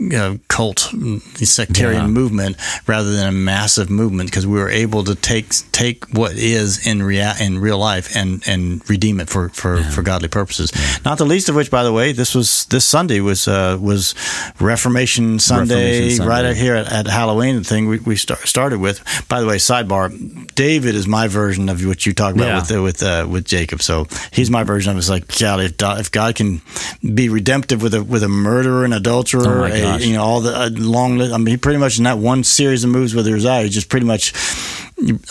Uh, 0.00 0.36
cult 0.48 0.88
mm, 0.92 1.20
sectarian 1.46 2.02
Yeah. 2.02 2.06
movement 2.08 2.56
rather 2.86 3.12
than 3.14 3.26
a 3.28 3.32
massive 3.32 3.90
movement 3.90 4.30
because 4.30 4.46
we 4.46 4.58
were 4.58 4.70
able 4.70 5.04
to 5.04 5.14
take 5.14 5.48
take 5.72 6.06
what 6.16 6.32
is 6.32 6.86
in 6.86 7.02
rea- 7.02 7.34
in 7.38 7.58
real 7.58 7.76
life 7.78 8.16
and 8.16 8.42
and 8.46 8.80
redeem 8.88 9.20
it 9.20 9.28
for 9.28 9.50
for, 9.50 9.82
for 9.92 10.00
godly 10.02 10.28
purposes. 10.28 10.72
Not 11.04 11.18
the 11.18 11.26
least 11.26 11.50
of 11.50 11.54
which, 11.54 11.70
by 11.70 11.82
the 11.84 11.92
way, 11.92 12.12
this 12.12 12.34
was 12.34 12.64
this 12.70 12.86
Sunday 12.86 13.20
was 13.20 13.46
uh, 13.46 13.76
was 13.78 14.14
Reformation 14.58 15.38
Sunday, 15.38 15.74
Reformation 15.74 16.16
Sunday. 16.16 16.28
right 16.30 16.44
out 16.46 16.56
here 16.56 16.74
at, 16.76 16.90
at 16.92 17.06
Halloween. 17.06 17.56
The 17.56 17.64
thing 17.64 17.86
we, 17.88 17.98
we 17.98 18.16
start, 18.16 18.40
started 18.40 18.80
with. 18.80 19.00
By 19.28 19.40
the 19.40 19.46
way, 19.46 19.56
sidebar: 19.56 20.10
David 20.54 20.94
is 20.94 21.06
my 21.06 21.28
version 21.28 21.68
of 21.68 21.84
what 21.84 22.06
you 22.06 22.12
talk 22.14 22.34
about 22.34 22.46
Yeah. 22.46 22.58
with 22.60 22.72
uh, 22.72 22.82
with 22.82 23.02
uh, 23.02 23.26
with 23.30 23.44
Jacob. 23.44 23.82
So 23.82 24.06
he's 24.32 24.50
my 24.50 24.64
version 24.64 24.90
of 24.90 24.96
it. 24.96 25.00
It's 25.00 25.10
like 25.10 25.38
God, 25.38 25.60
if, 25.60 25.76
God- 25.76 26.00
if 26.00 26.10
God 26.10 26.34
can 26.34 26.62
be 27.02 27.28
redemptive 27.28 27.82
with 27.82 27.94
a 27.94 28.02
with 28.02 28.22
a 28.22 28.28
murderer, 28.28 28.84
an 28.84 28.92
adulterer, 28.92 29.66
Oh 29.66 29.89
gosh. 29.98 30.06
you 30.06 30.14
know 30.14 30.22
all 30.22 30.40
the 30.40 30.54
uh, 30.56 30.70
long 30.72 31.18
list. 31.18 31.32
I 31.34 31.38
mean, 31.38 31.46
he 31.48 31.56
pretty 31.56 31.78
much 31.78 31.98
in 31.98 32.04
that 32.04 32.18
one 32.18 32.44
series 32.44 32.84
of 32.84 32.90
moves 32.90 33.14
with 33.14 33.26
Uzziah, 33.26 33.62
he 33.62 33.68
just 33.68 33.88
pretty 33.88 34.06
much 34.06 34.32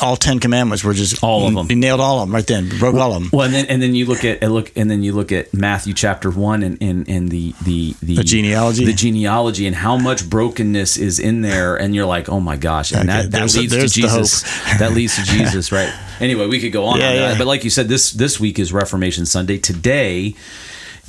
all 0.01 0.15
ten 0.15 0.39
commandments 0.39 0.83
were 0.83 0.93
just 0.95 1.23
All 1.23 1.47
of 1.47 1.53
them. 1.53 1.67
He 1.69 1.75
nailed 1.75 1.99
all 1.99 2.19
of 2.21 2.27
them 2.27 2.33
right 2.33 2.45
then. 2.47 2.69
Broke 2.79 2.95
all 2.95 3.13
of 3.13 3.21
them. 3.21 3.29
Well, 3.31 3.45
and 3.45 3.53
then 3.53 3.65
and 3.67 3.81
then 3.81 3.93
you 3.93 4.05
look 4.07 4.25
at 4.25 4.41
and 4.43 4.51
look 4.51 4.71
and 4.75 4.89
then 4.89 5.03
you 5.03 5.13
look 5.13 5.31
at 5.31 5.53
Matthew 5.53 5.93
chapter 5.93 6.31
one 6.31 6.63
and 6.63 6.77
and, 6.81 7.07
and 7.07 7.29
the, 7.29 7.53
the 7.63 7.95
the 8.01 8.15
The 8.15 8.23
genealogy? 8.23 8.85
the 8.85 8.93
genealogy, 8.93 9.67
and 9.67 9.75
how 9.75 9.95
much 9.97 10.27
brokenness 10.27 10.97
is 10.97 11.19
in 11.19 11.41
there, 11.43 11.75
and 11.75 11.93
you're 11.93 12.07
like, 12.07 12.29
oh 12.29 12.39
my 12.39 12.55
gosh, 12.55 12.91
and 12.93 13.07
Okay, 13.09 13.21
that, 13.21 13.31
that 13.31 13.37
there's- 13.37 13.55
leads 13.57 13.73
to 13.73 13.87
Jesus. 13.87 14.41
that 14.79 14.93
leads 14.93 15.15
to 15.17 15.23
Jesus, 15.23 15.71
right? 15.71 15.93
Anyway, 16.19 16.47
we 16.47 16.59
could 16.59 16.71
go 16.71 16.85
on, 16.85 16.97
Yeah, 16.99 17.09
on 17.09 17.15
that, 17.15 17.31
yeah. 17.33 17.37
but 17.37 17.45
like 17.47 17.63
you 17.63 17.69
said, 17.69 17.87
this 17.87 18.11
this 18.11 18.39
week 18.39 18.57
is 18.57 18.73
Reformation 18.73 19.25
Sunday. 19.27 19.57
Today, 19.59 20.33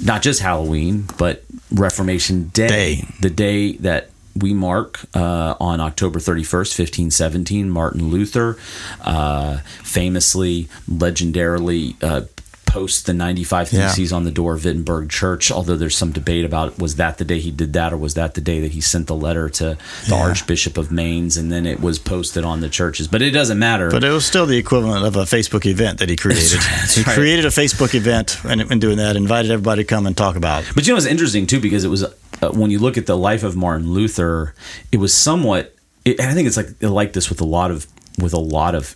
not 0.02 0.22
just 0.22 0.40
Halloween, 0.40 1.06
but 1.18 1.44
Reformation 1.70 2.48
Day, 2.48 2.68
Day. 2.68 3.04
the 3.20 3.30
day 3.30 3.72
that 3.78 4.10
we 4.36 4.54
mark 4.54 5.00
uh, 5.14 5.54
on 5.60 5.80
October 5.80 6.18
31st, 6.18 6.78
1517. 6.78 7.70
Martin 7.70 8.08
Luther 8.10 8.56
uh, 9.02 9.58
famously, 9.82 10.68
legendarily, 10.88 11.96
uh, 12.02 12.22
posts 12.70 13.02
the 13.02 13.12
95 13.12 13.72
Yeah. 13.72 13.88
Theses 13.88 14.12
on 14.12 14.22
the 14.24 14.30
door 14.30 14.54
of 14.54 14.64
Wittenberg 14.64 15.10
Church, 15.10 15.50
although 15.50 15.76
there's 15.76 15.96
some 15.96 16.12
debate 16.12 16.44
about 16.44 16.78
was 16.78 16.94
that 16.96 17.18
the 17.18 17.24
day 17.24 17.40
he 17.40 17.50
did 17.50 17.72
that 17.72 17.92
or 17.92 17.96
was 17.96 18.14
that 18.14 18.34
the 18.34 18.40
day 18.40 18.60
that 18.60 18.70
he 18.70 18.80
sent 18.80 19.08
the 19.08 19.14
letter 19.14 19.48
to 19.48 19.76
the 20.08 20.14
Yeah. 20.14 20.22
Archbishop 20.22 20.78
of 20.78 20.92
Mainz 20.92 21.36
and 21.36 21.50
then 21.50 21.66
it 21.66 21.80
was 21.80 21.98
posted 21.98 22.44
on 22.44 22.60
the 22.60 22.68
churches. 22.68 23.08
But 23.08 23.22
it 23.22 23.32
doesn't 23.32 23.58
matter. 23.58 23.90
But 23.90 24.04
it 24.04 24.10
was 24.10 24.24
still 24.24 24.46
the 24.46 24.56
equivalent 24.56 25.04
of 25.04 25.16
a 25.16 25.24
Facebook 25.24 25.66
event 25.66 25.98
that 25.98 26.08
he 26.08 26.16
created. 26.16 26.54
right, 26.54 26.66
that's 26.80 26.94
he 26.94 27.02
right. 27.02 27.14
created 27.14 27.44
a 27.44 27.48
Facebook 27.48 27.94
event 27.94 28.38
and, 28.44 28.60
and 28.60 28.80
doing 28.80 28.98
that, 28.98 29.16
invited 29.16 29.50
everybody 29.50 29.82
to 29.82 29.86
come 29.86 30.06
and 30.06 30.16
talk 30.16 30.36
about. 30.36 30.62
it. 30.62 30.74
But 30.74 30.86
you 30.86 30.92
know, 30.92 30.96
it's 30.96 31.06
interesting 31.06 31.46
too 31.46 31.60
because 31.60 31.82
it 31.84 31.88
was 31.88 32.04
uh, 32.04 32.12
when 32.52 32.70
you 32.70 32.78
look 32.78 32.96
at 32.96 33.06
the 33.06 33.16
life 33.16 33.42
of 33.42 33.56
Martin 33.56 33.90
Luther, 33.92 34.54
it 34.92 34.98
was 34.98 35.12
somewhat. 35.12 35.74
It, 36.04 36.20
and 36.20 36.30
I 36.30 36.34
think 36.34 36.46
it's 36.46 36.56
like 36.56 36.68
like 36.80 37.12
this 37.14 37.28
with 37.28 37.40
a 37.40 37.44
lot 37.44 37.70
of 37.70 37.86
with 38.18 38.32
a 38.32 38.38
lot 38.40 38.74
of 38.74 38.94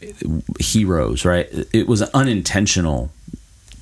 heroes, 0.60 1.24
right? 1.24 1.48
It 1.72 1.86
was 1.86 2.02
unintentional 2.02 3.10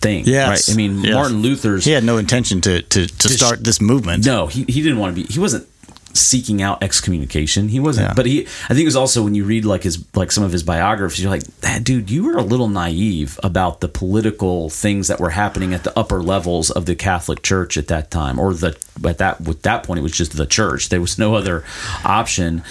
thing, 0.02 0.24
Yes. 0.26 0.68
right? 0.68 0.74
I 0.74 0.76
mean, 0.76 1.02
Yes. 1.02 1.14
Martin 1.14 1.38
Luther's 1.42 1.84
He 1.84 1.92
had 1.92 2.04
no 2.04 2.18
intention 2.18 2.60
to 2.62 2.82
to, 2.82 3.06
to 3.06 3.28
start 3.28 3.64
this 3.64 3.80
movement. 3.80 4.26
no, 4.26 4.46
he, 4.48 4.64
he 4.68 4.82
didn't 4.82 4.98
want 4.98 5.16
to 5.16 5.22
be. 5.22 5.32
He 5.32 5.38
wasn't 5.40 5.66
seeking 6.14 6.60
out 6.60 6.82
excommunication. 6.82 7.68
He 7.68 7.80
wasn't. 7.80 8.08
Yeah. 8.08 8.14
But 8.14 8.26
he, 8.26 8.42
I 8.42 8.74
think 8.74 8.80
it 8.80 8.84
was 8.84 8.96
also 8.96 9.22
when 9.22 9.34
you 9.34 9.44
read 9.46 9.64
like 9.64 9.82
his 9.82 10.04
like 10.14 10.30
some 10.30 10.44
of 10.44 10.52
his 10.52 10.62
biographies, 10.62 11.22
you're 11.22 11.30
like, 11.30 11.44
that 11.62 11.84
dude, 11.84 12.10
you 12.10 12.24
were 12.26 12.36
a 12.36 12.42
little 12.42 12.68
naive 12.68 13.40
about 13.42 13.80
the 13.80 13.88
political 13.88 14.68
things 14.68 15.08
that 15.08 15.18
were 15.20 15.30
happening 15.30 15.72
at 15.72 15.84
the 15.84 15.98
upper 15.98 16.22
levels 16.22 16.70
of 16.70 16.84
the 16.84 16.94
Catholic 16.94 17.42
Church 17.42 17.78
at 17.78 17.88
that 17.88 18.10
time, 18.10 18.38
or 18.38 18.52
the 18.52 18.76
at 19.08 19.16
that 19.18 19.40
with 19.40 19.62
that 19.62 19.84
point 19.84 20.00
it 20.00 20.02
was 20.02 20.12
just 20.12 20.36
the 20.36 20.44
church. 20.44 20.90
There 20.90 21.00
was 21.00 21.18
no 21.18 21.34
other 21.34 21.64
option. 22.04 22.62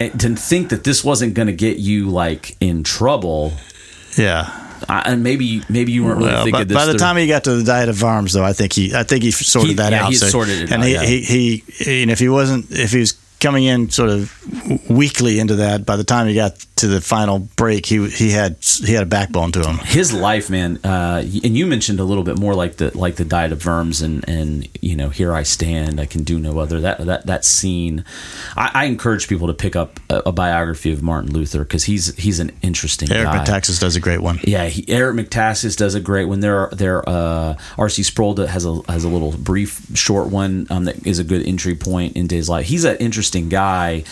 And 0.00 0.18
to 0.20 0.34
think 0.34 0.70
that 0.70 0.82
this 0.82 1.04
wasn't 1.04 1.34
going 1.34 1.46
to 1.48 1.52
get 1.54 1.76
you 1.78 2.10
like 2.10 2.56
in 2.60 2.82
trouble. 2.82 3.52
Yeah. 4.16 4.64
I, 4.88 5.00
and 5.12 5.22
maybe 5.22 5.62
maybe 5.68 5.92
you 5.92 6.04
weren't 6.04 6.18
really 6.18 6.30
Well, 6.32 6.44
thinking 6.44 6.60
but 6.62 6.68
this. 6.68 6.74
by 6.76 6.84
the 6.86 6.92
through. 6.92 6.98
time 6.98 7.16
he 7.16 7.26
got 7.26 7.44
to 7.44 7.56
the 7.56 7.64
diet 7.64 7.88
of 7.88 8.02
Worms, 8.02 8.32
though, 8.32 8.44
I 8.44 8.52
think 8.52 8.72
he, 8.72 8.94
I 8.94 9.02
think 9.02 9.22
he 9.22 9.30
sorted 9.30 9.70
He- 9.70 9.74
that 9.76 9.92
yeah, 9.92 10.04
out. 10.04 10.08
he 10.10 10.14
sorted 10.16 10.62
it 10.62 10.72
and 10.72 10.82
out, 10.82 10.86
he, 10.86 10.92
yeah. 10.94 11.02
he, 11.02 11.62
he, 11.66 12.02
and 12.02 12.10
if 12.10 12.18
he 12.18 12.28
wasn't, 12.28 12.70
if 12.70 12.92
he 12.92 12.98
was 12.98 13.12
coming 13.40 13.64
in 13.64 13.90
sort 13.90 14.10
of 14.10 14.90
weakly 14.90 15.38
into 15.38 15.56
that, 15.56 15.86
by 15.86 15.96
the 15.96 16.04
time 16.04 16.26
he 16.26 16.34
got 16.34 16.58
to 16.76 16.86
the 16.86 17.00
final 17.00 17.38
break, 17.38 17.86
he 17.86 18.08
he 18.08 18.30
had 18.30 18.56
he 18.60 18.92
had 18.92 19.02
a 19.02 19.06
backbone 19.06 19.52
to 19.52 19.64
him. 19.66 19.78
his 19.78 20.12
life, 20.12 20.50
man. 20.50 20.78
Uh, 20.84 21.22
and 21.22 21.56
you 21.56 21.66
mentioned 21.66 22.00
a 22.00 22.04
little 22.04 22.24
bit 22.24 22.38
more 22.38 22.54
like 22.54 22.76
the 22.76 22.96
like 22.96 23.16
the 23.16 23.24
diet 23.24 23.52
of 23.52 23.64
Worms 23.64 24.00
and 24.00 24.28
and 24.28 24.68
you 24.80 24.96
know 24.96 25.08
here 25.08 25.32
I 25.32 25.42
stand, 25.42 26.00
I 26.00 26.06
can 26.06 26.22
do 26.22 26.38
no 26.38 26.58
other. 26.58 26.80
That 26.80 26.98
that 27.06 27.26
that 27.26 27.44
scene, 27.44 28.04
I, 28.56 28.70
I 28.74 28.84
encourage 28.84 29.28
people 29.28 29.48
to 29.48 29.54
pick 29.54 29.76
up 29.76 30.00
a, 30.08 30.22
a 30.26 30.32
biography 30.32 30.92
of 30.92 31.02
Martin 31.02 31.32
Luther 31.32 31.60
because 31.60 31.84
he's 31.84 32.14
he's 32.16 32.40
an 32.40 32.52
interesting 32.62 33.08
guy. 33.08 33.16
Eric 33.16 33.46
guy. 33.46 33.58
Does 33.58 33.96
a 33.96 34.00
great 34.00 34.20
one. 34.20 34.40
Yeah, 34.44 34.66
he, 34.66 34.84
Eric 34.88 35.16
Metaxas 35.16 35.76
does 35.76 35.94
a 35.94 36.00
great 36.00 36.26
one. 36.26 36.40
There, 36.40 36.68
there. 36.72 37.06
Uh, 37.08 37.56
R.C. 37.76 38.02
Sproul 38.02 38.36
has 38.36 38.64
a 38.64 38.80
has 38.88 39.04
a 39.04 39.08
little 39.08 39.32
brief, 39.32 39.84
short 39.94 40.28
one 40.28 40.66
um, 40.70 40.84
that 40.84 41.06
is 41.06 41.18
a 41.18 41.24
good 41.24 41.46
entry 41.46 41.74
point 41.74 42.16
into 42.16 42.34
his 42.34 42.48
life. 42.48 42.66
He's 42.66 42.84
an 42.84 42.96
interesting 42.98 43.27
guy. 43.48 44.04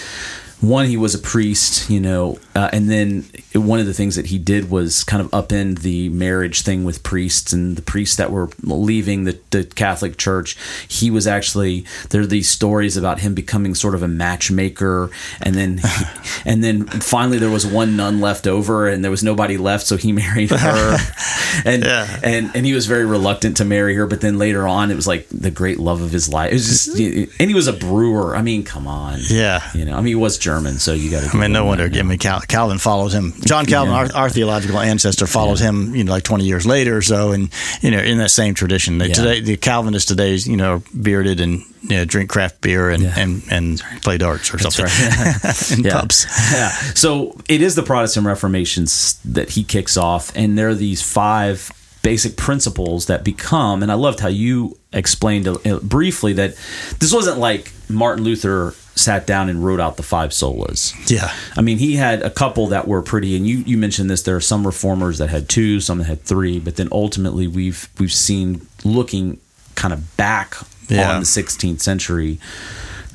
One, 0.62 0.86
he 0.86 0.96
was 0.96 1.14
a 1.14 1.18
priest, 1.18 1.90
you 1.90 2.00
know, 2.00 2.38
uh, 2.54 2.70
and 2.72 2.90
then 2.90 3.26
one 3.54 3.78
of 3.78 3.84
the 3.86 3.92
things 3.92 4.16
that 4.16 4.26
he 4.26 4.38
did 4.38 4.70
was 4.70 5.04
kind 5.04 5.20
of 5.20 5.30
upend 5.30 5.80
the 5.80 6.08
marriage 6.08 6.62
thing 6.62 6.82
with 6.84 7.02
priests 7.02 7.52
and 7.52 7.76
the 7.76 7.82
priests 7.82 8.16
that 8.16 8.30
were 8.32 8.48
leaving 8.62 9.24
the, 9.24 9.38
the 9.50 9.64
Catholic 9.64 10.16
Church. 10.16 10.56
He 10.88 11.10
was 11.10 11.26
actually 11.26 11.84
there 12.08 12.22
are 12.22 12.26
these 12.26 12.48
stories 12.48 12.96
about 12.96 13.20
him 13.20 13.34
becoming 13.34 13.74
sort 13.74 13.94
of 13.94 14.02
a 14.02 14.08
matchmaker, 14.08 15.10
and 15.42 15.54
then 15.54 15.80
and 16.46 16.64
then 16.64 16.86
finally 16.86 17.38
there 17.38 17.50
was 17.50 17.66
one 17.66 17.94
nun 17.96 18.20
left 18.22 18.46
over, 18.46 18.88
and 18.88 19.04
there 19.04 19.10
was 19.10 19.22
nobody 19.22 19.58
left, 19.58 19.86
so 19.86 19.98
he 19.98 20.10
married 20.24 20.50
her, 20.50 20.96
and 21.66 21.84
Yeah. 21.84 22.20
and 22.22 22.50
and 22.54 22.64
he 22.64 22.72
was 22.72 22.86
very 22.86 23.04
reluctant 23.04 23.58
to 23.58 23.66
marry 23.66 23.94
her, 23.94 24.06
but 24.06 24.22
then 24.22 24.38
later 24.38 24.66
on 24.66 24.90
it 24.90 24.94
was 24.94 25.06
like 25.06 25.26
the 25.30 25.50
great 25.50 25.78
love 25.78 26.00
of 26.00 26.10
his 26.12 26.30
life. 26.30 26.50
It 26.50 26.54
was 26.54 26.66
just, 26.86 26.98
and 27.40 27.50
he 27.50 27.54
was 27.54 27.66
a 27.66 27.72
brewer. 27.74 28.34
I 28.34 28.40
mean, 28.42 28.64
come 28.64 28.86
on, 28.86 29.18
Yeah. 29.28 29.60
you 29.74 29.84
know, 29.84 29.92
I 29.92 29.96
mean, 29.96 30.06
he 30.06 30.14
was 30.14 30.38
German. 30.38 30.55
Sermon, 30.56 30.78
so 30.78 30.92
you 30.92 31.10
got 31.10 31.22
to. 31.30 31.36
I 31.36 31.40
mean, 31.40 31.52
no 31.52 31.64
wonder. 31.64 31.84
I 31.92 32.02
mean, 32.02 32.18
Cal- 32.18 32.40
Calvin 32.40 32.78
followed 32.78 33.12
him. 33.12 33.32
John 33.44 33.66
Calvin, 33.66 33.92
Yeah. 33.94 34.00
our, 34.14 34.22
our 34.24 34.30
theological 34.30 34.78
ancestor, 34.78 35.26
followed 35.26 35.58
him. 35.60 35.94
You 35.94 36.04
know, 36.04 36.12
like 36.12 36.22
twenty 36.24 36.44
years 36.44 36.66
later 36.66 36.96
or 36.96 37.02
so, 37.02 37.32
and 37.32 37.50
you 37.82 37.90
know, 37.90 37.98
in 37.98 38.18
that 38.18 38.30
same 38.30 38.54
tradition. 38.54 38.98
Yeah. 39.00 39.08
Today, 39.08 39.40
the 39.40 39.56
Calvinists 39.56 40.08
today, 40.08 40.34
you 40.34 40.56
know, 40.56 40.76
are 40.76 40.82
bearded 40.98 41.40
and 41.40 41.60
you 41.82 41.96
know, 41.98 42.04
drink 42.04 42.30
craft 42.30 42.60
beer 42.60 42.90
and 42.90 43.02
Yeah. 43.02 43.14
and, 43.16 43.42
and 43.50 43.82
play 44.02 44.18
darts 44.18 44.52
or 44.52 44.58
something 44.58 44.84
right. 44.86 45.70
in 45.78 45.84
Yeah. 45.84 46.00
pubs. 46.00 46.26
yeah. 46.52 46.70
So 46.94 47.36
it 47.48 47.60
is 47.62 47.74
the 47.74 47.82
Protestant 47.82 48.26
Reformation 48.26 48.84
that 49.24 49.50
he 49.50 49.62
kicks 49.64 49.96
off, 49.96 50.32
and 50.36 50.56
there 50.58 50.68
are 50.68 50.74
these 50.74 51.02
five 51.02 51.70
basic 52.02 52.36
principles 52.36 53.06
that 53.06 53.24
become. 53.24 53.82
And 53.82 53.90
I 53.90 53.96
loved 53.96 54.20
how 54.20 54.28
you 54.28 54.78
explained 54.92 55.48
briefly 55.82 56.32
that 56.34 56.54
this 57.00 57.12
wasn't 57.12 57.38
like 57.38 57.72
Martin 57.88 58.22
Luther 58.24 58.74
sat 58.96 59.26
down 59.26 59.48
and 59.48 59.64
wrote 59.64 59.78
out 59.78 59.96
the 59.98 60.02
five 60.02 60.30
solas. 60.30 60.92
Yeah. 61.08 61.32
I 61.56 61.60
mean, 61.60 61.78
he 61.78 61.94
had 61.96 62.22
a 62.22 62.30
couple 62.30 62.66
that 62.68 62.88
were 62.88 63.02
pretty, 63.02 63.36
and 63.36 63.46
you 63.46 63.58
you 63.58 63.76
mentioned 63.78 64.10
this. 64.10 64.22
There 64.22 64.34
are 64.36 64.40
some 64.40 64.66
reformers 64.66 65.18
that 65.18 65.28
had 65.28 65.48
two, 65.48 65.80
some 65.80 65.98
that 65.98 66.04
had 66.04 66.22
three, 66.22 66.58
but 66.58 66.76
then 66.76 66.88
ultimately 66.90 67.46
we've 67.46 67.88
we've 67.98 68.12
seen 68.12 68.66
looking 68.84 69.38
kind 69.74 69.92
of 69.94 70.16
back 70.16 70.56
Yeah. 70.88 71.12
on 71.12 71.20
the 71.20 71.26
16th 71.26 71.80
century 71.80 72.38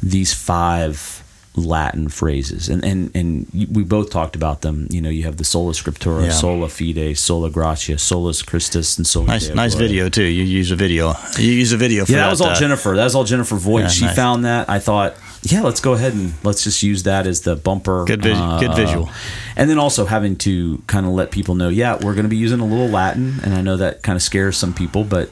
these 0.03 0.33
five 0.33 1.17
Latin 1.55 2.07
phrases, 2.07 2.69
and 2.69 2.83
and 2.85 3.11
and 3.13 3.45
we 3.71 3.83
both 3.83 4.09
talked 4.09 4.35
about 4.37 4.61
them. 4.61 4.87
You 4.89 5.01
know, 5.01 5.09
you 5.09 5.23
have 5.23 5.35
the 5.35 5.43
sola 5.43 5.73
scriptura, 5.73 6.25
Yeah. 6.27 6.31
sola 6.31 6.69
fide, 6.69 7.17
sola 7.17 7.49
gratia, 7.49 7.97
solus 7.97 8.41
Christus, 8.41 8.97
and 8.97 9.05
sola. 9.05 9.27
Nice, 9.27 9.47
Deo 9.47 9.55
nice 9.55 9.71
Gloria. 9.73 9.87
video 9.89 10.09
too. 10.09 10.23
You 10.23 10.43
use 10.45 10.71
a 10.71 10.77
video. 10.77 11.13
You 11.37 11.51
use 11.51 11.73
a 11.73 11.77
video 11.77 12.05
for 12.05 12.13
Yeah, 12.13 12.19
that, 12.19 12.23
that. 12.25 12.29
was 12.31 12.41
all 12.41 12.49
uh, 12.51 12.55
Jennifer. 12.55 12.95
That 12.95 13.03
was 13.03 13.15
all 13.15 13.25
Jennifer 13.25 13.55
Voigt. 13.57 13.81
Yeah, 13.83 13.87
she 13.89 14.05
nice. 14.05 14.15
found 14.15 14.45
that. 14.45 14.69
I 14.69 14.79
thought, 14.79 15.15
yeah, 15.43 15.61
let's 15.61 15.79
go 15.79 15.93
ahead 15.93 16.13
and 16.13 16.33
let's 16.43 16.63
just 16.63 16.83
use 16.83 17.03
that 17.03 17.25
as 17.27 17.41
the 17.41 17.55
bumper. 17.55 18.05
Good 18.05 18.21
vis- 18.23 18.37
uh, 18.37 18.59
good 18.59 18.75
visual. 18.75 19.09
And 19.55 19.69
then 19.69 19.77
also 19.79 20.05
having 20.05 20.35
to 20.37 20.81
kind 20.87 21.05
of 21.05 21.11
let 21.13 21.31
people 21.31 21.55
know, 21.55 21.69
yeah, 21.69 21.93
we're 21.95 22.13
going 22.13 22.23
to 22.25 22.29
be 22.29 22.37
using 22.37 22.59
a 22.59 22.65
little 22.65 22.87
Latin, 22.89 23.39
and 23.43 23.53
I 23.53 23.61
know 23.61 23.77
that 23.77 24.01
kind 24.03 24.15
of 24.15 24.21
scares 24.21 24.57
some 24.57 24.73
people, 24.73 25.03
but 25.03 25.29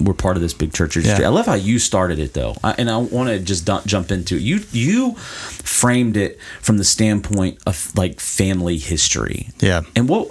we're 0.00 0.12
part 0.12 0.36
of 0.36 0.42
this 0.42 0.52
big 0.52 0.72
church 0.72 0.94
history. 0.94 1.22
Yeah. 1.22 1.28
I 1.28 1.30
love 1.30 1.46
how 1.46 1.54
you 1.54 1.78
started 1.78 2.18
it 2.18 2.34
though, 2.34 2.56
I, 2.64 2.72
and 2.78 2.90
I 2.90 2.96
want 2.96 3.28
to 3.28 3.38
just 3.38 3.64
du- 3.64 3.80
jump 3.86 4.10
into 4.10 4.34
it. 4.36 4.42
You 4.42 4.60
you 4.72 5.14
framed 5.14 6.16
it 6.16 6.38
from 6.60 6.78
the 6.78 6.84
standpoint 6.84 7.58
of 7.66 7.92
like 7.96 8.18
family 8.18 8.76
history. 8.78 9.50
Yeah. 9.60 9.82
And 9.94 10.08
what 10.08 10.28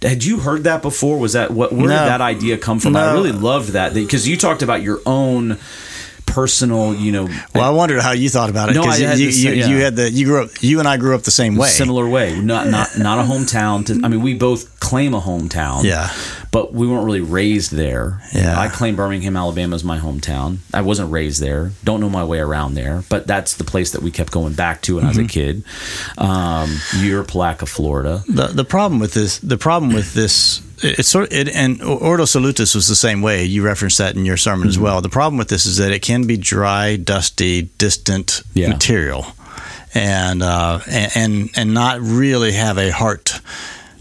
had 0.00 0.24
you 0.24 0.40
heard 0.40 0.64
that 0.64 0.80
before? 0.80 1.18
Was 1.18 1.34
that 1.34 1.50
what? 1.50 1.70
Where 1.72 1.82
No. 1.88 1.88
did 1.88 2.08
that 2.08 2.22
idea 2.22 2.56
come 2.56 2.80
from? 2.80 2.96
I 2.96 3.12
really 3.12 3.32
loved 3.32 3.70
that 3.70 3.92
because 3.92 4.26
you 4.26 4.38
talked 4.38 4.62
about 4.62 4.82
your 4.82 5.00
own 5.04 5.58
personal, 6.34 6.94
you 6.94 7.12
know, 7.12 7.28
Well, 7.54 7.64
I 7.64 7.70
wondered 7.70 8.00
how 8.02 8.10
you 8.12 8.28
thought 8.28 8.50
about 8.50 8.68
it 8.70 8.74
No, 8.74 8.82
because 8.82 9.00
I 9.02 9.06
had 9.06 9.18
you, 9.18 9.28
you, 9.28 9.50
yeah. 9.52 9.66
you 9.68 9.76
had 9.80 9.94
the 9.96 10.10
you 10.10 10.26
grew 10.26 10.42
up 10.44 10.50
you 10.60 10.78
and 10.80 10.88
I 10.88 10.96
grew 10.96 11.14
up 11.14 11.22
the 11.22 11.30
same 11.30 11.54
way. 11.56 11.68
similar 11.68 12.08
way. 12.08 12.40
Not 12.40 12.66
not 12.68 12.88
not 12.98 13.18
a 13.20 13.22
hometown. 13.22 13.86
To, 13.86 14.00
I 14.04 14.08
mean, 14.08 14.20
we 14.22 14.34
both 14.34 14.80
claim 14.80 15.14
a 15.14 15.20
hometown. 15.20 15.84
Yeah. 15.84 16.08
But 16.54 16.72
we 16.72 16.86
weren't 16.86 17.04
really 17.04 17.20
raised 17.20 17.72
there. 17.72 18.20
Yeah. 18.32 18.56
I 18.58 18.68
claim 18.68 18.94
Birmingham, 18.94 19.36
Alabama 19.36 19.74
as 19.74 19.82
my 19.82 19.98
hometown. 19.98 20.58
I 20.72 20.82
wasn't 20.82 21.10
raised 21.10 21.40
there. 21.42 21.72
Don't 21.82 22.00
know 22.00 22.08
my 22.08 22.22
way 22.22 22.38
around 22.38 22.74
there. 22.74 23.02
But 23.08 23.26
that's 23.26 23.54
the 23.56 23.64
place 23.64 23.90
that 23.90 24.02
we 24.02 24.12
kept 24.12 24.30
going 24.32 24.52
back 24.54 24.80
to 24.82 24.94
when 24.96 25.04
I 25.04 25.08
was 25.08 25.16
Mm-hmm. 25.16 25.26
a 25.26 25.28
kid. 25.28 25.64
Um, 26.16 26.76
you're 27.00 27.24
Palatka, 27.24 27.66
Florida. 27.66 28.22
The 28.28 28.46
the 28.46 28.64
problem 28.64 29.00
with 29.00 29.14
this 29.14 29.38
the 29.38 29.58
problem 29.58 29.92
with 29.94 30.14
this 30.14 30.62
it- 30.82 30.98
it's 31.00 31.08
sort 31.08 31.32
of, 31.32 31.32
it, 31.38 31.48
and 31.54 31.82
Ordo 31.82 32.24
Salutis 32.24 32.74
was 32.74 32.86
the 32.86 32.94
same 32.96 33.20
way. 33.20 33.44
You 33.44 33.62
referenced 33.64 33.98
that 33.98 34.14
in 34.16 34.24
your 34.24 34.36
sermon 34.36 34.68
Mm-hmm. 34.68 34.68
as 34.68 34.78
well. 34.78 35.00
The 35.02 35.08
problem 35.08 35.38
with 35.38 35.48
this 35.48 35.66
is 35.66 35.78
that 35.78 35.90
it 35.92 36.02
can 36.02 36.26
be 36.26 36.36
dry, 36.36 36.94
dusty, 36.96 37.62
distant 37.78 38.42
Yeah. 38.54 38.68
material, 38.68 39.26
and 39.94 40.40
uh, 40.42 40.78
and 40.88 41.10
and 41.16 41.50
and 41.56 41.74
not 41.74 42.00
really 42.00 42.52
have 42.52 42.78
a 42.78 42.90
heart. 42.90 43.40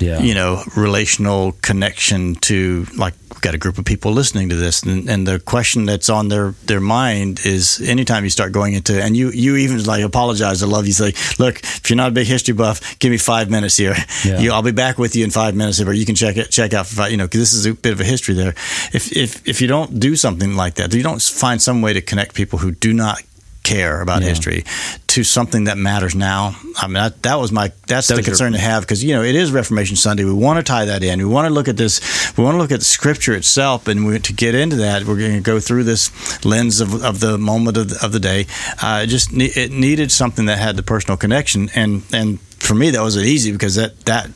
Yeah. 0.04 0.20
You 0.20 0.34
know, 0.34 0.63
relational 0.76 1.54
connection 1.62 2.36
to 2.36 2.86
like 2.98 3.13
we've 3.30 3.42
got 3.42 3.56
a 3.56 3.58
group 3.58 3.78
of 3.78 3.86
people 3.86 4.12
listening 4.12 4.50
to 4.50 4.56
this, 4.56 4.84
and, 4.84 5.10
and 5.10 5.26
the 5.28 5.39
question 5.39 5.86
that's 5.86 6.10
on 6.10 6.28
their 6.28 6.52
their 6.66 6.82
mind 6.82 7.46
is 7.46 7.82
anytime 7.82 8.24
you 8.24 8.30
start 8.30 8.52
going 8.52 8.74
into 8.74 9.02
and 9.02 9.16
you 9.16 9.30
you 9.32 9.56
even 9.58 9.84
like 9.84 10.04
apologize. 10.04 10.62
I 10.63 10.68
love 10.68 10.86
you. 10.88 10.94
Say, 10.94 11.13
look, 11.39 11.60
if 11.60 11.89
you're 11.89 11.98
not 11.98 12.10
a 12.10 12.12
big 12.12 12.28
history 12.28 12.54
buff, 12.54 13.00
give 13.00 13.12
me 13.12 13.18
five 13.18 13.50
minutes 13.50 13.78
here. 13.78 13.96
Yeah. 14.26 14.39
You, 14.39 14.52
I'll 14.52 14.62
be 14.62 14.72
back 14.72 14.98
with 14.98 15.16
you 15.16 15.24
in 15.24 15.32
five 15.32 15.56
minutes, 15.56 15.82
or 15.82 15.94
you 15.94 16.06
can 16.06 16.16
check 16.16 16.38
it 16.38 16.50
check 16.50 16.74
out. 16.74 16.88
For 16.88 16.96
five, 16.96 17.12
you 17.12 17.18
know, 17.18 17.26
because 17.26 17.39
this 17.42 17.54
is 17.54 17.66
a 17.66 17.74
bit 17.74 17.94
of 17.94 18.00
a 18.00 18.06
history 18.06 18.36
there. 18.36 18.54
If 18.94 19.16
if 19.16 19.48
if 19.48 19.62
you 19.62 19.68
don't 19.68 20.00
do 20.00 20.16
something 20.16 20.56
like 20.56 20.76
that, 20.76 20.94
you 20.94 21.04
don't 21.04 21.22
find 21.22 21.62
some 21.62 21.82
way 21.82 21.94
to 21.94 22.02
connect 22.02 22.36
people 22.36 22.60
who 22.60 22.72
do 22.72 22.94
not 22.94 23.22
care 23.63 24.02
about 24.02 24.21
Yeah. 24.21 24.30
history 24.30 24.65
to 25.08 25.23
something 25.23 25.65
that 25.65 25.78
matters 25.78 26.15
now. 26.15 26.56
I 26.78 26.88
mean, 26.88 26.95
that, 26.95 27.21
that 27.23 27.36
was 27.39 27.52
my 27.52 27.71
that's 27.88 28.08
That 28.08 28.15
the 28.15 28.19
was 28.21 28.26
concern 28.26 28.54
to 28.54 28.60
have 28.60 28.84
because 28.84 29.04
you 29.04 29.13
know 29.13 29.23
it 29.23 29.36
is 29.36 29.52
Reformation 29.52 29.95
Sunday. 29.95 30.26
We 30.26 30.34
want 30.34 30.58
to 30.58 30.63
tie 30.63 30.86
that 30.86 31.04
in. 31.04 31.19
We 31.19 31.26
want 31.26 31.47
to 31.47 31.54
look 31.54 31.67
at 31.67 31.78
this. 31.78 32.02
We 32.38 32.43
want 32.43 32.56
to 32.56 32.60
look 32.60 32.71
at 32.71 32.80
the 32.80 32.86
Scripture 32.86 33.34
itself, 33.34 33.88
and 33.88 34.06
we, 34.06 34.19
to 34.19 34.34
get 34.34 34.54
into 34.56 34.78
that, 34.78 35.04
we're 35.06 35.17
going 35.17 35.36
to 35.36 35.41
go 35.41 35.60
through 35.60 35.84
this 35.86 36.12
lens 36.45 36.82
of, 36.82 37.04
of 37.04 37.19
the 37.19 37.38
moment 37.38 37.78
of 37.78 37.89
the, 37.89 38.06
of 38.06 38.12
the 38.12 38.19
day. 38.19 38.47
Uh, 38.82 39.02
it 39.04 39.08
just 39.08 39.32
ne- 39.32 39.45
it 39.45 39.71
needed 39.71 40.12
something 40.12 40.45
that 40.47 40.58
had 40.60 40.76
the 40.76 40.84
personal 40.84 41.15
connection, 41.17 41.69
and 41.76 42.04
and 42.12 42.39
for 42.60 42.76
me 42.76 42.89
that 42.91 43.02
wasn't 43.02 43.26
easy 43.26 43.52
because 43.52 43.76
that 43.76 43.99
that 44.06 44.30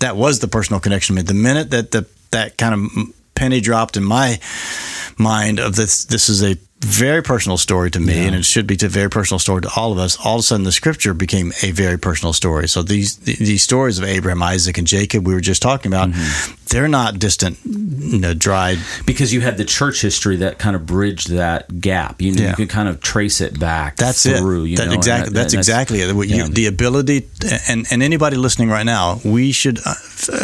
that 0.00 0.16
was 0.16 0.38
the 0.40 0.48
personal 0.48 0.80
connection. 0.80 1.14
I 1.14 1.16
mean, 1.16 1.26
the 1.26 1.34
minute 1.34 1.70
that 1.70 1.90
the 1.90 2.06
that 2.30 2.56
kind 2.58 2.74
of 2.74 3.14
penny 3.38 3.60
dropped 3.60 3.96
in 3.96 4.04
my 4.04 4.38
mind 5.16 5.58
of 5.60 5.74
this 5.76 6.04
this 6.04 6.28
is 6.28 6.42
a 6.42 6.56
very 6.80 7.22
personal 7.22 7.58
story 7.58 7.90
to 7.90 7.98
me 8.00 8.14
Yeah. 8.14 8.26
and 8.28 8.36
it 8.36 8.44
should 8.44 8.66
be 8.66 8.76
a 8.82 8.88
very 8.88 9.10
personal 9.10 9.38
story 9.40 9.62
to 9.62 9.70
all 9.74 9.90
of 9.92 9.98
us 9.98 10.16
all 10.24 10.34
of 10.36 10.40
a 10.40 10.42
sudden 10.42 10.64
the 10.64 10.72
scripture 10.72 11.12
became 11.14 11.52
a 11.62 11.72
very 11.72 11.98
personal 11.98 12.32
story 12.32 12.68
so 12.68 12.82
these 12.82 13.16
these 13.16 13.62
stories 13.62 13.98
of 13.98 14.04
abraham 14.04 14.42
isaac 14.42 14.78
and 14.78 14.86
jacob 14.86 15.26
we 15.26 15.34
were 15.34 15.40
just 15.40 15.62
talking 15.62 15.90
about 15.92 16.10
Mm-hmm. 16.10 16.54
They're 16.68 16.88
not 16.88 17.18
distant 17.18 17.58
you 17.64 18.18
know 18.18 18.34
dried 18.34 18.78
because 19.06 19.32
you 19.32 19.40
had 19.40 19.56
the 19.56 19.64
church 19.64 20.00
history 20.00 20.36
that 20.36 20.58
kind 20.58 20.74
of 20.76 20.86
bridged 20.86 21.30
that 21.30 21.80
gap. 21.80 22.20
You 22.22 22.32
know, 22.32 22.42
Yeah. 22.42 22.50
you 22.50 22.56
could 22.56 22.68
kind 22.70 22.88
of 22.88 23.00
trace 23.00 23.40
it 23.40 23.58
back. 23.58 23.96
That's 23.96 24.22
through, 24.22 24.64
it. 24.64 24.68
You 24.68 24.76
That- 24.76 24.88
know, 24.88 24.94
exactly. 24.94 25.30
that- 25.30 25.34
that's, 25.34 25.52
and 25.54 25.60
exactly 25.60 26.00
it. 26.00 26.08
You, 26.14 26.22
yeah. 26.24 26.48
the 26.48 26.66
ability, 26.66 27.26
and 27.68 27.86
and 27.90 28.02
anybody 28.02 28.36
listening 28.36 28.68
right 28.70 28.86
now, 28.86 29.20
we 29.24 29.52
should 29.52 29.78
uh, 29.84 29.94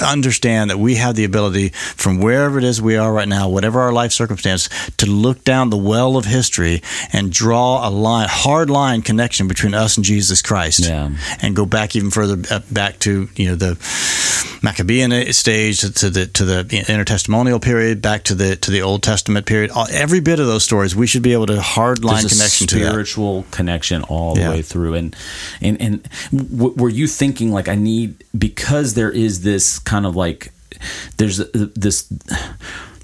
understand 0.06 0.70
that 0.70 0.78
we 0.78 0.96
have 0.96 1.14
the 1.14 1.24
ability 1.24 1.70
from 1.96 2.18
wherever 2.18 2.58
it 2.58 2.64
is 2.64 2.80
we 2.82 2.96
are 2.96 3.12
right 3.12 3.28
now, 3.28 3.48
whatever 3.48 3.80
our 3.80 3.92
life 3.92 4.12
circumstance, 4.12 4.68
to 4.98 5.06
look 5.06 5.44
down 5.44 5.70
the 5.70 5.76
well 5.76 6.16
of 6.16 6.24
history 6.24 6.82
and 7.12 7.32
draw 7.32 7.86
a 7.86 7.90
line, 7.90 8.28
hard 8.30 8.68
line 8.70 9.02
connection 9.02 9.48
between 9.48 9.74
us 9.74 9.96
and 9.96 10.04
Jesus 10.04 10.42
Christ, 10.42 10.80
Yeah. 10.80 11.10
and 11.40 11.54
go 11.56 11.64
back 11.66 11.96
even 11.96 12.10
further 12.10 12.36
uh, 12.50 12.60
back 12.70 12.98
to 13.00 13.28
you 13.36 13.48
know 13.48 13.54
the 13.56 13.76
Maccabean 14.62 15.32
stage 15.32 15.80
to 15.80 16.10
the 16.14 16.26
to 16.28 16.44
the 16.44 16.64
intertestamental 16.64 17.60
period, 17.60 18.00
back 18.00 18.24
to 18.24 18.34
the 18.34 18.56
to 18.56 18.70
the 18.70 18.82
Old 18.82 19.02
Testament 19.02 19.46
period. 19.46 19.70
All, 19.70 19.86
every 19.90 20.20
bit 20.20 20.40
of 20.40 20.46
those 20.46 20.64
stories, 20.64 20.96
we 20.96 21.06
should 21.06 21.22
be 21.22 21.32
able 21.32 21.46
to 21.46 21.60
hard 21.60 22.04
line 22.04 22.26
connection 22.26 22.66
to 22.68 22.78
that. 22.78 22.88
spiritual 22.88 23.44
connection 23.50 24.02
all 24.04 24.34
the 24.34 24.48
way 24.48 24.62
through. 24.62 24.94
And 24.94 25.16
and 25.60 25.80
and 25.80 26.08
w- 26.32 26.74
were 26.74 26.88
you 26.88 27.06
thinking 27.06 27.50
like 27.52 27.68
i 27.68 27.74
need 27.74 28.24
because 28.36 28.94
there 28.94 29.10
is 29.10 29.42
this 29.42 29.78
kind 29.78 30.06
of 30.06 30.16
like 30.16 30.52
there's 31.16 31.38
this 31.52 32.08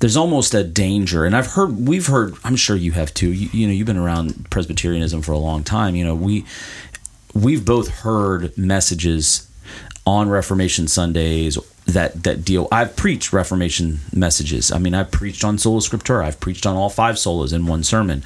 there's 0.01 0.16
almost 0.16 0.55
a 0.55 0.64
danger. 0.64 1.25
And 1.25 1.37
i've 1.37 1.49
heard 1.49 1.87
we've 1.87 2.07
heard 2.07 2.35
i'm 2.44 2.57
sure 2.57 2.77
you 2.77 2.92
have 2.92 3.12
too. 3.12 3.33
You, 3.33 3.49
you 3.53 3.66
know 3.66 3.73
you've 3.73 3.87
been 3.87 3.96
around 3.96 4.49
presbyterianism 4.51 5.23
for 5.23 5.33
a 5.33 5.38
long 5.38 5.64
time. 5.64 5.94
You 5.94 6.05
know 6.05 6.14
we 6.14 6.44
we've 7.35 7.64
both 7.64 7.88
heard 7.88 8.57
messages 8.57 9.46
on 10.07 10.29
Reformation 10.29 10.88
Sundays 10.88 11.59
that 11.92 12.22
that 12.24 12.44
deal. 12.44 12.68
I've 12.72 12.96
preached 12.96 13.33
Reformation 13.33 14.00
messages. 14.14 14.70
I 14.72 14.79
mean, 14.79 14.94
I've 14.94 15.11
preached 15.11 15.44
on 15.44 15.59
sola 15.59 15.81
scriptura. 15.81 16.24
I've 16.24 16.40
preached 16.40 16.66
on 16.66 16.76
all 16.76 16.90
five 16.90 17.16
solas 17.16 17.53
in 17.53 17.66
one 17.66 17.83
sermon. 17.85 18.22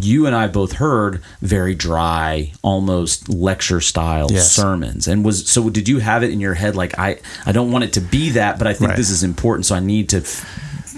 You 0.00 0.26
and 0.26 0.34
I 0.36 0.46
both 0.46 0.72
heard 0.72 1.22
very 1.42 1.74
dry, 1.74 2.52
almost 2.62 3.28
lecture 3.28 3.80
style 3.80 4.28
Yes. 4.30 4.52
sermons. 4.52 5.08
And 5.08 5.24
was 5.24 5.48
so? 5.50 5.68
Did 5.70 5.88
you 5.88 5.98
have 5.98 6.22
it 6.22 6.30
in 6.30 6.40
your 6.40 6.54
head 6.54 6.76
like 6.76 6.98
I? 6.98 7.18
I 7.46 7.52
don't 7.52 7.72
want 7.72 7.84
it 7.84 7.92
to 7.94 8.00
be 8.00 8.30
that, 8.30 8.58
but 8.58 8.66
I 8.66 8.72
think 8.74 8.90
Right. 8.90 8.96
this 8.96 9.10
is 9.10 9.22
important, 9.22 9.66
so 9.66 9.74
I 9.74 9.80
need 9.80 10.08
to. 10.10 10.18
F- 10.18 10.46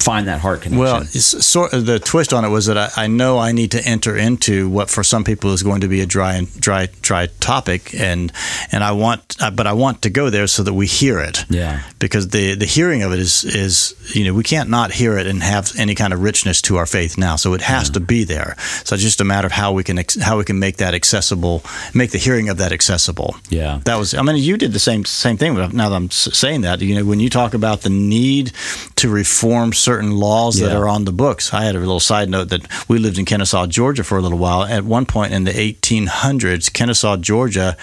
find 0.02 0.28
that 0.28 0.40
heart 0.40 0.62
connection. 0.62 0.78
Well, 0.78 1.02
it's 1.02 1.46
sort 1.46 1.72
of 1.72 1.86
the 1.86 1.98
twist 1.98 2.32
on 2.32 2.44
it 2.44 2.48
was 2.48 2.66
that 2.66 2.78
I, 2.78 3.04
I 3.04 3.06
know 3.06 3.38
I 3.38 3.52
need 3.52 3.70
to 3.72 3.84
enter 3.86 4.16
into 4.16 4.68
what 4.68 4.90
for 4.90 5.02
some 5.02 5.24
people 5.24 5.52
is 5.52 5.62
going 5.62 5.80
to 5.82 5.88
be 5.88 6.00
a 6.00 6.06
dry 6.06 6.34
and 6.34 6.60
dry 6.60 6.88
dry 7.00 7.26
topic, 7.40 7.94
and 7.94 8.32
and 8.70 8.82
I 8.82 8.92
want, 8.92 9.36
uh, 9.40 9.50
but 9.50 9.66
I 9.66 9.72
want 9.72 10.02
to 10.02 10.10
go 10.10 10.30
there 10.30 10.46
so 10.46 10.62
that 10.62 10.74
we 10.74 10.86
hear 10.86 11.20
it. 11.20 11.44
Yeah. 11.48 11.82
Because 11.98 12.28
the 12.28 12.54
the 12.54 12.66
hearing 12.66 13.02
of 13.02 13.12
it 13.12 13.18
is 13.18 13.44
is 13.44 13.94
you 14.14 14.24
know 14.24 14.34
we 14.34 14.42
can't 14.42 14.68
not 14.68 14.92
hear 14.92 15.18
it 15.18 15.26
and 15.26 15.42
have 15.42 15.72
any 15.78 15.94
kind 15.94 16.12
of 16.12 16.22
richness 16.22 16.60
to 16.62 16.76
our 16.76 16.86
faith 16.86 17.16
now, 17.18 17.36
so 17.36 17.54
it 17.54 17.62
has 17.62 17.90
to 17.90 18.00
be 18.00 18.24
there. 18.24 18.56
So 18.84 18.94
it's 18.94 19.04
just 19.04 19.20
a 19.20 19.24
matter 19.24 19.46
of 19.46 19.52
how 19.52 19.72
we 19.72 19.84
can 19.84 19.98
ex- 19.98 20.20
how 20.20 20.38
we 20.38 20.44
can 20.44 20.58
make 20.58 20.76
that 20.78 20.94
accessible, 20.94 21.62
make 21.94 22.10
the 22.10 22.18
hearing 22.18 22.48
of 22.48 22.56
that 22.58 22.72
accessible. 22.72 23.36
Yeah. 23.48 23.80
That 23.84 23.96
was. 23.96 24.14
I 24.14 24.22
mean, 24.22 24.36
you 24.36 24.56
did 24.56 24.72
the 24.72 24.78
same 24.78 25.04
same 25.04 25.36
thing. 25.36 25.54
But 25.54 25.72
now 25.72 25.88
that 25.88 25.96
I'm 25.96 26.10
saying 26.10 26.62
that, 26.62 26.80
you 26.80 26.94
know, 26.94 27.04
when 27.04 27.20
you 27.20 27.30
talk 27.30 27.54
about 27.54 27.82
the 27.82 27.90
need 27.90 28.52
to 28.96 29.08
reform 29.08 29.72
certain 29.72 29.91
certain 29.92 30.16
laws 30.16 30.58
that 30.58 30.74
are 30.74 30.88
on 30.88 31.04
the 31.04 31.12
books. 31.12 31.52
I 31.52 31.64
had 31.64 31.76
a 31.76 31.78
little 31.78 32.00
side 32.00 32.30
note 32.30 32.48
that 32.48 32.66
we 32.88 32.98
lived 32.98 33.18
in 33.18 33.26
Kennesaw, 33.26 33.66
Georgia 33.66 34.02
for 34.02 34.16
a 34.16 34.22
little 34.22 34.38
while. 34.38 34.64
At 34.64 34.84
one 34.84 35.04
point 35.04 35.34
in 35.34 35.44
the 35.44 35.50
1800s, 35.50 36.72
Kennesaw, 36.72 37.18
Georgia 37.18 37.76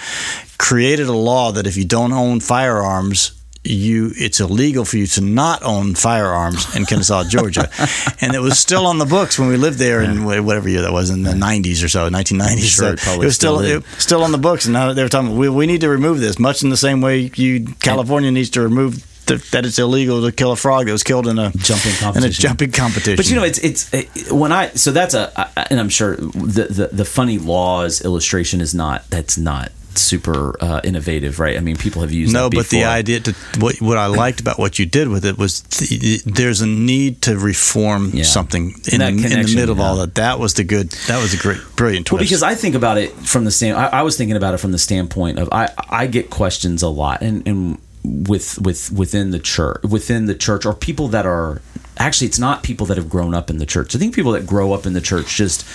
created 0.58 1.06
a 1.06 1.12
law 1.12 1.52
that 1.52 1.68
if 1.68 1.76
you 1.76 1.84
don't 1.84 2.12
own 2.12 2.40
firearms, 2.40 3.40
you 3.62 4.10
it's 4.16 4.40
illegal 4.40 4.84
for 4.84 4.96
you 4.96 5.06
to 5.06 5.20
not 5.20 5.62
own 5.62 5.94
firearms 5.94 6.74
in 6.74 6.84
Kennesaw, 6.84 7.28
Georgia, 7.28 7.70
and 8.20 8.34
it 8.34 8.40
was 8.40 8.58
still 8.58 8.86
on 8.86 8.98
the 8.98 9.04
books 9.04 9.38
when 9.38 9.48
we 9.48 9.56
lived 9.56 9.78
there 9.78 10.00
in 10.00 10.24
whatever 10.24 10.68
year 10.68 10.82
that 10.82 10.92
was 10.92 11.10
in 11.10 11.22
the 11.22 11.32
90s 11.32 11.84
or 11.84 11.88
so, 11.88 12.08
1990s. 12.08 12.58
Sure, 12.58 12.84
so 12.86 12.92
it 12.92 12.98
probably 12.98 13.26
was 13.26 13.36
still 13.36 13.58
still 13.58 13.78
it, 13.78 13.84
still 13.98 14.22
on 14.24 14.32
the 14.32 14.38
books, 14.38 14.64
and 14.64 14.72
now 14.72 14.92
they're 14.94 15.08
talking. 15.08 15.36
We, 15.36 15.48
we 15.48 15.66
need 15.66 15.82
to 15.82 15.88
remove 15.90 16.18
this, 16.18 16.38
much 16.38 16.64
in 16.64 16.70
the 16.70 16.76
same 16.76 17.02
way 17.02 17.30
you 17.36 17.66
California 17.80 18.32
needs 18.32 18.50
to 18.50 18.62
remove. 18.62 19.06
The, 19.30 19.48
that 19.52 19.64
it's 19.64 19.78
illegal 19.78 20.22
to 20.22 20.32
kill 20.32 20.52
a 20.52 20.56
frog 20.56 20.86
that 20.86 20.92
was 20.92 21.02
killed 21.04 21.26
in 21.26 21.38
a 21.38 21.50
Jumping 21.56 21.92
in 21.92 21.96
a 21.96 22.00
competition. 22.00 22.42
jumping 22.42 22.72
competition. 22.72 23.16
But 23.16 23.28
you 23.30 23.36
know, 23.36 23.44
it's 23.44 23.58
it's 23.58 23.92
it, 23.94 24.32
when 24.32 24.52
I 24.52 24.68
so 24.70 24.90
that's 24.92 25.14
a 25.14 25.30
and 25.70 25.78
I'm 25.80 25.88
sure 25.88 26.16
the, 26.16 26.66
the 26.70 26.88
the 26.92 27.04
funny 27.04 27.38
laws 27.38 28.00
illustration 28.04 28.60
is 28.60 28.74
not 28.74 29.08
that's 29.10 29.38
not 29.38 29.70
super 29.94 30.54
uh, 30.62 30.80
innovative, 30.84 31.40
right? 31.40 31.56
I 31.56 31.60
mean, 31.60 31.76
people 31.76 32.02
have 32.02 32.12
used 32.12 32.30
it. 32.30 32.34
No, 32.38 32.48
but 32.48 32.68
the 32.68 32.84
idea 32.84 33.20
to 33.20 33.34
what 33.58 33.80
what 33.80 33.98
I 33.98 34.06
liked 34.06 34.40
about 34.40 34.58
what 34.58 34.78
you 34.78 34.86
did 34.86 35.08
with 35.08 35.24
it 35.24 35.36
was 35.36 35.60
th- 35.62 36.22
there's 36.24 36.60
a 36.60 36.66
need 36.66 37.22
to 37.22 37.36
reform 37.36 38.10
Yeah. 38.14 38.24
something 38.24 38.74
in, 38.90 39.02
in 39.02 39.16
the 39.18 39.52
middle 39.54 39.72
of 39.72 39.80
all 39.80 39.96
that. 39.96 40.14
That 40.14 40.38
was 40.38 40.54
the 40.54 40.64
good. 40.64 40.90
That 41.08 41.20
was 41.20 41.34
a 41.34 41.36
great, 41.38 41.58
brilliant 41.76 42.06
twist. 42.06 42.20
Well, 42.20 42.24
because 42.24 42.42
I 42.42 42.54
think 42.54 42.74
about 42.76 42.98
it 42.98 43.10
from 43.12 43.44
the 43.44 43.50
stand, 43.50 43.76
I, 43.76 43.86
I 43.86 44.02
was 44.02 44.16
thinking 44.16 44.36
about 44.36 44.54
it 44.54 44.58
from 44.58 44.72
the 44.72 44.78
standpoint 44.78 45.38
of 45.38 45.48
I 45.52 45.68
I 45.88 46.06
get 46.06 46.30
questions 46.30 46.82
a 46.82 46.88
lot, 46.88 47.20
and 47.22 47.46
and 47.46 47.78
with 48.02 48.58
with 48.58 48.90
within 48.90 49.30
the 49.30 49.38
church 49.38 49.82
within 49.82 50.24
the 50.26 50.34
church 50.34 50.64
or 50.64 50.72
people 50.72 51.08
that 51.08 51.26
are 51.26 51.60
actually 51.98 52.26
it's 52.26 52.38
not 52.38 52.62
people 52.62 52.86
that 52.86 52.96
have 52.96 53.10
grown 53.10 53.34
up 53.34 53.50
in 53.50 53.58
the 53.58 53.66
church. 53.66 53.94
I 53.94 53.98
think 53.98 54.14
people 54.14 54.32
that 54.32 54.46
grow 54.46 54.72
up 54.72 54.86
in 54.86 54.94
the 54.94 55.00
church 55.00 55.36
just 55.36 55.66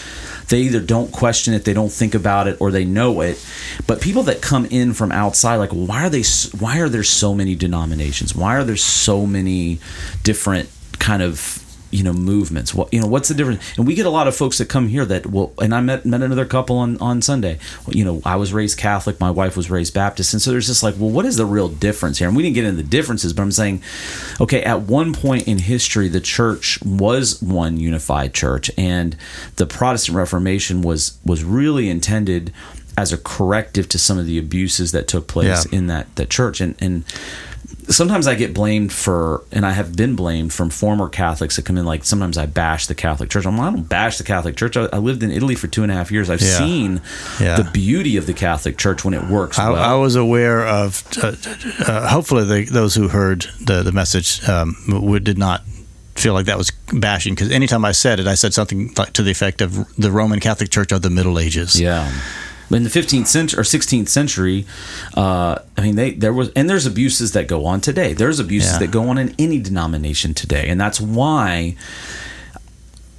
they 0.50 0.62
either 0.62 0.80
don't 0.80 1.12
question 1.12 1.54
it, 1.54 1.66
they 1.66 1.74
don't 1.74 1.92
think 1.92 2.14
about 2.14 2.48
it, 2.48 2.58
or 2.60 2.72
they 2.72 2.86
know 2.86 3.22
it. 3.22 3.44
But 3.88 4.02
people 4.02 4.24
that 4.24 4.42
come 4.42 4.66
in 4.66 4.94
from 4.94 5.12
outside, 5.12 5.56
like 5.58 5.72
why 5.72 6.06
are 6.06 6.10
they? 6.10 6.24
Why 6.58 6.80
are 6.80 6.90
there 6.90 7.04
so 7.04 7.34
many 7.34 7.56
denominations? 7.56 8.36
Why 8.36 8.56
are 8.56 8.64
there 8.64 8.76
so 8.76 9.26
many 9.26 9.80
different 10.24 10.70
kind 11.00 11.22
of 11.22 11.65
you 11.96 12.04
know 12.04 12.14
movements. 12.14 12.74
What 12.74 12.94
you 12.94 13.00
know 13.02 13.08
what's 13.08 13.30
the 13.30 13.34
difference? 13.36 13.62
And 13.78 13.88
we 13.88 13.96
get 13.96 14.06
a 14.06 14.10
lot 14.10 14.28
of 14.28 14.36
folks 14.36 14.58
that 14.60 14.68
come 14.70 14.88
here 14.88 15.06
that 15.06 15.26
will 15.32 15.54
and 15.62 15.74
i 15.74 15.82
met 15.82 16.06
met 16.06 16.22
another 16.22 16.46
couple 16.46 16.78
on 16.78 16.98
on 16.98 17.22
sunday. 17.22 17.58
You 17.88 18.04
know 18.06 18.22
i 18.26 18.36
was 18.36 18.52
raised 18.54 18.78
catholic 18.78 19.20
my 19.20 19.32
wife 19.32 19.56
was 19.58 19.70
raised 19.70 19.94
baptist. 19.94 20.34
And 20.34 20.42
so 20.42 20.52
there's 20.52 20.68
just 20.68 20.84
like 20.84 20.96
well 21.00 21.10
what 21.10 21.26
is 21.26 21.38
the 21.38 21.46
real 21.46 21.70
difference 21.70 22.20
here? 22.20 22.28
And 22.28 22.36
we 22.38 22.44
didn't 22.44 22.56
get 22.56 22.66
into 22.66 22.82
the 22.82 22.90
differences 22.98 23.34
but 23.34 23.42
i'm 23.44 23.52
saying 23.52 23.82
okay 24.42 24.62
at 24.64 24.82
one 24.82 25.14
point 25.14 25.48
in 25.48 25.58
history 25.60 26.08
the 26.10 26.22
church 26.22 26.80
was 26.84 27.42
one 27.42 27.78
unified 27.78 28.34
church 28.34 28.70
and 28.78 29.16
the 29.56 29.66
protestant 29.66 30.18
reformation 30.18 30.82
was 30.82 31.18
was 31.26 31.44
really 31.44 31.90
intended 31.90 32.52
as 32.98 33.12
a 33.12 33.18
corrective 33.18 33.90
to 33.90 34.00
some 34.00 34.18
of 34.18 34.26
the 34.26 34.38
abuses 34.38 34.92
that 34.94 35.06
took 35.08 35.28
place 35.28 35.66
Yeah. 35.66 35.78
in 35.78 35.88
that 35.88 36.06
that 36.16 36.30
church. 36.30 36.62
And 36.62 36.76
and 36.80 37.04
sometimes 37.88 38.28
I 38.28 38.36
get 38.36 38.54
blamed 38.54 38.92
for, 38.94 39.44
and 39.52 39.66
I 39.66 39.72
have 39.72 39.96
been 39.96 40.16
blamed 40.16 40.54
from 40.54 40.70
former 40.70 41.10
Catholics 41.10 41.56
that 41.56 41.66
come 41.66 41.78
in. 41.78 41.86
Like 41.86 42.04
sometimes 42.04 42.38
I 42.38 42.46
bash 42.46 42.88
the 42.88 42.96
Catholic 42.96 43.30
Church. 43.30 43.46
I'm 43.46 43.58
like, 43.58 43.68
I 43.68 43.72
don't 43.76 43.90
bash 43.90 44.18
the 44.18 44.24
Catholic 44.24 44.56
Church. 44.56 44.78
I, 44.78 44.86
I 44.94 44.98
lived 44.98 45.24
in 45.24 45.32
Italy 45.32 45.56
for 45.56 45.68
two 45.68 45.84
and 45.84 45.92
a 45.92 45.96
half 45.96 46.12
years. 46.12 46.30
I've 46.30 46.42
Yeah. 46.42 46.58
seen 46.58 47.02
Yeah. 47.40 47.56
the 47.58 47.64
beauty 47.72 48.18
of 48.18 48.26
the 48.26 48.34
Catholic 48.34 48.78
Church 48.78 49.04
when 49.06 49.14
it 49.14 49.24
works 49.28 49.58
I, 49.60 49.70
well. 49.70 49.82
I 49.82 49.96
was 49.96 50.16
aware 50.16 50.66
of. 50.66 51.04
Uh, 51.22 51.36
uh, 51.86 52.08
hopefully, 52.10 52.44
the, 52.66 52.72
those 52.72 52.96
who 52.96 53.08
heard 53.08 53.46
the 53.62 53.84
the 53.84 53.92
message 53.92 54.44
um, 54.48 54.76
would, 54.88 55.24
did 55.24 55.38
not 55.38 55.64
feel 56.16 56.34
like 56.34 56.46
that 56.46 56.58
was 56.58 56.72
bashing 56.94 57.36
because 57.36 57.52
anytime 57.52 57.84
I 57.84 57.92
said 57.92 58.20
it, 58.22 58.28
I 58.28 58.36
said 58.36 58.54
something 58.54 58.94
to 58.94 59.22
the 59.22 59.32
effect 59.32 59.62
of 59.62 59.94
the 59.98 60.12
Roman 60.12 60.40
Catholic 60.40 60.70
Church 60.70 60.92
of 60.94 61.02
the 61.02 61.10
Middle 61.10 61.38
Ages. 61.40 61.80
Yeah. 61.80 62.10
In 62.72 62.84
the 62.84 62.90
15th 62.90 63.28
century 63.28 63.60
or 63.60 63.64
16th 63.64 64.10
century, 64.10 64.66
uh, 65.16 65.60
I 65.78 65.82
mean, 65.82 65.96
they 65.96 66.12
there 66.12 66.34
was 66.34 66.50
and 66.56 66.70
there's 66.70 66.86
abuses 66.86 67.34
that 67.34 67.48
go 67.48 67.66
on 67.66 67.80
today. 67.82 68.14
There's 68.14 68.40
abuses 68.40 68.74
Yeah. 68.74 68.80
that 68.80 68.92
go 68.92 69.08
on 69.10 69.18
in 69.18 69.36
any 69.38 69.60
denomination 69.60 70.34
today, 70.34 70.68
and 70.68 70.80
that's 70.82 71.00
why 71.00 71.76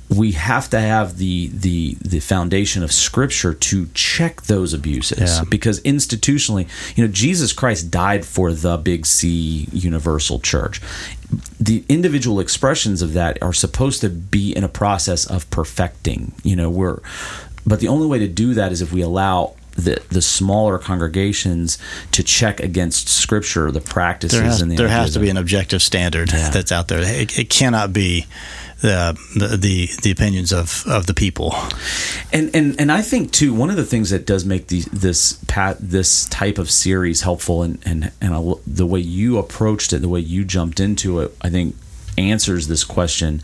we 0.09 0.33
have 0.33 0.71
to 0.71 0.81
have 0.81 1.19
the 1.19 1.49
the 1.53 1.97
the 2.01 2.21
foundation 2.21 2.83
of 2.85 2.93
Scripture 2.93 3.53
to 3.55 3.89
check 3.93 4.43
those 4.43 4.73
abuses. 4.73 5.19
Yeah. 5.39 5.45
Because 5.49 5.81
institutionally, 5.81 6.69
you 6.97 7.05
know, 7.05 7.13
Jesus 7.13 7.53
Christ 7.53 7.91
died 7.91 8.25
for 8.25 8.53
the 8.53 8.77
Big 8.77 9.05
C 9.05 9.69
Universal 9.73 10.41
Church. 10.41 10.81
The 11.59 11.85
individual 11.89 12.39
expressions 12.39 13.03
of 13.03 13.15
that 13.15 13.37
are 13.43 13.53
supposed 13.53 14.01
to 14.03 14.09
be 14.09 14.55
in 14.57 14.63
a 14.63 14.69
process 14.69 15.27
of 15.27 15.49
perfecting. 15.51 16.33
You 16.45 16.55
know, 16.55 16.71
we're 16.71 17.01
but 17.67 17.81
the 17.81 17.89
only 17.89 18.07
way 18.07 18.19
to 18.21 18.29
do 18.29 18.55
that 18.55 18.73
is 18.73 18.81
if 18.83 18.93
we 18.93 19.01
allow 19.03 19.55
the 19.77 20.01
the 20.11 20.23
smaller 20.23 20.79
congregations 20.79 21.77
to 22.13 22.23
check 22.23 22.61
against 22.61 23.09
scripture 23.09 23.71
the 23.71 23.81
practices 23.81 24.39
There 24.39 24.49
has, 24.49 24.61
and 24.63 24.71
the 24.73 24.77
there 24.77 24.89
has 24.89 25.13
to 25.15 25.21
be 25.21 25.29
an 25.29 25.37
objective 25.37 25.83
standard 25.83 26.33
Yeah. 26.33 26.49
that's 26.51 26.73
out 26.73 26.89
there. 26.89 27.01
It, 27.03 27.39
it 27.39 27.51
cannot 27.51 27.93
be 27.93 28.27
the, 28.81 29.19
the 29.37 29.57
the 29.57 29.89
the 30.03 30.11
opinions 30.11 30.53
of, 30.53 30.85
of 30.87 31.07
the 31.07 31.13
people. 31.15 31.55
and 32.33 32.55
and 32.57 32.79
and 32.81 32.91
I 32.91 33.03
think 33.03 33.33
too 33.33 33.53
one 33.53 33.69
of 33.69 33.77
the 33.77 33.85
things 33.85 34.09
that 34.11 34.25
does 34.27 34.45
make 34.47 34.69
these 34.69 34.87
this 34.87 35.39
pat 35.47 35.77
this 35.79 36.27
type 36.31 36.57
of 36.59 36.71
series 36.71 37.21
helpful 37.23 37.63
and 37.63 37.79
and 37.85 38.13
and 38.23 38.33
lo- 38.39 38.61
the 38.67 38.87
way 38.87 39.01
you 39.01 39.37
approached 39.37 39.93
it 39.93 40.01
the 40.01 40.09
way 40.09 40.21
you 40.21 40.43
jumped 40.45 40.81
into 40.81 41.21
it 41.21 41.37
I 41.43 41.51
think 41.51 41.75
answers 42.17 42.67
this 42.69 42.83
question 42.85 43.43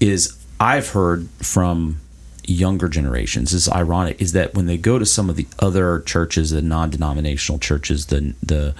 is 0.00 0.36
I've 0.60 0.90
heard 0.90 1.28
from 1.40 2.01
younger 2.44 2.88
generations. 2.88 3.52
Is 3.52 3.68
ironic 3.68 4.20
is 4.20 4.32
that 4.32 4.54
when 4.54 4.66
they 4.66 4.76
go 4.76 4.98
to 4.98 5.06
some 5.06 5.30
of 5.30 5.36
the 5.36 5.46
other 5.58 6.00
churches 6.00 6.50
the 6.50 6.62
non-denominational 6.62 7.58
churches 7.58 8.06
the 8.06 8.34
the 8.42 8.74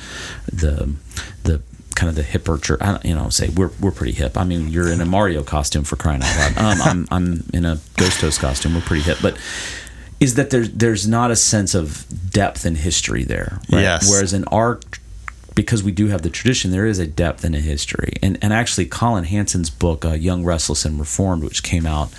the 0.53 0.92
the 1.44 1.62
kind 1.94 2.09
of 2.09 2.16
the 2.16 2.22
hipper 2.22 2.61
church 2.61 2.81
I 2.83 2.92
don't, 2.92 3.05
you 3.05 3.14
know 3.14 3.29
say 3.29 3.48
we're 3.51 3.70
we're 3.81 3.90
pretty 3.92 4.12
hip. 4.12 4.37
I 4.37 4.44
mean 4.44 4.68
you're 4.68 4.90
in 4.90 5.01
a 5.01 5.07
Mario 5.07 5.42
costume 5.42 5.85
for 5.85 5.96
crying 5.96 6.22
out 6.22 6.57
loud. 6.57 6.59
Um, 6.59 6.83
I'm 6.83 7.09
I'm 7.11 7.44
in 7.53 7.64
a 7.64 7.79
Ghost 7.96 8.20
Host 8.20 8.40
costume. 8.40 8.75
We're 8.75 8.81
pretty 8.81 9.03
hip. 9.03 9.18
But 9.22 9.38
is 10.20 10.37
that 10.37 10.51
there's 10.51 10.70
there's 10.72 11.07
not 11.07 11.31
a 11.31 11.37
sense 11.37 11.75
of 11.75 12.07
depth 12.31 12.64
and 12.64 12.77
history 12.77 13.25
there 13.25 13.61
right? 13.70 13.83
Yes. 13.83 14.11
whereas 14.11 14.33
in 14.33 14.44
our 14.46 14.81
because 15.54 15.82
we 15.82 15.92
do 15.92 16.08
have 16.08 16.22
the 16.22 16.30
tradition, 16.30 16.70
there 16.70 16.86
is 16.86 16.98
a 16.98 17.06
depth 17.06 17.44
and 17.44 17.54
a 17.54 17.60
history. 17.60 18.14
And 18.22 18.38
and 18.42 18.52
actually, 18.52 18.86
Collin 18.86 19.24
Hansen's 19.24 19.70
book, 19.70 20.04
uh, 20.04 20.12
"Young, 20.12 20.44
Restless, 20.44 20.84
and 20.84 20.98
Reformed," 20.98 21.44
which 21.44 21.62
came 21.62 21.86
out 21.86 22.10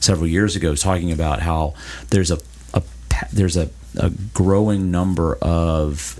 several 0.00 0.26
years 0.26 0.56
ago, 0.56 0.72
is 0.72 0.80
talking 0.80 1.12
about 1.12 1.40
how 1.40 1.74
there's 2.10 2.30
a, 2.30 2.38
a 2.74 2.82
there's 3.32 3.56
a, 3.56 3.70
a 3.96 4.10
growing 4.32 4.90
number 4.90 5.36
of 5.36 6.18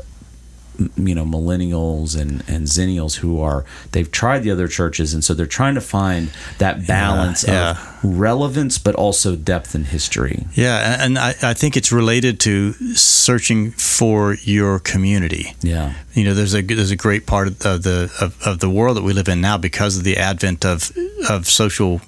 you 0.97 1.14
know 1.14 1.25
millennials 1.25 2.19
and 2.21 2.43
and 2.49 2.66
zennials 2.66 3.16
who 3.16 3.40
are 3.40 3.64
they've 3.93 4.11
tried 4.11 4.40
the 4.43 4.51
other 4.51 4.69
churches 4.69 5.12
and 5.14 5.23
so 5.23 5.35
they're 5.35 5.47
trying 5.47 5.75
to 5.75 5.81
find 5.81 6.31
that 6.59 6.87
balance 6.87 7.45
yeah. 7.47 7.71
of 7.71 8.05
relevance 8.05 8.79
but 8.79 8.95
also 8.95 9.37
depth 9.37 9.75
and 9.75 9.87
history 9.87 10.47
Yeah, 10.55 10.95
and, 10.95 11.03
and 11.03 11.19
I, 11.19 11.35
I 11.51 11.55
think 11.55 11.77
it's 11.77 11.93
related 11.93 12.40
to 12.40 12.73
searching 12.95 13.73
for 13.73 14.35
your 14.43 14.79
community. 14.79 15.55
yeah 15.61 15.95
You 16.14 16.25
know, 16.25 16.35
there's 16.35 16.55
a 16.55 16.62
there's 16.62 16.90
a 16.90 16.97
great 16.97 17.27
part 17.27 17.47
of 17.49 17.59
the 17.59 18.11
of, 18.21 18.40
of 18.47 18.59
the 18.59 18.71
world 18.71 18.97
that 18.97 19.03
we 19.03 19.12
live 19.12 19.29
in 19.29 19.40
now 19.40 19.59
because 19.59 19.97
of 19.99 20.05
the 20.05 20.16
advent 20.16 20.64
of 20.64 20.93
of 21.29 21.47
social 21.47 22.01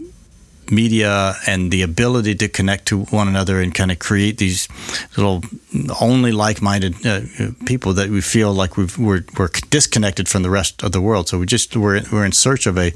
media 0.72 1.34
and 1.46 1.70
the 1.70 1.82
ability 1.82 2.34
to 2.34 2.48
connect 2.48 2.86
to 2.86 3.04
one 3.04 3.28
another 3.28 3.60
and 3.60 3.74
kind 3.74 3.92
of 3.92 3.98
create 3.98 4.38
these 4.38 4.68
little 5.16 5.42
only 6.00 6.32
like-minded 6.32 7.06
uh, 7.06 7.20
people 7.66 7.92
that 7.94 8.08
we 8.08 8.20
feel 8.20 8.52
like 8.52 8.76
we've, 8.76 8.98
we're 8.98 9.24
we're 9.38 9.50
disconnected 9.70 10.28
from 10.28 10.42
the 10.42 10.50
rest 10.50 10.82
of 10.82 10.92
the 10.92 11.00
world. 11.00 11.28
So 11.28 11.38
we 11.38 11.46
just 11.46 11.76
we're 11.76 12.02
we're 12.10 12.24
in 12.24 12.32
search 12.32 12.66
of 12.66 12.78
a 12.78 12.92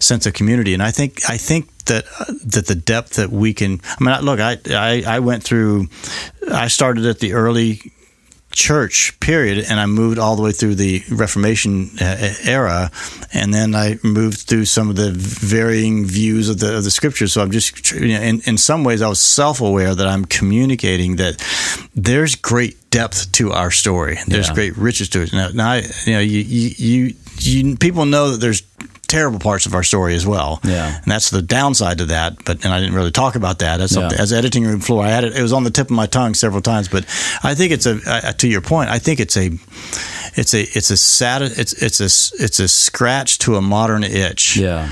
sense 0.00 0.26
of 0.26 0.34
community, 0.34 0.74
and 0.74 0.82
I 0.82 0.90
think 0.90 1.22
I 1.28 1.36
think 1.36 1.84
that 1.84 2.04
uh, 2.18 2.24
that 2.44 2.66
the 2.66 2.74
depth 2.74 3.14
that 3.14 3.30
we 3.30 3.54
can. 3.54 3.80
I 4.00 4.04
mean, 4.04 4.20
look, 4.22 4.40
I 4.40 4.58
I, 4.70 5.04
I 5.06 5.18
went 5.20 5.44
through. 5.44 5.88
I 6.52 6.68
started 6.68 7.06
at 7.06 7.20
the 7.20 7.32
early 7.32 7.92
church 8.52 9.18
period 9.20 9.64
and 9.70 9.78
i 9.78 9.86
moved 9.86 10.18
all 10.18 10.34
the 10.36 10.42
way 10.42 10.50
through 10.52 10.74
the 10.74 11.02
reformation 11.10 11.88
uh, 12.00 12.34
era 12.44 12.90
and 13.32 13.54
then 13.54 13.74
i 13.74 13.96
moved 14.02 14.40
through 14.40 14.64
some 14.64 14.90
of 14.90 14.96
the 14.96 15.12
varying 15.12 16.04
views 16.04 16.48
of 16.48 16.58
the, 16.58 16.76
of 16.78 16.82
the 16.84 16.90
scriptures. 16.90 17.32
So 17.32 17.42
i'm 17.42 17.50
just 17.52 17.92
you 17.92 18.08
know, 18.14 18.20
in, 18.20 18.40
in 18.46 18.58
some 18.58 18.82
ways 18.84 19.02
i 19.02 19.08
was 19.08 19.20
self-aware 19.20 19.94
that 19.94 20.06
i'm 20.06 20.24
communicating 20.24 21.16
that 21.16 21.36
there's 21.94 22.34
great 22.34 22.76
depth 22.90 23.30
to 23.32 23.52
our 23.52 23.70
story. 23.70 24.18
There's 24.26 24.48
Yeah. 24.48 24.54
great 24.54 24.76
riches 24.76 25.08
to 25.10 25.22
it. 25.22 25.32
Now, 25.32 25.48
now 25.54 25.70
I, 25.70 25.82
you 26.06 26.12
know 26.12 26.18
you, 26.20 26.40
you 26.40 26.70
you 26.76 27.14
you 27.38 27.76
people 27.76 28.04
know 28.04 28.32
that 28.32 28.40
there's 28.40 28.62
terrible 29.10 29.38
parts 29.38 29.66
of 29.66 29.74
our 29.74 29.82
story 29.82 30.14
as 30.14 30.24
well 30.26 30.60
Yeah. 30.64 30.96
and 31.02 31.10
that's 31.12 31.30
the 31.30 31.42
downside 31.42 31.98
to 31.98 32.06
that 32.06 32.44
but 32.44 32.64
and 32.64 32.72
i 32.74 32.78
didn't 32.80 32.94
really 32.94 33.10
talk 33.10 33.34
about 33.36 33.58
that 33.58 33.80
as 33.80 33.96
Yeah. 33.96 34.10
as 34.22 34.32
editing 34.32 34.64
room 34.64 34.80
floor. 34.80 35.04
I 35.04 35.10
had 35.10 35.24
it; 35.24 35.36
it 35.36 35.42
was 35.42 35.52
on 35.52 35.64
the 35.64 35.70
tip 35.70 35.86
of 35.90 35.96
my 35.96 36.06
tongue 36.06 36.34
several 36.34 36.62
times. 36.62 36.88
But 36.88 37.04
I 37.42 37.54
think 37.54 37.72
it's 37.72 37.86
a 37.86 37.98
uh, 38.06 38.32
to 38.32 38.46
your 38.48 38.60
point. 38.62 38.88
I 38.96 38.98
think 39.00 39.18
it's 39.20 39.36
a 39.36 39.50
it's 40.40 40.54
a 40.54 40.62
it's 40.78 40.90
a 40.90 40.96
sad 40.96 41.42
it's 41.42 41.72
it's 41.82 42.00
a 42.00 42.10
it's 42.44 42.60
a 42.60 42.68
scratch 42.68 43.38
to 43.44 43.56
a 43.56 43.60
modern 43.62 44.04
itch 44.04 44.56
yeah 44.56 44.88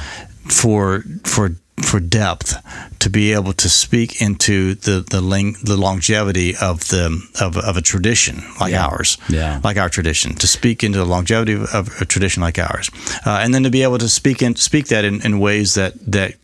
for 0.48 1.04
for 1.24 1.50
for 1.82 2.00
depth 2.00 2.54
to 2.98 3.10
be 3.10 3.32
able 3.32 3.52
to 3.52 3.68
speak 3.68 4.20
into 4.20 4.74
the 4.74 5.04
the, 5.10 5.20
ling, 5.20 5.56
the 5.62 5.76
longevity 5.76 6.54
of 6.56 6.88
the 6.88 7.06
of, 7.40 7.56
of 7.56 7.76
a 7.76 7.80
tradition 7.82 8.42
like 8.60 8.72
Yeah. 8.72 8.86
ours, 8.86 9.18
Yeah. 9.28 9.60
like 9.64 9.76
our 9.76 9.88
tradition, 9.88 10.34
to 10.36 10.46
speak 10.46 10.82
into 10.82 10.98
the 10.98 11.04
longevity 11.06 11.54
of, 11.54 11.88
a 12.00 12.04
tradition 12.04 12.42
like 12.42 12.58
ours, 12.58 12.90
uh, 13.26 13.38
and 13.42 13.52
then 13.54 13.62
to 13.64 13.70
be 13.70 13.82
able 13.82 13.98
to 13.98 14.08
speak 14.08 14.42
in 14.42 14.56
speak 14.56 14.88
that 14.88 15.04
in, 15.04 15.22
in 15.22 15.38
ways 15.38 15.74
that 15.74 15.94
that 16.12 16.34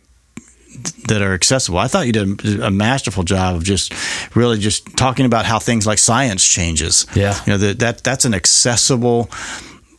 that 1.07 1.21
are 1.21 1.33
accessible. 1.33 1.77
I 1.79 1.87
thought 1.87 2.05
you 2.05 2.11
did 2.11 2.59
a 2.61 2.69
masterful 2.71 3.23
job 3.23 3.55
of 3.55 3.63
just 3.63 3.93
really 4.35 4.57
just 4.59 4.97
talking 4.97 5.25
about 5.25 5.45
how 5.45 5.57
things 5.59 5.87
like 5.87 5.97
science 5.99 6.43
changes. 6.45 7.05
Yeah. 7.15 7.39
you 7.45 7.53
know 7.53 7.57
that 7.59 7.79
that 7.79 8.03
that's 8.03 8.25
an 8.25 8.33
accessible. 8.33 9.29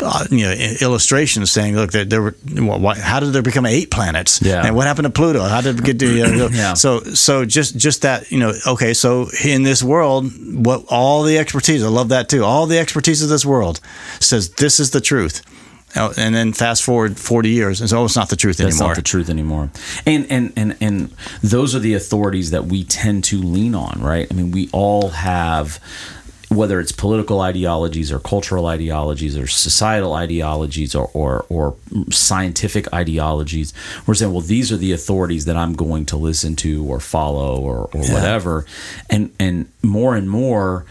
Uh, 0.03 0.25
you 0.31 0.43
know, 0.45 0.51
i- 0.51 0.77
illustration 0.83 1.43
of 1.43 1.49
saying, 1.49 1.75
look, 1.75 1.91
there, 1.93 2.05
there 2.05 2.21
were. 2.21 2.35
What, 2.55 2.81
what, 2.81 2.99
how 2.99 3.19
did 3.21 3.33
there 3.33 3.43
become 3.43 3.65
eight 3.65 3.91
planets? 3.91 4.43
Yeah. 4.43 4.67
and 4.67 4.77
what 4.77 4.87
happened 4.87 5.07
to 5.07 5.11
Pluto? 5.11 5.41
How 5.43 5.61
did 5.63 5.79
it 5.79 5.85
get 5.85 5.99
to? 6.01 6.17
You 6.17 6.27
know, 6.37 6.49
Yeah. 6.53 6.75
So, 6.75 7.01
so 7.01 7.45
just 7.47 7.77
just 7.79 8.03
that, 8.03 8.31
you 8.31 8.39
know, 8.39 8.53
okay. 8.67 8.93
So 8.95 9.29
in 9.45 9.63
this 9.63 9.83
world, 9.83 10.31
what 10.65 10.85
all 10.89 11.23
the 11.23 11.39
expertise, 11.39 11.83
I 11.83 11.89
love 11.89 12.11
that 12.11 12.29
too. 12.29 12.45
All 12.45 12.67
the 12.67 12.79
expertise 12.79 13.23
of 13.23 13.29
this 13.31 13.47
world 13.47 13.81
says 14.21 14.51
this 14.51 14.79
is 14.81 14.91
the 14.91 15.01
truth. 15.01 15.43
Oh, 15.99 16.13
And 16.19 16.35
then 16.35 16.53
fast 16.53 16.83
forward 16.85 17.17
forty 17.19 17.49
years, 17.51 17.81
and 17.81 17.89
so 17.89 18.01
oh, 18.03 18.05
it's 18.05 18.17
not 18.17 18.29
the 18.29 18.37
truth 18.37 18.59
That's 18.59 18.75
anymore. 18.75 18.89
not 18.89 18.97
the 18.97 19.03
truth 19.03 19.31
anymore. 19.31 19.71
And 20.05 20.27
and 20.31 20.53
and 20.55 20.77
and 20.81 21.11
those 21.43 21.75
are 21.75 21.79
the 21.79 21.95
authorities 21.95 22.51
that 22.51 22.67
we 22.67 22.85
tend 22.85 23.25
to 23.25 23.41
lean 23.41 23.75
on, 23.75 24.03
right? 24.03 24.27
I 24.31 24.35
mean, 24.35 24.51
we 24.51 24.69
all 24.73 25.09
have 25.11 25.81
whether 26.49 26.79
it's 26.79 26.93
political 26.93 27.41
ideologies 27.41 28.13
or 28.13 28.21
cultural 28.21 28.67
ideologies 28.67 29.37
or 29.37 29.47
societal 29.47 30.15
ideologies 30.15 30.95
or, 30.95 31.11
or, 31.13 31.45
or 31.49 31.75
scientific 32.11 32.93
ideologies, 32.95 33.73
we're 34.07 34.15
saying, 34.15 34.33
well, 34.33 34.41
these 34.43 34.71
are 34.71 34.77
the 34.77 34.93
authorities 34.93 35.45
that 35.47 35.57
I'm 35.57 35.73
going 35.75 36.07
to 36.07 36.17
listen 36.17 36.55
to 36.57 36.85
or 36.87 37.01
follow 37.01 37.61
or, 37.61 37.91
or 37.93 38.01
whatever. 38.13 38.65
And 39.11 39.33
and 39.39 39.67
more 39.83 40.17
and 40.17 40.29
more, 40.31 40.85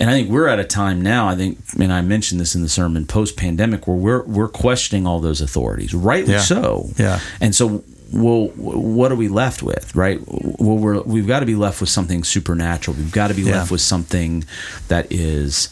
and 0.00 0.10
I 0.10 0.12
think 0.12 0.30
we're 0.30 0.46
at 0.48 0.58
a 0.58 0.64
time 0.64 1.02
now. 1.02 1.28
I 1.28 1.34
think, 1.36 1.58
and 1.78 1.92
I 1.92 2.02
mentioned 2.02 2.40
this 2.40 2.54
in 2.54 2.62
the 2.62 2.68
sermon 2.68 3.06
post 3.06 3.36
pandemic, 3.36 3.86
where 3.88 3.96
we're 3.96 4.22
we're 4.24 4.48
questioning 4.48 5.06
all 5.06 5.20
those 5.20 5.40
authorities, 5.40 5.94
rightly 5.94 6.34
Yeah. 6.34 6.40
so. 6.40 6.90
Yeah. 6.96 7.20
And 7.40 7.54
so, 7.54 7.82
well, 8.12 8.48
what 8.56 9.12
are 9.12 9.16
we 9.16 9.28
left 9.28 9.62
with, 9.62 9.94
right? 9.94 10.20
Well, 10.26 10.76
we're 10.78 11.00
we've 11.02 11.26
got 11.26 11.40
to 11.40 11.46
be 11.46 11.54
left 11.54 11.80
with 11.80 11.90
something 11.90 12.24
supernatural. 12.24 12.96
We've 12.96 13.12
got 13.12 13.28
to 13.28 13.34
be 13.34 13.42
Yeah. 13.42 13.58
left 13.58 13.70
with 13.70 13.80
something 13.82 14.44
that 14.88 15.10
is 15.12 15.68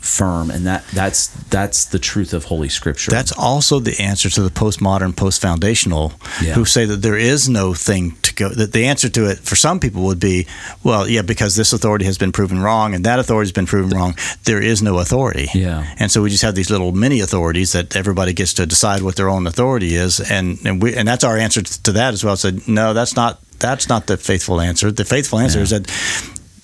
firm, 0.00 0.50
and 0.50 0.66
that 0.66 0.84
that's 0.92 1.28
that's 1.50 1.84
the 1.86 1.98
truth 1.98 2.32
of 2.32 2.44
Holy 2.44 2.68
Scripture. 2.68 3.10
That's 3.10 3.32
also 3.32 3.80
the 3.80 4.00
answer 4.00 4.30
to 4.30 4.42
the 4.42 4.50
postmodern, 4.50 5.14
post-foundational, 5.16 6.12
Yeah. 6.42 6.54
who 6.54 6.64
say 6.64 6.84
that 6.86 7.02
there 7.02 7.16
is 7.16 7.48
no 7.48 7.74
thing 7.74 8.16
to 8.22 8.34
go. 8.34 8.48
That 8.48 8.72
the 8.72 8.86
answer 8.86 9.08
to 9.10 9.30
it 9.30 9.38
for 9.38 9.56
some 9.56 9.78
people 9.80 10.02
would 10.04 10.20
be, 10.20 10.46
well, 10.82 11.08
yeah, 11.08 11.22
because 11.22 11.54
this 11.56 11.72
authority 11.72 12.04
has 12.06 12.18
been 12.18 12.32
proven 12.32 12.60
wrong 12.60 12.94
and 12.94 13.04
that 13.04 13.18
authority 13.18 13.48
has 13.48 13.52
been 13.52 13.66
proven 13.66 13.96
wrong. 13.96 14.14
There 14.44 14.62
is 14.62 14.82
no 14.82 14.98
authority. 14.98 15.48
Yeah. 15.54 15.84
and 15.98 16.10
so 16.10 16.22
we 16.22 16.30
just 16.30 16.42
have 16.42 16.54
these 16.54 16.70
little 16.70 16.92
mini 16.92 17.20
authorities 17.20 17.72
that 17.72 17.94
everybody 17.96 18.32
gets 18.32 18.54
to 18.54 18.66
decide 18.66 19.02
what 19.02 19.16
their 19.16 19.28
own 19.28 19.46
authority 19.46 19.94
is, 19.94 20.20
and 20.20 20.58
and 20.64 20.82
we 20.82 20.94
and 20.96 21.06
that's 21.06 21.24
our 21.24 21.36
answer 21.36 21.62
to 21.62 21.92
that 21.92 22.14
as 22.14 22.24
well. 22.24 22.36
Said 22.36 22.66
no, 22.68 22.94
that's 22.94 23.14
not 23.16 23.38
that's 23.58 23.88
not 23.88 24.06
the 24.06 24.16
faithful 24.16 24.60
answer. 24.60 24.90
The 24.90 25.04
faithful 25.04 25.38
answer 25.38 25.58
Yeah. 25.58 25.62
is 25.64 25.70
that 25.70 25.86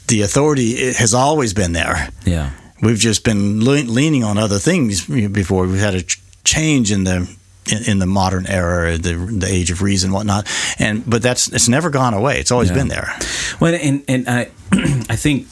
the 0.08 0.22
authority 0.22 0.92
has 0.94 1.12
always 1.14 1.52
been 1.52 1.72
there. 1.72 2.08
yeah, 2.24 2.50
We've 2.82 2.98
just 2.98 3.24
been 3.24 3.64
le- 3.64 3.84
leaning 3.90 4.22
on 4.24 4.38
other 4.38 4.58
things 4.58 5.06
before. 5.06 5.66
We've 5.66 5.80
had 5.80 5.94
a 5.94 6.02
ch- 6.02 6.20
change 6.44 6.92
in 6.92 7.04
the 7.04 7.28
in, 7.70 7.82
in 7.90 7.98
the 7.98 8.06
modern 8.06 8.46
era, 8.46 8.96
the 8.98 9.14
the 9.14 9.46
age 9.48 9.70
of 9.70 9.82
reason, 9.82 10.12
whatnot. 10.12 10.46
And 10.78 11.08
but 11.08 11.22
that's 11.22 11.48
it's 11.48 11.68
never 11.68 11.90
gone 11.90 12.14
away. 12.14 12.38
It's 12.40 12.50
always 12.50 12.68
Yeah. 12.68 12.74
been 12.76 12.88
there. 12.88 13.12
Well, 13.60 13.74
and 13.74 14.04
and 14.08 14.28
I 14.28 14.50
I 15.08 15.16
think 15.16 15.48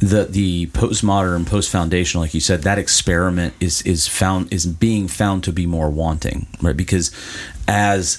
the 0.00 0.24
the 0.24 0.66
postmodern 0.68 1.44
post 1.46 1.70
foundational, 1.70 2.22
like 2.22 2.32
you 2.32 2.40
said, 2.40 2.62
that 2.62 2.78
experiment 2.78 3.54
is 3.60 3.82
is 3.82 4.06
found 4.06 4.52
is 4.52 4.64
being 4.64 5.08
found 5.08 5.42
to 5.44 5.52
be 5.52 5.66
more 5.66 5.90
wanting, 5.90 6.46
right? 6.62 6.76
Because 6.76 7.10
as 7.66 8.18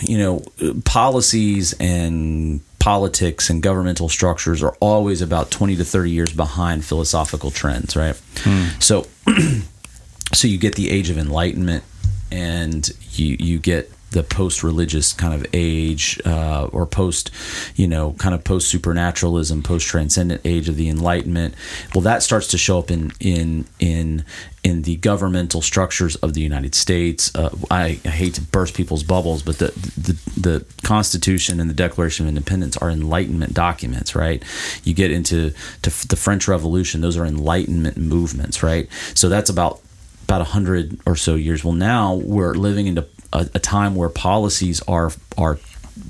you 0.00 0.18
know, 0.18 0.42
policies 0.84 1.72
and 1.80 2.60
politics 2.84 3.48
and 3.48 3.62
governmental 3.62 4.10
structures 4.10 4.62
are 4.62 4.76
always 4.78 5.22
about 5.22 5.50
20 5.50 5.76
to 5.76 5.84
30 5.86 6.10
years 6.10 6.32
behind 6.34 6.84
philosophical 6.84 7.50
trends, 7.50 7.96
right? 7.96 8.14
Hmm. 8.40 8.78
So 8.78 9.06
so 10.34 10.46
you 10.46 10.58
get 10.58 10.74
the 10.74 10.90
age 10.90 11.08
of 11.08 11.16
enlightenment 11.16 11.82
and 12.30 12.86
you 13.12 13.38
you 13.40 13.58
get 13.58 13.90
the 14.14 14.22
post-religious 14.22 15.12
kind 15.12 15.34
of 15.34 15.44
age 15.52 16.20
uh, 16.24 16.66
or 16.72 16.86
post 16.86 17.32
you 17.74 17.88
know 17.88 18.12
kind 18.12 18.34
of 18.34 18.44
post-supernaturalism 18.44 19.60
post-transcendent 19.62 20.40
age 20.44 20.68
of 20.68 20.76
the 20.76 20.88
enlightenment 20.88 21.52
well 21.94 22.02
that 22.02 22.22
starts 22.22 22.46
to 22.46 22.56
show 22.56 22.78
up 22.78 22.92
in 22.92 23.12
in 23.18 23.66
in 23.80 24.24
in 24.62 24.82
the 24.82 24.96
governmental 24.96 25.60
structures 25.60 26.16
of 26.16 26.32
the 26.32 26.40
United 26.40 26.74
States. 26.74 27.30
Uh, 27.34 27.50
I, 27.70 28.00
I 28.02 28.08
hate 28.08 28.34
to 28.34 28.40
burst 28.40 28.74
people's 28.74 29.02
bubbles 29.02 29.42
but 29.42 29.58
the, 29.58 29.66
the 29.96 30.40
the 30.40 30.64
Constitution 30.82 31.60
and 31.60 31.68
the 31.68 31.74
Declaration 31.74 32.24
of 32.24 32.28
Independence 32.28 32.76
are 32.78 32.88
enlightenment 32.88 33.52
documents 33.52 34.14
right? 34.14 34.42
You 34.84 34.94
get 34.94 35.10
into 35.10 35.50
to 35.82 36.08
the 36.08 36.16
French 36.16 36.46
Revolution 36.46 37.00
those 37.00 37.16
are 37.16 37.26
enlightenment 37.26 37.96
movements 37.96 38.62
right? 38.62 38.88
So 39.14 39.28
that's 39.28 39.50
about 39.50 39.80
about 40.24 40.40
a 40.40 40.44
hundred 40.44 40.98
or 41.06 41.16
so 41.16 41.34
years. 41.34 41.62
Well, 41.62 41.74
now 41.74 42.14
we're 42.14 42.54
living 42.54 42.86
into 42.86 43.02
a, 43.34 43.48
a 43.54 43.58
time 43.58 43.94
where 43.94 44.08
policies 44.08 44.80
are 44.82 45.12
are 45.36 45.58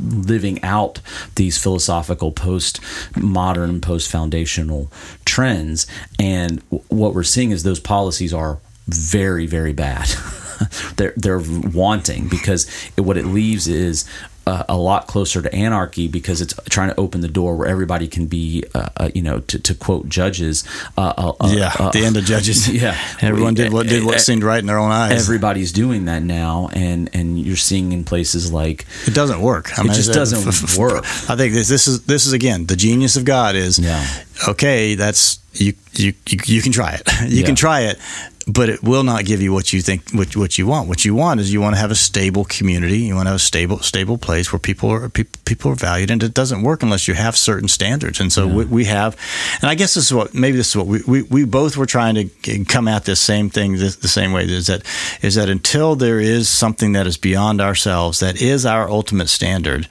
living 0.00 0.62
out 0.62 1.00
these 1.34 1.58
philosophical 1.58 2.32
post 2.32 2.80
modern 3.16 3.80
post 3.80 4.10
foundational 4.10 4.90
trends. 5.24 5.86
And 6.18 6.62
w- 6.70 6.84
what 6.88 7.14
we're 7.14 7.22
seeing 7.22 7.50
is 7.50 7.62
those 7.62 7.80
policies 7.80 8.32
are 8.32 8.58
very 8.86 9.46
very 9.46 9.72
bad. 9.72 10.08
They're 10.96 11.12
they're 11.16 11.42
wanting 11.74 12.28
because 12.28 12.70
it, 12.96 13.00
what 13.00 13.16
it 13.16 13.26
leaves 13.26 13.66
is 13.66 14.08
uh, 14.46 14.64
a 14.68 14.76
lot 14.76 15.06
closer 15.06 15.40
to 15.42 15.52
anarchy 15.54 16.08
because 16.08 16.40
it's 16.40 16.54
trying 16.68 16.88
to 16.90 16.98
open 17.00 17.20
the 17.20 17.28
door 17.28 17.56
where 17.56 17.68
everybody 17.68 18.06
can 18.08 18.26
be, 18.26 18.64
uh, 18.74 18.88
uh, 18.96 19.10
you 19.14 19.22
know, 19.22 19.40
to, 19.40 19.58
to 19.58 19.74
quote 19.74 20.08
judges. 20.08 20.64
Uh, 20.98 21.12
uh, 21.16 21.32
uh, 21.40 21.52
yeah, 21.54 21.90
the 21.92 22.00
end 22.04 22.16
of 22.16 22.24
judges. 22.24 22.68
yeah. 22.82 22.96
everyone 23.20 23.54
did 23.54 23.72
what 23.72 23.86
did 23.86 24.04
what 24.04 24.16
Uh, 24.16 24.18
seemed 24.18 24.42
right 24.44 24.58
in 24.58 24.66
their 24.66 24.78
own 24.78 24.90
eyes. 24.90 25.12
everybody's 25.22 25.72
doing 25.72 26.04
that 26.06 26.22
now 26.22 26.68
and 26.72 27.08
and 27.14 27.40
you're 27.40 27.56
seeing 27.56 27.92
in 27.92 28.04
places 28.04 28.52
like 28.52 28.86
it 29.06 29.14
doesn't 29.14 29.40
work. 29.40 29.78
I 29.78 29.82
It 29.84 29.92
just 29.92 30.12
doesn't 30.12 30.78
work. 30.78 31.04
I 31.30 31.36
think 31.36 31.54
this 31.54 31.68
this 31.68 31.88
is 31.88 32.02
this 32.04 32.26
is 32.26 32.32
again 32.32 32.66
the 32.66 32.76
genius 32.76 33.16
of 33.16 33.24
God 33.24 33.54
is 33.56 33.78
Yeah. 33.78 34.04
Okay. 34.48 34.94
That's 34.94 35.38
you 35.52 35.74
you 35.92 36.12
you, 36.26 36.62
can 36.62 36.72
try 36.72 36.94
it. 36.94 37.02
You 37.30 37.40
Yeah. 37.40 37.46
can 37.46 37.54
try 37.54 37.82
it, 37.82 37.98
but 38.46 38.68
it 38.68 38.82
will 38.82 39.04
not 39.04 39.24
give 39.24 39.40
you 39.40 39.52
what 39.52 39.72
you 39.72 39.80
think 39.80 40.10
what 40.10 40.34
what 40.36 40.58
you 40.58 40.66
want. 40.66 40.88
What 40.88 41.04
you 41.04 41.14
want 41.14 41.40
is 41.40 41.52
you 41.52 41.60
want 41.60 41.76
to 41.76 41.80
have 41.80 41.92
a 41.92 41.94
stable 41.94 42.44
community. 42.44 42.98
You 42.98 43.14
want 43.14 43.26
to 43.26 43.30
have 43.30 43.36
a 43.36 43.38
stable 43.52 43.78
stable 43.80 44.18
place 44.18 44.52
where 44.52 44.58
people 44.58 44.90
are 44.90 45.08
people, 45.08 45.38
people 45.44 45.70
are 45.70 45.76
valued, 45.76 46.10
and 46.10 46.22
it 46.22 46.34
doesn't 46.34 46.62
work 46.62 46.82
unless 46.82 47.06
you 47.06 47.14
have 47.14 47.36
certain 47.36 47.68
standards. 47.68 48.20
And 48.20 48.32
so 48.32 48.46
we, 48.48 48.64
we 48.64 48.84
have, 48.86 49.16
and 49.62 49.70
I 49.70 49.76
guess 49.76 49.94
this 49.94 50.06
is 50.06 50.12
what 50.14 50.34
maybe 50.34 50.56
this 50.56 50.70
is 50.70 50.76
what 50.76 50.86
we, 50.86 51.00
we, 51.06 51.22
we 51.22 51.44
both 51.44 51.76
were 51.76 51.86
trying 51.86 52.16
to 52.16 52.64
come 52.64 52.88
at 52.88 53.04
this 53.04 53.20
same 53.20 53.48
thing 53.50 53.76
this, 53.78 53.96
the 53.96 54.08
same 54.08 54.32
way 54.32 54.44
is 54.44 54.66
that 54.66 54.82
is 55.22 55.36
that 55.36 55.48
until 55.48 55.94
there 55.96 56.18
is 56.20 56.48
something 56.48 56.92
that 56.94 57.06
is 57.06 57.16
beyond 57.16 57.60
ourselves 57.60 58.18
that 58.18 58.42
is 58.42 58.66
our 58.66 58.90
ultimate 58.90 59.28
standard, 59.28 59.86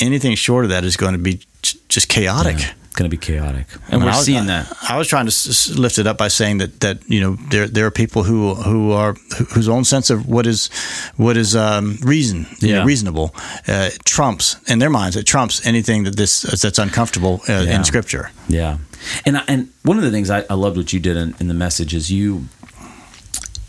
anything 0.00 0.34
short 0.34 0.64
of 0.64 0.70
that 0.70 0.84
is 0.84 0.96
going 0.96 1.12
to 1.12 1.18
be 1.18 1.40
just 1.88 2.08
chaotic. 2.08 2.56
it's 2.56 2.79
going 3.00 3.10
to 3.10 3.16
be 3.16 3.32
chaotic 3.32 3.66
I 3.88 3.92
and 3.92 4.02
we're 4.02 4.10
was- 4.16 4.24
seeing 4.26 4.46
that 4.46 4.64
I 4.92 4.96
was 4.98 5.08
trying 5.08 5.26
to 5.26 5.32
s- 5.32 5.48
s- 5.48 5.78
lift 5.78 5.98
it 5.98 6.06
up 6.06 6.18
by 6.18 6.28
saying 6.28 6.58
that 6.60 6.70
that 6.80 6.96
you 7.08 7.20
know 7.22 7.36
there 7.50 7.66
there 7.74 7.84
are 7.86 7.90
people 7.90 8.22
who 8.22 8.54
who 8.54 8.92
are 8.92 9.14
whose 9.54 9.68
own 9.70 9.84
sense 9.84 10.10
of 10.14 10.26
what 10.26 10.46
is 10.46 10.68
what 11.16 11.36
is 11.36 11.54
um, 11.54 11.96
reason 12.02 12.46
you 12.60 12.68
know, 12.68 12.74
Yeah. 12.80 12.84
reasonable 12.86 13.28
uh, 13.68 13.88
trumps 14.04 14.56
in 14.68 14.78
their 14.80 14.90
minds 14.90 15.16
it 15.16 15.24
trumps 15.26 15.66
anything 15.66 16.04
that 16.04 16.16
this 16.16 16.42
that's 16.62 16.78
uncomfortable 16.78 17.34
uh, 17.48 17.52
Yeah. 17.64 17.76
in 17.76 17.84
scripture. 17.84 18.30
Yeah, 18.48 18.76
and 19.24 19.36
I- 19.36 19.44
and 19.48 19.68
one 19.84 19.98
of 19.98 20.04
the 20.04 20.10
things 20.10 20.28
I, 20.30 20.44
I 20.50 20.54
loved 20.54 20.76
what 20.76 20.92
you 20.92 21.00
did 21.00 21.16
in, 21.16 21.34
in 21.40 21.48
the 21.48 21.54
message 21.54 21.94
is 21.96 22.10
you 22.10 22.34
y- 22.34 22.59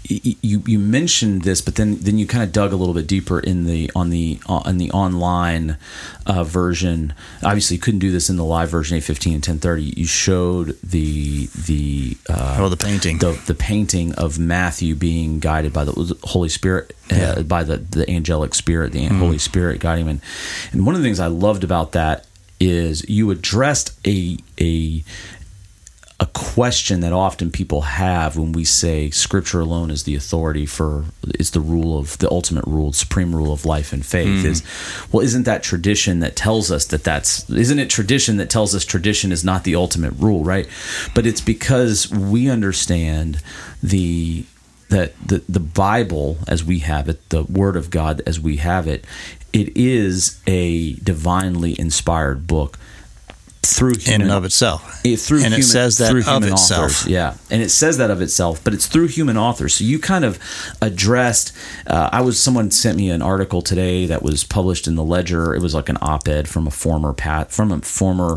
you 0.09 0.63
you 0.65 0.79
mentioned 0.79 1.43
this, 1.43 1.61
but 1.61 1.75
then 1.75 1.97
then 1.99 2.17
you 2.17 2.25
kind 2.27 2.43
of 2.43 2.51
dug 2.51 2.73
a 2.73 2.75
little 2.75 2.93
bit 2.93 3.07
deeper 3.07 3.39
in 3.39 3.65
the 3.65 3.89
on 3.95 4.09
the 4.09 4.39
on 4.47 4.77
the 4.77 4.91
online 4.91 5.77
uh, 6.25 6.43
version. 6.43 7.13
Obviously, 7.43 7.75
you 7.77 7.81
couldn't 7.81 7.99
do 7.99 8.11
this 8.11 8.29
in 8.29 8.35
the 8.35 8.43
live 8.43 8.69
version 8.69 8.97
eight 8.97 9.03
fifteen 9.03 9.33
and 9.35 9.43
ten 9.43 9.59
thirty. 9.59 9.83
You 9.95 10.05
showed 10.05 10.77
the 10.81 11.47
the 11.65 12.17
uh, 12.29 12.57
Oh, 12.59 12.69
the 12.69 12.77
painting. 12.77 13.19
the 13.19 13.39
the 13.45 13.53
painting 13.55 14.13
of 14.15 14.37
Matthew 14.39 14.95
being 14.95 15.39
guided 15.39 15.71
by 15.71 15.83
the 15.85 16.17
Holy 16.23 16.49
Spirit, 16.49 16.95
uh, 17.11 17.15
Yeah. 17.15 17.33
Mm-hmm. 17.35 17.47
by 17.47 17.63
the 17.63 17.77
the 17.77 18.09
angelic 18.09 18.53
spirit, 18.55 18.91
the 18.93 19.05
Holy 19.07 19.37
Spirit 19.37 19.79
guiding 19.79 20.05
him. 20.05 20.09
And, 20.09 20.21
and 20.73 20.85
one 20.85 20.95
of 20.95 21.01
the 21.01 21.07
things 21.07 21.19
I 21.19 21.27
loved 21.27 21.63
about 21.63 21.91
that 21.93 22.25
is 22.59 23.07
you 23.09 23.31
addressed 23.31 23.91
a 24.05 24.37
a 24.59 25.03
a 26.21 26.25
question 26.27 26.99
that 27.01 27.11
often 27.11 27.51
people 27.51 27.81
have 27.81 28.37
when 28.37 28.51
we 28.51 28.63
say 28.63 29.09
scripture 29.09 29.59
alone 29.59 29.89
is 29.89 30.03
the 30.03 30.15
authority 30.15 30.67
for 30.67 31.05
is 31.39 31.51
the 31.51 31.59
rule 31.59 31.97
of 31.97 32.15
the 32.19 32.29
ultimate 32.29 32.65
rule 32.67 32.93
supreme 32.93 33.35
rule 33.35 33.51
of 33.51 33.65
life 33.65 33.91
and 33.91 34.05
faith 34.05 34.41
hmm. 34.41 34.47
is 34.47 34.63
well 35.11 35.23
isn't 35.23 35.43
that 35.43 35.63
tradition 35.63 36.19
that 36.19 36.35
tells 36.35 36.71
us 36.71 36.85
that 36.85 37.03
that's 37.03 37.49
isn't 37.49 37.79
it 37.79 37.89
tradition 37.89 38.37
that 38.37 38.51
tells 38.51 38.75
us 38.75 38.85
tradition 38.85 39.31
is 39.31 39.43
not 39.43 39.63
the 39.63 39.75
ultimate 39.75 40.11
rule 40.11 40.43
right? 40.43 40.67
But 41.13 41.25
it's 41.25 41.41
because 41.41 42.09
we 42.11 42.49
understand 42.49 43.41
the 43.81 44.45
that 44.89 45.13
the 45.25 45.43
the 45.47 45.59
bible 45.59 46.37
as 46.47 46.63
we 46.63 46.79
have 46.79 47.07
it 47.07 47.29
the 47.29 47.43
word 47.43 47.75
of 47.75 47.89
god 47.89 48.21
as 48.25 48.39
we 48.39 48.57
have 48.57 48.87
it 48.87 49.05
it 49.53 49.75
is 49.75 50.39
a 50.47 50.93
divinely 50.95 51.79
inspired 51.79 52.45
book 52.45 52.77
through 53.63 53.93
in 54.07 54.21
and 54.23 54.31
of 54.31 54.43
itself. 54.43 54.99
it, 55.05 55.17
through 55.17 55.37
and 55.37 55.47
human, 55.47 55.59
it 55.59 55.63
says 55.63 55.97
that 55.99 56.09
through 56.09 56.21
of 56.21 56.25
human 56.25 56.53
itself. 56.53 57.05
Yeah, 57.07 57.35
and 57.51 57.61
it 57.61 57.69
says 57.69 57.97
that 57.99 58.09
of 58.09 58.19
itself, 58.21 58.63
but 58.63 58.73
it's 58.73 58.87
through 58.87 59.07
human 59.07 59.37
authors. 59.37 59.75
So 59.75 59.83
you 59.83 59.99
kind 59.99 60.25
of 60.25 60.39
addressed. 60.81 61.53
Uh, 61.87 62.09
I 62.11 62.21
was 62.21 62.41
someone 62.41 62.71
sent 62.71 62.97
me 62.97 63.09
an 63.11 63.21
article 63.21 63.61
today 63.61 64.05
that 64.07 64.23
was 64.23 64.43
published 64.43 64.87
in 64.87 64.95
the 64.95 65.03
Ledger. 65.03 65.53
It 65.53 65.61
was 65.61 65.73
like 65.75 65.89
an 65.89 65.97
op-ed 66.01 66.47
from 66.47 66.65
a 66.67 66.71
former 66.71 67.13
pat 67.13 67.51
from 67.51 67.71
a 67.71 67.81
former. 67.81 68.31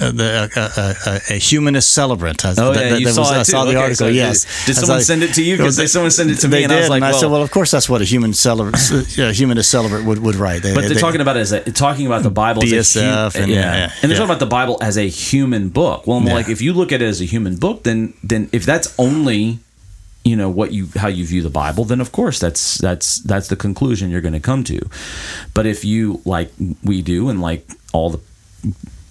Uh, 0.00 0.10
the, 0.10 0.50
uh, 0.56 0.60
uh, 0.80 0.94
uh, 1.06 1.18
a 1.30 1.34
humanist 1.38 1.92
celebrant. 1.92 2.44
Oh 2.44 2.72
yeah, 2.72 2.96
you 2.96 3.08
saw 3.08 3.20
was, 3.22 3.30
it 3.30 3.34
I 3.34 3.38
too. 3.38 3.44
saw 3.44 3.64
the 3.64 3.70
Okay, 3.70 3.76
article. 3.78 3.96
so 3.96 4.08
yes. 4.08 4.44
Did 4.66 4.76
I 4.76 4.80
someone 4.80 4.96
was 4.98 5.06
send 5.06 5.22
it 5.22 5.34
to 5.34 5.42
you? 5.44 5.56
Because 5.56 5.76
they 5.76 5.86
someone 5.86 6.10
sent 6.10 6.30
it 6.30 6.36
to 6.40 6.48
me, 6.48 6.64
and 6.64 6.72
I 6.72 6.76
was 6.76 6.84
did, 6.86 6.90
like, 6.90 7.02
I 7.02 7.12
said, 7.12 7.22
well- 7.26 7.34
well, 7.34 7.42
of 7.42 7.50
course, 7.50 7.70
that's 7.70 7.88
what 7.88 8.00
a 8.00 8.04
human 8.04 8.32
celebrant, 8.32 8.76
uh, 9.18 9.30
humanist 9.32 9.70
celebrant 9.70 10.06
would, 10.06 10.18
would 10.20 10.36
write. 10.36 10.62
They, 10.62 10.72
But 10.74 10.82
they're 10.82 10.90
they- 10.94 11.00
talking 11.00 11.20
about 11.20 11.36
it 11.36 11.40
as 11.40 11.52
a, 11.52 11.60
talking 11.72 12.06
about 12.06 12.22
the 12.22 12.30
Bible 12.30 12.62
as 12.62 12.70
a 12.72 12.76
BSF 13.00 13.34
and- 13.40 13.50
yeah. 13.50 13.56
yeah, 13.74 13.92
and 14.02 14.10
they're 14.10 14.16
talking 14.18 14.30
about 14.30 14.38
the 14.38 14.46
Bible 14.46 14.63
as 14.80 14.96
a 14.96 15.08
human 15.08 15.68
book. 15.68 16.06
Well, 16.06 16.18
I'm 16.18 16.26
Yeah. 16.26 16.34
like, 16.34 16.48
if 16.48 16.60
you 16.62 16.72
look 16.72 16.92
at 16.92 17.00
it 17.02 17.06
as 17.06 17.20
a 17.20 17.24
human 17.24 17.56
book, 17.56 17.82
then 17.82 18.12
then 18.22 18.48
if 18.52 18.64
that's 18.64 18.88
only 18.98 19.58
you 20.24 20.36
know 20.36 20.48
what 20.48 20.72
you 20.72 20.88
how 20.96 21.08
you 21.08 21.24
view 21.26 21.42
the 21.42 21.50
Bible, 21.50 21.84
then 21.84 22.00
of 22.00 22.10
course 22.10 22.38
that's 22.38 22.78
that's 22.78 23.18
that's 23.20 23.48
the 23.48 23.56
conclusion 23.56 24.10
you're 24.10 24.22
going 24.28 24.40
to 24.42 24.48
come 24.52 24.64
to. 24.64 24.78
But 25.52 25.66
if 25.66 25.84
you 25.84 26.20
like 26.24 26.50
we 26.82 27.02
do, 27.02 27.28
and 27.28 27.40
like 27.42 27.62
all 27.92 28.10
the 28.10 28.20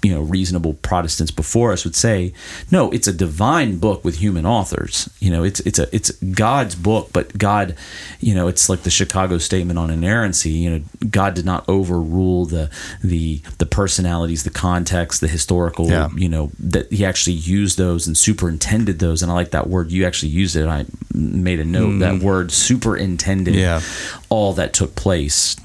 you 0.03 0.13
know 0.13 0.21
reasonable 0.21 0.73
Protestants 0.75 1.31
before 1.31 1.71
us 1.71 1.85
would 1.85 1.95
say, 1.95 2.33
no, 2.69 2.91
it's 2.91 3.07
a 3.07 3.13
divine 3.13 3.77
book 3.77 4.03
with 4.03 4.17
human 4.17 4.45
authors. 4.45 5.09
You 5.19 5.31
know, 5.31 5.43
it's 5.43 5.59
it's 5.61 5.79
a 5.79 5.93
it's 5.95 6.11
God's 6.11 6.75
book, 6.75 7.09
but 7.13 7.37
God, 7.37 7.75
you 8.19 8.35
know, 8.35 8.47
it's 8.47 8.69
like 8.69 8.81
the 8.83 8.89
Chicago 8.91 9.37
Statement 9.37 9.79
on 9.79 9.89
inerrancy. 9.89 10.51
You 10.51 10.69
know, 10.69 10.81
God 11.09 11.33
did 11.33 11.45
not 11.45 11.67
overrule 11.67 12.45
the 12.45 12.69
the 13.03 13.41
the 13.59 13.65
personalities, 13.65 14.43
the 14.43 14.49
context, 14.49 15.21
the 15.21 15.27
historical. 15.27 15.87
Yeah. 15.89 16.09
You 16.15 16.29
know, 16.29 16.51
that 16.59 16.91
He 16.91 17.05
actually 17.05 17.33
used 17.33 17.77
those 17.77 18.05
and 18.05 18.17
superintended 18.17 18.99
those. 18.99 19.23
And 19.23 19.31
I 19.31 19.35
like 19.35 19.51
that 19.51 19.69
word. 19.69 19.91
You 19.91 20.05
actually 20.05 20.33
used 20.33 20.55
it. 20.55 20.67
I 20.67 20.85
made 21.13 21.59
a 21.59 21.65
note 21.65 21.99
that 21.99 22.21
word 22.21 22.51
superintended. 22.51 23.53
Mm. 23.55 23.57
Yeah. 23.57 23.81
all 24.29 24.53
that 24.53 24.73
took 24.73 24.95
place. 24.95 25.55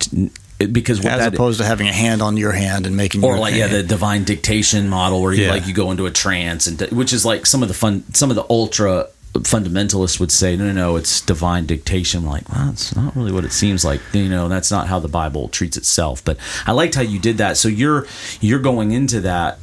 T- 0.59 0.67
Because 0.67 0.99
what 1.03 1.13
as 1.13 1.27
opposed 1.27 1.61
to 1.61 1.65
having 1.67 1.89
a 1.89 1.93
hand 1.93 2.21
on 2.23 2.37
your 2.37 2.53
hand 2.53 2.87
and 2.87 2.97
making 2.97 3.25
or 3.25 3.39
like 3.39 3.55
yeah 3.55 3.69
the 3.69 3.83
divine 3.83 4.25
dictation 4.25 4.89
model 4.89 5.23
where 5.23 5.33
you 5.33 5.45
Yeah. 5.45 5.51
like 5.51 5.67
you 5.67 5.75
go 5.75 5.91
into 5.91 6.07
a 6.07 6.11
trance 6.11 6.67
and 6.67 6.81
which 6.91 7.13
is 7.13 7.25
like 7.25 7.47
some 7.47 7.63
of 7.63 7.69
the 7.69 7.75
fun 7.75 8.05
some 8.15 8.31
of 8.31 8.37
the 8.37 8.45
ultra 8.51 9.09
fundamentalists 9.35 10.19
would 10.19 10.33
say 10.33 10.57
no 10.57 10.65
no 10.67 10.73
no 10.73 10.97
it's 10.97 11.21
divine 11.21 11.65
dictation. 11.67 12.25
I'm 12.25 12.27
like 12.31 12.49
well 12.49 12.71
it's 12.71 12.95
not 12.97 13.15
really 13.15 13.31
what 13.33 13.45
it 13.45 13.53
seems 13.53 13.85
like. 13.85 14.01
You 14.13 14.29
know 14.29 14.49
that's 14.49 14.71
not 14.71 14.89
how 14.89 14.99
the 14.99 15.09
bible 15.09 15.49
treats 15.49 15.77
itself. 15.77 16.25
But 16.25 16.39
i 16.67 16.73
liked 16.73 16.95
how 16.95 17.03
you 17.03 17.19
did 17.19 17.39
that. 17.39 17.57
So 17.57 17.69
you're 17.69 18.07
you're 18.41 18.59
going 18.59 18.93
into 18.93 19.21
that 19.21 19.59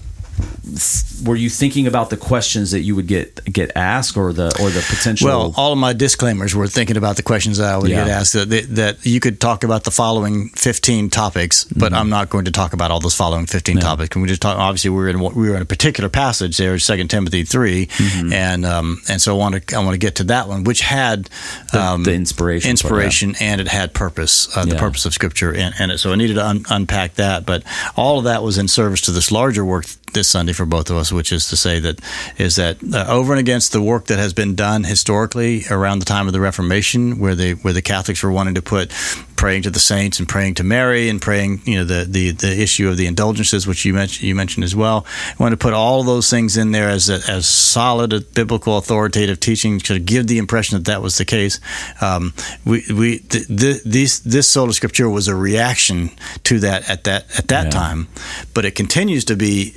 were 1.24 1.36
you 1.36 1.50
thinking 1.50 1.88
about 1.88 2.10
the 2.10 2.18
questions 2.18 2.72
that 2.72 2.82
you 2.82 2.96
would 2.96 3.08
get 3.08 3.44
get 3.46 3.72
asked 3.76 4.18
or 4.18 4.34
the 4.34 4.48
or 4.60 4.70
the 4.70 4.86
potential 4.90 5.28
Well, 5.28 5.54
all 5.56 5.72
of 5.72 5.78
my 5.78 5.94
disclaimers 5.94 6.54
were 6.54 6.68
thinking 6.68 6.98
about 6.98 7.16
the 7.16 7.24
questions 7.24 7.58
that 7.58 7.74
I 7.74 7.78
would 7.78 7.90
Yeah. 7.90 8.06
get 8.06 8.10
asked. 8.10 8.34
That, 8.34 8.50
that 8.50 9.06
you 9.06 9.20
could 9.20 9.40
talk 9.40 9.64
about 9.64 9.84
the 9.84 9.92
following 9.92 10.50
fifteen 10.50 11.10
topics, 11.10 11.64
but 11.66 11.94
I'm 11.94 12.10
not 12.10 12.30
going 12.30 12.46
to 12.46 12.52
talk 12.52 12.74
about 12.74 12.92
all 12.92 13.00
those 13.00 13.16
following 13.16 13.46
fifteen 13.46 13.78
topics. 13.78 14.10
Can 14.10 14.22
we 14.22 14.28
just 14.28 14.42
talk? 14.42 14.58
Obviously, 14.58 14.90
we 14.90 14.98
were 14.98 15.10
in 15.10 15.20
we 15.20 15.50
were 15.50 15.56
in 15.56 15.62
a 15.62 15.66
particular 15.66 16.10
passage 16.10 16.58
there, 16.58 16.78
Second 16.80 17.10
Timothy 17.10 17.44
3 17.44 17.88
and 18.32 18.66
um, 18.66 19.02
and 19.10 19.22
so 19.22 19.36
I 19.36 19.38
want 19.38 19.68
to 19.68 19.76
I 19.76 19.80
want 19.80 19.94
to 19.94 19.98
get 19.98 20.16
to 20.16 20.24
that 20.26 20.48
one, 20.48 20.64
which 20.64 20.82
had 20.82 21.30
um, 21.74 22.04
the 22.04 22.14
inspiration 22.14 22.68
part, 22.68 22.68
yeah. 22.68 22.72
inspiration, 22.72 23.36
and 23.40 23.62
it 23.62 23.68
had 23.68 23.94
purpose, 23.94 24.56
uh, 24.56 24.66
the 24.66 24.76
purpose 24.76 25.06
of 25.06 25.14
Scripture, 25.14 25.54
and, 25.54 25.74
and 25.80 25.92
it, 25.92 26.00
so 26.00 26.12
I 26.12 26.16
needed 26.16 26.36
to 26.36 26.46
un- 26.46 26.66
unpack 26.70 27.16
that. 27.16 27.46
But 27.46 27.64
all 27.96 28.18
of 28.20 28.26
that 28.26 28.44
was 28.44 28.58
in 28.58 28.68
service 28.68 29.02
to 29.02 29.12
this 29.12 29.32
larger 29.32 29.64
work 29.66 29.86
this 30.16 30.28
Sunday 30.28 30.53
for 30.53 30.66
both 30.66 30.89
of 30.89 30.97
us, 30.97 31.11
which 31.11 31.32
is 31.32 31.47
to 31.49 31.55
say 31.55 31.80
that 31.80 31.99
is 32.39 32.55
that 32.55 32.78
uh, 32.93 33.05
over 33.07 33.32
and 33.34 33.39
against 33.39 33.72
the 33.72 33.82
work 33.82 34.07
that 34.07 34.18
has 34.18 34.34
been 34.34 34.55
done 34.55 34.84
historically 34.84 35.63
around 35.70 35.99
the 35.99 36.05
time 36.05 36.26
of 36.26 36.34
the 36.34 36.39
Reformation, 36.41 37.20
where 37.20 37.36
the 37.36 37.53
where 37.53 37.74
the 37.74 37.84
Catholics 37.84 38.24
were 38.24 38.32
wanting 38.32 38.55
to 38.55 38.61
put 38.63 38.91
praying 39.36 39.61
to 39.63 39.70
the 39.70 39.80
saints 39.80 40.18
and 40.18 40.28
praying 40.30 40.53
to 40.55 40.63
Mary 40.63 41.09
and 41.09 41.22
praying, 41.22 41.61
you 41.66 41.76
know, 41.76 41.84
the 41.86 42.05
the, 42.09 42.32
the 42.32 42.59
issue 42.61 42.89
of 42.89 42.97
the 42.97 43.05
indulgences, 43.05 43.68
which 43.68 43.86
you 43.86 43.93
mentioned 43.93 44.24
you 44.28 44.34
mentioned 44.34 44.63
as 44.63 44.76
well. 44.76 45.05
I 45.38 45.43
want 45.43 45.51
to 45.53 45.57
put 45.57 45.74
all 45.74 45.99
of 46.01 46.07
those 46.07 46.30
things 46.30 46.57
in 46.57 46.72
there 46.72 46.89
as 46.89 47.09
a, 47.09 47.20
as 47.30 47.45
solid 47.45 48.13
a 48.13 48.22
biblical 48.22 48.78
authoritative 48.78 49.39
teaching 49.39 49.80
to 49.82 49.99
give 49.99 50.26
the 50.28 50.38
impression 50.39 50.78
that 50.78 50.86
that 50.86 51.01
was 51.01 51.18
the 51.18 51.26
case. 51.26 51.59
Um, 52.01 52.34
we 52.66 52.84
we 52.89 53.20
th- 53.20 53.47
th- 53.47 53.84
these 53.84 54.22
this 54.22 54.49
sola 54.49 54.72
scriptura 54.72 55.11
was 55.13 55.28
a 55.28 55.36
reaction 55.36 56.09
to 56.43 56.59
that 56.59 56.89
at 56.89 57.03
that 57.03 57.26
at 57.38 57.47
that 57.49 57.66
Yeah. 57.66 57.70
time, 57.72 58.07
but 58.53 58.63
it 58.66 58.76
continues 58.76 59.26
to 59.26 59.36
be 59.36 59.74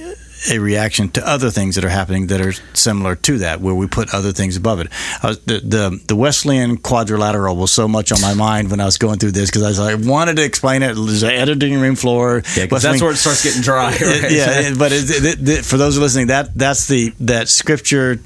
a 0.50 0.58
reaction 0.58 1.08
to 1.10 1.26
other 1.28 1.50
things 1.50 1.74
that 1.74 1.84
are 1.84 1.88
happening 1.88 2.28
that 2.28 2.40
are 2.40 2.52
similar 2.74 3.14
to 3.16 3.38
that, 3.38 3.60
where 3.60 3.74
we 3.74 3.86
put 3.86 4.12
other 4.14 4.32
things 4.32 4.56
above 4.56 4.80
it. 4.80 4.88
I 5.22 5.28
was, 5.28 5.38
the, 5.40 5.60
the 5.60 6.00
the 6.08 6.16
Wesleyan 6.16 6.76
quadrilateral 6.76 7.56
was 7.56 7.70
so 7.72 7.88
much 7.88 8.12
on 8.12 8.20
my 8.20 8.34
mind 8.34 8.70
when 8.70 8.80
I 8.80 8.84
was 8.84 8.98
going 8.98 9.18
through 9.18 9.32
this 9.32 9.50
because 9.50 9.62
I 9.62 9.68
was 9.68 9.78
like, 9.78 9.98
wanted 10.06 10.36
to 10.36 10.44
explain 10.44 10.82
it. 10.82 10.94
There's 10.94 11.22
an 11.22 11.30
editing 11.30 11.80
room 11.80 11.96
floor. 11.96 12.42
yeah, 12.56 12.66
that's 12.66 13.02
where 13.02 13.10
it 13.12 13.16
starts 13.16 13.42
getting 13.44 13.62
dry 13.62 13.90
right? 14.00 14.30
yeah, 14.30 14.60
it- 14.60 14.78
but 14.78 14.92
it, 14.92 15.10
it, 15.24 15.48
it- 15.48 15.64
for 15.64 15.76
those 15.76 15.94
who 15.94 16.00
are 16.00 16.04
listening, 16.04 16.28
that 16.28 16.54
that's 16.56 16.86
the 16.88 17.12
that 17.20 17.48
scripture. 17.48 18.20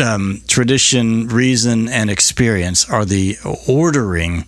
Um, 0.00 0.42
tradition, 0.48 1.28
reason, 1.28 1.88
and 1.88 2.10
experience 2.10 2.90
are 2.90 3.04
the 3.04 3.36
ordering 3.68 4.44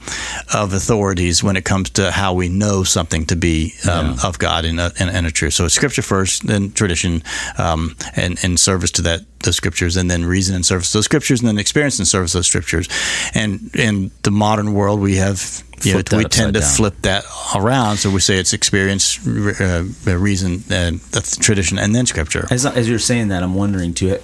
of 0.52 0.72
authorities 0.72 1.42
when 1.44 1.56
it 1.56 1.64
comes 1.64 1.90
to 1.90 2.10
how 2.10 2.34
we 2.34 2.48
know 2.48 2.82
something 2.82 3.24
to 3.26 3.36
be 3.36 3.74
um, 3.88 4.16
of 4.24 4.38
God 4.38 4.64
and 4.64 4.80
a, 4.80 4.92
and, 4.98 5.08
and 5.08 5.26
a 5.26 5.30
truth. 5.30 5.54
So 5.54 5.64
it's 5.64 5.74
scripture 5.74 6.02
first, 6.02 6.46
then 6.46 6.72
tradition, 6.72 7.22
um, 7.58 7.96
and 8.16 8.38
and 8.42 8.58
service 8.58 8.90
to 8.92 9.02
that 9.02 9.24
those 9.46 9.56
scriptures, 9.56 9.96
and 9.96 10.10
then 10.10 10.24
reason 10.24 10.54
and 10.54 10.66
service 10.66 10.92
those 10.92 11.06
scriptures, 11.06 11.40
and 11.40 11.48
then 11.48 11.58
experience 11.58 11.98
and 11.98 12.06
service 12.06 12.34
those 12.34 12.46
scriptures. 12.46 12.88
And 13.34 13.74
in 13.74 14.10
the 14.22 14.30
modern 14.30 14.74
world, 14.74 15.00
we 15.00 15.16
have 15.16 15.64
you 15.82 15.94
know, 15.94 15.98
we 16.12 16.24
tend 16.24 16.54
to 16.54 16.60
down. 16.60 16.68
flip 16.68 16.94
that 17.02 17.24
around. 17.54 17.98
So 17.98 18.10
we 18.10 18.20
say 18.20 18.38
it's 18.38 18.52
experience, 18.52 19.26
uh, 19.26 19.84
reason, 20.04 20.62
uh, 20.70 20.92
that's 21.10 21.36
tradition, 21.36 21.78
and 21.78 21.94
then 21.94 22.06
scripture. 22.06 22.46
As, 22.50 22.64
as 22.66 22.88
you're 22.88 22.98
saying 22.98 23.28
that, 23.28 23.42
I'm 23.42 23.54
wondering 23.54 23.94
too. 23.94 24.18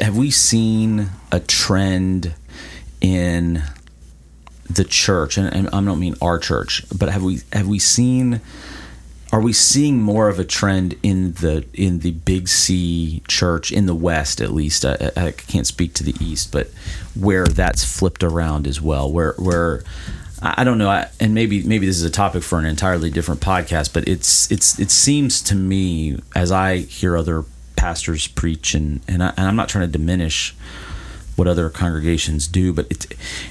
Have 0.00 0.16
we 0.16 0.30
seen 0.30 1.10
a 1.32 1.40
trend 1.40 2.34
in 3.00 3.62
the 4.68 4.84
church, 4.84 5.36
and, 5.38 5.52
and 5.54 5.68
I 5.68 5.82
don't 5.82 6.00
mean 6.00 6.16
our 6.22 6.38
church, 6.38 6.84
but 6.96 7.08
have 7.08 7.22
we 7.22 7.40
have 7.52 7.68
we 7.68 7.78
seen? 7.78 8.40
Are 9.32 9.40
we 9.40 9.52
seeing 9.52 10.02
more 10.02 10.28
of 10.28 10.40
a 10.40 10.44
trend 10.44 10.96
in 11.02 11.34
the 11.34 11.64
in 11.72 12.00
the 12.00 12.10
Big 12.10 12.48
C 12.48 13.22
church 13.28 13.70
in 13.70 13.86
the 13.86 13.94
West, 13.94 14.40
at 14.40 14.52
least? 14.52 14.84
I, 14.84 15.12
I 15.16 15.30
can't 15.30 15.66
speak 15.66 15.94
to 15.94 16.04
the 16.04 16.14
East, 16.20 16.50
but 16.50 16.68
where 17.14 17.46
that's 17.46 17.84
flipped 17.84 18.24
around 18.24 18.66
as 18.66 18.80
well, 18.80 19.10
where 19.10 19.34
where 19.38 19.84
I 20.42 20.64
don't 20.64 20.78
know, 20.78 21.04
and 21.20 21.34
maybe 21.34 21.62
maybe 21.62 21.86
this 21.86 21.96
is 21.96 22.02
a 22.02 22.10
topic 22.10 22.42
for 22.42 22.58
an 22.58 22.64
entirely 22.64 23.10
different 23.10 23.40
podcast, 23.40 23.92
but 23.92 24.08
it's 24.08 24.50
it's 24.50 24.78
it 24.80 24.90
seems 24.90 25.42
to 25.42 25.54
me 25.54 26.18
as 26.34 26.50
I 26.50 26.78
hear 26.78 27.16
other 27.16 27.44
pastors 27.76 28.26
preach, 28.26 28.74
and 28.74 29.00
and, 29.06 29.22
I, 29.22 29.28
and 29.36 29.46
I'm 29.46 29.56
not 29.56 29.68
trying 29.68 29.86
to 29.86 29.92
diminish 29.92 30.56
what 31.40 31.48
other 31.48 31.70
congregations 31.70 32.46
do, 32.46 32.70
but 32.70 32.86
it 32.90 33.06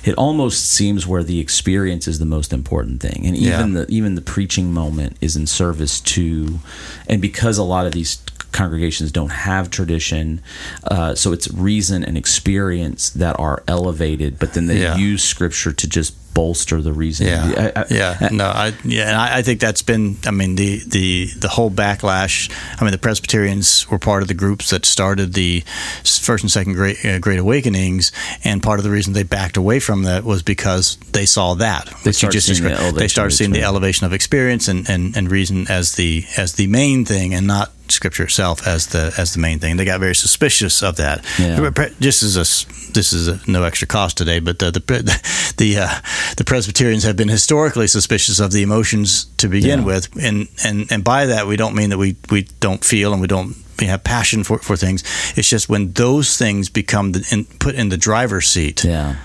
it 0.05 0.13
almost 0.15 0.63
seems 0.69 1.07
where 1.07 1.23
the 1.23 1.39
experience 1.39 2.07
is 2.07 2.19
the 2.19 2.25
most 2.37 2.53
important 2.53 3.01
thing, 3.01 3.25
and 3.25 3.35
even 3.35 3.73
Yeah. 3.73 3.79
the 3.81 3.85
even 3.91 4.13
the 4.13 4.21
preaching 4.21 4.71
moment 4.71 5.17
is 5.21 5.35
in 5.35 5.47
service 5.47 5.99
to, 6.13 6.59
and 7.07 7.19
because 7.19 7.57
a 7.57 7.63
lot 7.63 7.87
of 7.87 7.93
these 7.93 8.19
congregations 8.51 9.11
don't 9.11 9.31
have 9.31 9.71
tradition, 9.71 10.39
uh, 10.83 11.15
so 11.15 11.31
it's 11.33 11.47
reason 11.51 12.03
and 12.03 12.15
experience 12.15 13.09
that 13.09 13.35
are 13.39 13.63
elevated, 13.67 14.37
but 14.37 14.53
then 14.53 14.67
they 14.67 14.81
Yeah. 14.81 14.95
use 14.97 15.23
scripture 15.23 15.71
to 15.73 15.87
just 15.87 16.13
bolster 16.33 16.81
the 16.81 16.93
reason. 16.93 17.27
Yeah, 17.27 17.71
I, 17.75 17.81
I, 17.81 17.85
yeah, 17.89 18.29
no, 18.31 18.45
I 18.45 18.73
yeah, 18.83 19.07
and 19.07 19.15
I, 19.15 19.37
I, 19.37 19.41
think 19.41 19.59
that's 19.59 19.81
been. 19.81 20.17
I 20.25 20.31
mean, 20.31 20.55
the 20.55 20.81
the 20.85 21.27
the 21.37 21.47
whole 21.47 21.71
backlash. 21.71 22.51
I 22.79 22.83
mean, 22.83 22.91
the 22.91 22.97
Presbyterians 22.97 23.89
were 23.89 23.99
part 23.99 24.21
of 24.21 24.27
the 24.27 24.33
groups 24.33 24.69
that 24.69 24.85
started 24.85 25.33
the 25.33 25.63
first 26.03 26.43
and 26.43 26.51
second 26.51 26.73
Great 26.73 27.03
uh, 27.05 27.19
Great 27.19 27.39
Awakenings, 27.39 28.11
and 28.43 28.63
part 28.63 28.79
of 28.79 28.83
the 28.83 28.91
reason 28.91 29.13
they 29.13 29.23
backed 29.23 29.57
away 29.57 29.79
from 29.79 30.03
that 30.03 30.23
was 30.23 30.43
because 30.43 30.97
they 31.11 31.25
saw 31.25 31.55
that. 31.55 31.91
They 32.03 32.11
started 32.11 32.39
just 32.39 32.47
seeing 32.47 32.63
the 32.63 32.93
they 32.95 33.07
started 33.07 33.35
seeing 33.35 33.51
the 33.51 33.63
elevation 33.63 34.05
of 34.05 34.13
experience 34.13 34.67
and, 34.67 34.89
and, 34.89 35.15
and 35.15 35.31
reason 35.31 35.67
as 35.69 35.93
the 35.93 36.25
as 36.37 36.53
the 36.53 36.67
main 36.67 37.05
thing, 37.05 37.33
and 37.33 37.47
not 37.47 37.71
scripture 37.91 38.23
itself 38.23 38.67
as 38.67 38.87
the 38.87 39.13
as 39.17 39.33
the 39.33 39.39
main 39.39 39.59
thing. 39.59 39.77
They 39.77 39.85
got 39.85 39.99
very 39.99 40.15
suspicious 40.15 40.83
of 40.83 40.97
that. 40.97 41.25
Yeah. 41.37 41.69
Just 41.99 42.23
as 42.23 42.35
a 42.35 42.45
this 42.93 43.13
is 43.13 43.27
a, 43.27 43.39
no 43.47 43.63
extra 43.63 43.87
cost 43.87 44.17
today, 44.17 44.39
but 44.39 44.59
the 44.59 44.71
the 44.71 44.79
the, 45.57 45.77
uh, 45.79 45.89
the, 46.37 46.43
Presbyterians 46.43 47.03
have 47.03 47.15
been 47.15 47.29
historically 47.29 47.87
suspicious 47.87 48.39
of 48.39 48.51
the 48.51 48.61
emotions 48.63 49.25
to 49.37 49.47
begin 49.47 49.79
Yeah. 49.79 49.85
with, 49.85 50.09
and 50.21 50.47
and 50.63 50.91
and 50.91 51.03
by 51.03 51.25
that 51.27 51.47
we 51.47 51.55
don't 51.57 51.75
mean 51.75 51.89
that 51.91 51.97
we 51.99 52.15
we 52.29 52.47
don't 52.59 52.83
feel 52.83 53.11
and 53.13 53.21
we 53.21 53.27
don't. 53.27 53.55
We 53.79 53.87
have 53.87 54.03
passion 54.03 54.43
for, 54.43 54.57
for 54.59 54.75
things. 54.75 55.03
It's 55.37 55.47
just 55.49 55.69
when 55.69 55.93
those 55.93 56.35
things 56.37 56.67
become 56.69 57.13
the, 57.13 57.25
in, 57.31 57.45
put 57.59 57.75
in 57.75 57.87
the 57.89 57.95
driver's 57.97 58.47
seat. 58.47 58.83
yeah, 58.83 59.15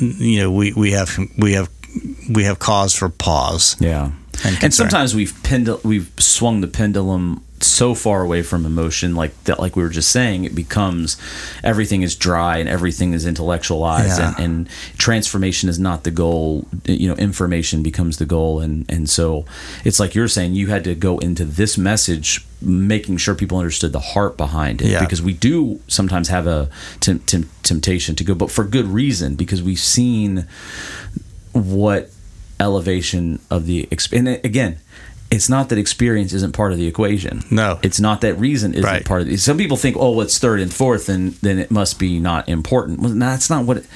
You 0.00 0.40
know, 0.40 0.50
we, 0.50 0.72
we 0.72 0.90
have 0.90 1.16
we 1.38 1.52
have 1.52 1.68
we 2.28 2.42
have 2.44 2.58
cause 2.58 2.94
for 2.98 3.08
pause. 3.08 3.76
yeah. 3.78 4.10
And 4.44 4.58
And, 4.64 4.74
sometimes 4.74 5.14
we've 5.14 5.32
pendul- 5.44 5.82
we've 5.84 6.10
swung 6.18 6.62
the 6.62 6.66
pendulum 6.66 7.42
so 7.60 7.94
far 7.94 8.22
away 8.22 8.42
from 8.42 8.66
emotion, 8.66 9.14
like 9.14 9.32
that, 9.44 9.58
like 9.58 9.76
we 9.76 9.82
were 9.82 9.88
just 9.88 10.10
saying, 10.10 10.44
it 10.44 10.54
becomes 10.54 11.16
everything 11.64 12.02
is 12.02 12.14
dry 12.14 12.58
and 12.58 12.68
everything 12.68 13.14
is 13.14 13.24
intellectualized, 13.24 14.18
Yeah. 14.18 14.34
and, 14.36 14.44
and 14.44 14.68
transformation 14.98 15.68
is 15.68 15.78
not 15.78 16.04
the 16.04 16.10
goal. 16.10 16.66
You 16.84 17.08
know, 17.08 17.14
information 17.16 17.82
becomes 17.82 18.18
the 18.18 18.26
goal, 18.26 18.60
and 18.60 18.84
and 18.90 19.08
so 19.08 19.46
it's 19.84 19.98
like 19.98 20.14
you're 20.14 20.28
saying, 20.28 20.54
you 20.54 20.66
had 20.66 20.84
to 20.84 20.94
go 20.94 21.18
into 21.18 21.44
this 21.46 21.78
message, 21.78 22.44
making 22.60 23.16
sure 23.16 23.34
people 23.34 23.58
understood 23.58 23.92
the 23.92 24.00
heart 24.00 24.36
behind 24.36 24.82
it, 24.82 24.88
Yeah. 24.88 25.00
because 25.00 25.22
we 25.22 25.32
do 25.32 25.80
sometimes 25.88 26.28
have 26.28 26.46
a 26.46 26.68
tem- 27.00 27.20
tem- 27.20 27.48
temptation 27.62 28.14
to 28.16 28.24
go, 28.24 28.34
but 28.34 28.50
for 28.50 28.64
good 28.64 28.86
reason, 28.86 29.34
because 29.34 29.62
we've 29.62 29.78
seen 29.80 30.46
what 31.52 32.10
elevation 32.60 33.38
of 33.50 33.66
the 33.66 33.86
exp- 33.90 34.16
and 34.16 34.28
again 34.44 34.78
it's 35.30 35.48
not 35.48 35.68
that 35.70 35.78
experience 35.78 36.32
isn't 36.32 36.52
part 36.54 36.72
of 36.72 36.78
the 36.78 36.86
equation 36.86 37.42
No. 37.50 37.78
it's 37.82 37.98
not 38.00 38.20
that 38.20 38.34
reason 38.38 38.72
isn't 38.74 38.84
Right. 38.84 39.04
part 39.04 39.22
of 39.22 39.28
it 39.28 39.38
some 39.40 39.58
people 39.58 39.76
think 39.76 39.96
oh 39.98 40.12
well, 40.12 40.20
it's 40.22 40.38
third 40.38 40.60
and 40.60 40.72
fourth 40.72 41.08
and 41.08 41.32
then 41.42 41.58
it 41.58 41.70
must 41.70 41.98
be 41.98 42.18
not 42.20 42.48
important 42.48 43.00
well 43.00 43.10
no, 43.12 43.26
that's 43.26 43.50
not 43.50 43.64
what 43.64 43.78
it, 43.78 43.86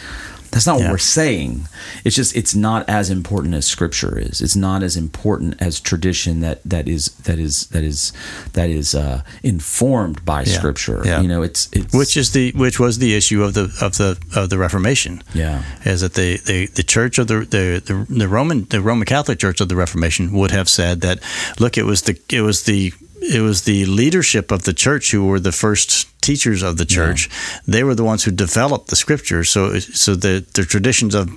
that's 0.53 0.67
not 0.67 0.79
Yeah. 0.79 0.85
what 0.87 0.93
we're 0.93 0.99
saying 0.99 1.69
it's 2.05 2.17
just 2.17 2.35
it's 2.37 2.55
not 2.55 2.89
as 2.89 3.09
important 3.11 3.55
as 3.55 3.67
scripture 3.67 4.19
is 4.19 4.41
it's 4.41 4.57
not 4.57 4.83
as 4.83 4.97
important 4.97 5.55
as 5.61 5.81
tradition 5.81 6.41
that 6.41 6.59
that 6.65 6.89
is 6.89 7.11
that 7.27 7.39
is 7.39 7.67
that 7.69 7.85
is 7.85 8.13
that 8.53 8.69
is 8.71 8.95
uh 8.95 9.23
informed 9.43 10.25
by 10.25 10.41
Yeah. 10.43 10.59
scripture 10.59 11.03
Yeah. 11.05 11.21
you 11.23 11.29
know 11.29 11.43
it's 11.43 11.69
it's 11.73 11.95
which 11.95 12.17
is 12.17 12.33
the 12.33 12.53
which 12.57 12.79
was 12.81 12.99
the 12.99 13.15
issue 13.15 13.43
of 13.45 13.55
the 13.55 13.65
of 13.81 13.97
the 13.99 14.19
of 14.35 14.49
the 14.51 14.59
Reformation. 14.59 15.23
yeah 15.35 15.63
Is 15.85 16.01
that 16.01 16.15
the, 16.15 16.37
the, 16.51 16.67
the 16.67 16.83
church 16.83 17.19
of 17.19 17.27
the, 17.29 17.39
the 17.57 17.65
the 17.89 17.95
the 18.23 18.29
Roman 18.29 18.67
the 18.71 18.81
Roman 18.81 19.07
Catholic 19.07 19.39
Church 19.39 19.61
of 19.61 19.69
the 19.69 19.77
Reformation 19.77 20.33
would 20.33 20.51
have 20.51 20.69
said 20.69 21.01
that 21.01 21.19
look 21.59 21.77
it 21.79 21.85
was 21.85 22.03
the 22.03 22.15
it 22.39 22.43
was 22.43 22.63
the 22.65 22.93
it 23.23 23.41
was 23.43 23.63
the 23.63 23.85
leadership 23.87 24.51
of 24.51 24.63
the 24.63 24.73
church 24.73 25.11
who 25.13 25.27
were 25.27 25.41
the 25.41 25.53
first 25.53 26.07
teachers 26.23 26.63
of 26.63 26.77
the 26.77 26.85
church. 26.87 27.29
They 27.67 27.83
were 27.85 27.95
the 27.95 28.05
ones 28.05 28.25
who 28.25 28.31
developed 28.31 28.89
the 28.89 28.97
scriptures. 28.97 29.51
So 29.51 29.79
so 29.79 30.15
the 30.15 30.45
the 30.55 30.65
traditions 30.65 31.15
of 31.15 31.29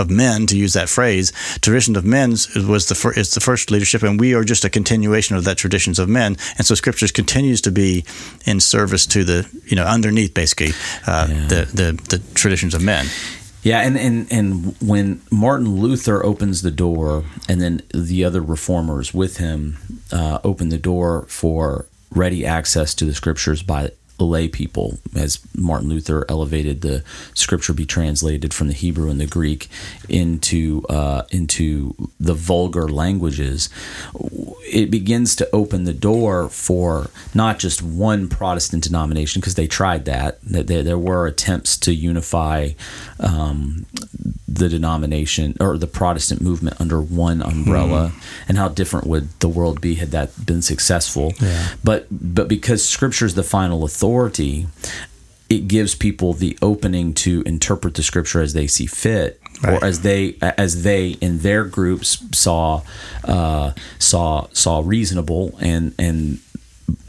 of 0.00 0.10
men, 0.10 0.46
to 0.46 0.56
use 0.56 0.72
that 0.72 0.88
phrase, 0.88 1.30
tradition 1.60 1.94
of 1.96 2.04
men 2.04 2.30
was 2.68 2.86
the 2.86 2.94
fir- 2.96 3.12
is 3.12 3.30
the 3.30 3.40
first 3.40 3.70
leadership, 3.70 4.02
and 4.02 4.18
we 4.20 4.34
are 4.34 4.42
just 4.44 4.64
a 4.64 4.68
continuation 4.70 5.36
of 5.36 5.44
that 5.44 5.58
traditions 5.58 5.98
of 6.00 6.08
men. 6.08 6.36
And 6.58 6.66
so, 6.66 6.74
scriptures 6.74 7.12
continues 7.12 7.60
to 7.60 7.70
be 7.70 8.04
in 8.46 8.58
service 8.60 9.06
to 9.06 9.22
the 9.24 9.46
you 9.64 9.76
know 9.76 9.84
underneath 9.86 10.34
basically 10.34 10.72
uh, 11.06 11.28
Yeah. 11.30 11.46
the, 11.48 11.64
the 11.72 11.92
the 12.16 12.18
traditions 12.34 12.74
of 12.74 12.82
men. 12.82 13.06
Yeah, 13.66 13.80
and, 13.80 13.98
and 13.98 14.32
and 14.32 14.76
when 14.80 15.22
Martin 15.28 15.80
Luther 15.80 16.24
opens 16.24 16.62
the 16.62 16.70
door, 16.70 17.24
and 17.48 17.60
then 17.60 17.82
the 17.92 18.22
other 18.22 18.40
reformers 18.40 19.12
with 19.12 19.38
him 19.38 19.78
uh, 20.12 20.38
open 20.44 20.68
the 20.68 20.78
door 20.78 21.26
for 21.28 21.86
ready 22.12 22.46
access 22.46 22.94
to 22.94 23.04
the 23.04 23.12
scriptures 23.12 23.64
by 23.64 23.90
lay 24.18 24.48
people, 24.48 24.98
as 25.14 25.40
Martin 25.54 25.88
Luther 25.88 26.24
elevated 26.28 26.80
the 26.80 27.02
scripture 27.34 27.72
be 27.72 27.86
translated 27.86 28.54
from 28.54 28.68
the 28.68 28.74
Hebrew 28.74 29.10
and 29.10 29.20
the 29.20 29.26
Greek 29.26 29.68
into 30.08 30.84
uh, 30.88 31.22
into 31.30 31.94
the 32.18 32.34
vulgar 32.34 32.88
languages, 32.88 33.68
it 34.62 34.90
begins 34.90 35.36
to 35.36 35.48
open 35.52 35.84
the 35.84 35.92
door 35.92 36.48
for 36.48 37.10
not 37.34 37.58
just 37.58 37.82
one 37.82 38.28
Protestant 38.28 38.84
denomination 38.84 39.40
because 39.40 39.54
they 39.54 39.66
tried 39.66 40.04
that. 40.06 40.40
That 40.42 40.66
there, 40.66 40.82
there 40.82 40.98
were 40.98 41.26
attempts 41.26 41.76
to 41.78 41.94
unify 41.94 42.70
um, 43.20 43.86
the 44.48 44.68
denomination 44.68 45.56
or 45.60 45.76
the 45.76 45.86
Protestant 45.86 46.40
movement 46.40 46.80
under 46.80 47.00
one 47.00 47.42
umbrella, 47.42 48.12
and 48.48 48.56
how 48.56 48.68
different 48.68 49.06
would 49.06 49.28
the 49.40 49.48
world 49.48 49.80
be 49.80 49.96
had 49.96 50.10
that 50.12 50.46
been 50.46 50.62
successful? 50.62 51.32
Yeah. 51.40 51.68
But 51.84 52.06
but 52.10 52.48
because 52.48 52.88
Scripture 52.88 53.26
is 53.26 53.34
the 53.34 53.42
final 53.42 53.84
authority, 53.84 54.05
it 55.48 55.68
gives 55.68 55.94
people 55.94 56.32
the 56.32 56.58
opening 56.60 57.14
to 57.14 57.42
interpret 57.46 57.94
the 57.94 58.02
Scripture 58.02 58.40
as 58.40 58.52
they 58.52 58.66
see 58.66 58.86
fit. 58.86 59.40
Right. 59.62 59.82
Or 59.82 59.84
as 59.86 60.02
they 60.02 60.36
as 60.40 60.82
they 60.82 61.10
in 61.10 61.38
their 61.38 61.64
groups 61.64 62.22
saw 62.36 62.82
uh, 63.24 63.72
saw 63.98 64.48
saw 64.52 64.82
reasonable 64.84 65.56
and 65.60 65.94
and 65.98 66.40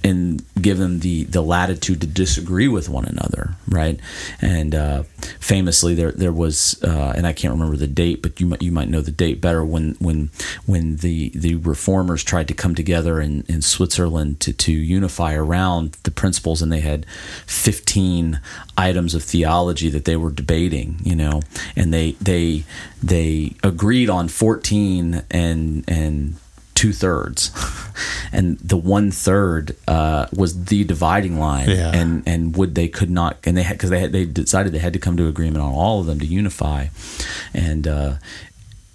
and 0.07 0.43
give 0.61 0.77
them 0.77 0.99
the 0.99 1.25
the 1.25 1.41
latitude 1.41 2.01
to 2.01 2.07
disagree 2.07 2.67
with 2.67 2.89
one 2.89 3.05
another, 3.05 3.55
right? 3.67 3.99
And 4.41 4.73
uh, 4.73 5.03
famously, 5.39 5.93
there 5.93 6.11
there 6.11 6.31
was, 6.31 6.81
uh, 6.83 7.13
and 7.15 7.27
I 7.27 7.33
can't 7.33 7.53
remember 7.53 7.75
the 7.75 7.87
date, 7.87 8.21
but 8.21 8.39
you 8.39 8.47
might 8.47 8.61
you 8.61 8.71
might 8.71 8.89
know 8.89 9.01
the 9.01 9.11
date 9.11 9.41
better 9.41 9.63
when 9.63 9.95
when 9.99 10.29
when 10.65 10.97
the 10.97 11.29
the 11.35 11.55
reformers 11.55 12.23
tried 12.23 12.47
to 12.47 12.53
come 12.53 12.73
together 12.73 13.19
in, 13.19 13.43
in 13.47 13.61
Switzerland 13.61 14.39
to 14.41 14.53
to 14.53 14.71
unify 14.71 15.33
around 15.33 15.97
the 16.03 16.11
principles, 16.11 16.61
and 16.61 16.71
they 16.71 16.81
had 16.81 17.05
fifteen 17.45 18.39
items 18.77 19.13
of 19.13 19.23
theology 19.23 19.89
that 19.89 20.05
they 20.05 20.15
were 20.15 20.31
debating, 20.31 20.99
you 21.03 21.15
know, 21.15 21.41
and 21.75 21.93
they 21.93 22.11
they 22.13 22.63
they 23.03 23.53
agreed 23.63 24.09
on 24.09 24.27
fourteen 24.29 25.23
and 25.29 25.83
and 25.87 26.35
two 26.77 26.93
thirds, 26.93 27.51
and 28.31 28.59
the 28.59 28.77
one 28.77 29.09
third 29.11 29.75
uh, 29.87 30.27
was 30.31 30.65
the 30.65 30.83
dividing 30.83 31.39
line, 31.39 31.69
Yeah. 31.69 31.91
and 31.99 32.21
and 32.25 32.55
would 32.55 32.75
they 32.75 32.87
could 32.87 33.09
not, 33.09 33.37
and 33.45 33.57
they 33.57 33.63
had 33.63 33.77
because 33.77 33.89
they 33.89 33.99
had 33.99 34.11
they 34.11 34.25
decided 34.25 34.71
they 34.73 34.79
had 34.87 34.93
to 34.93 34.99
come 34.99 35.17
to 35.17 35.27
agreement 35.27 35.63
on 35.67 35.71
all 35.73 35.99
of 36.01 36.05
them 36.05 36.19
to 36.19 36.25
unify, 36.25 36.87
and. 37.53 37.87
Uh, 37.87 38.13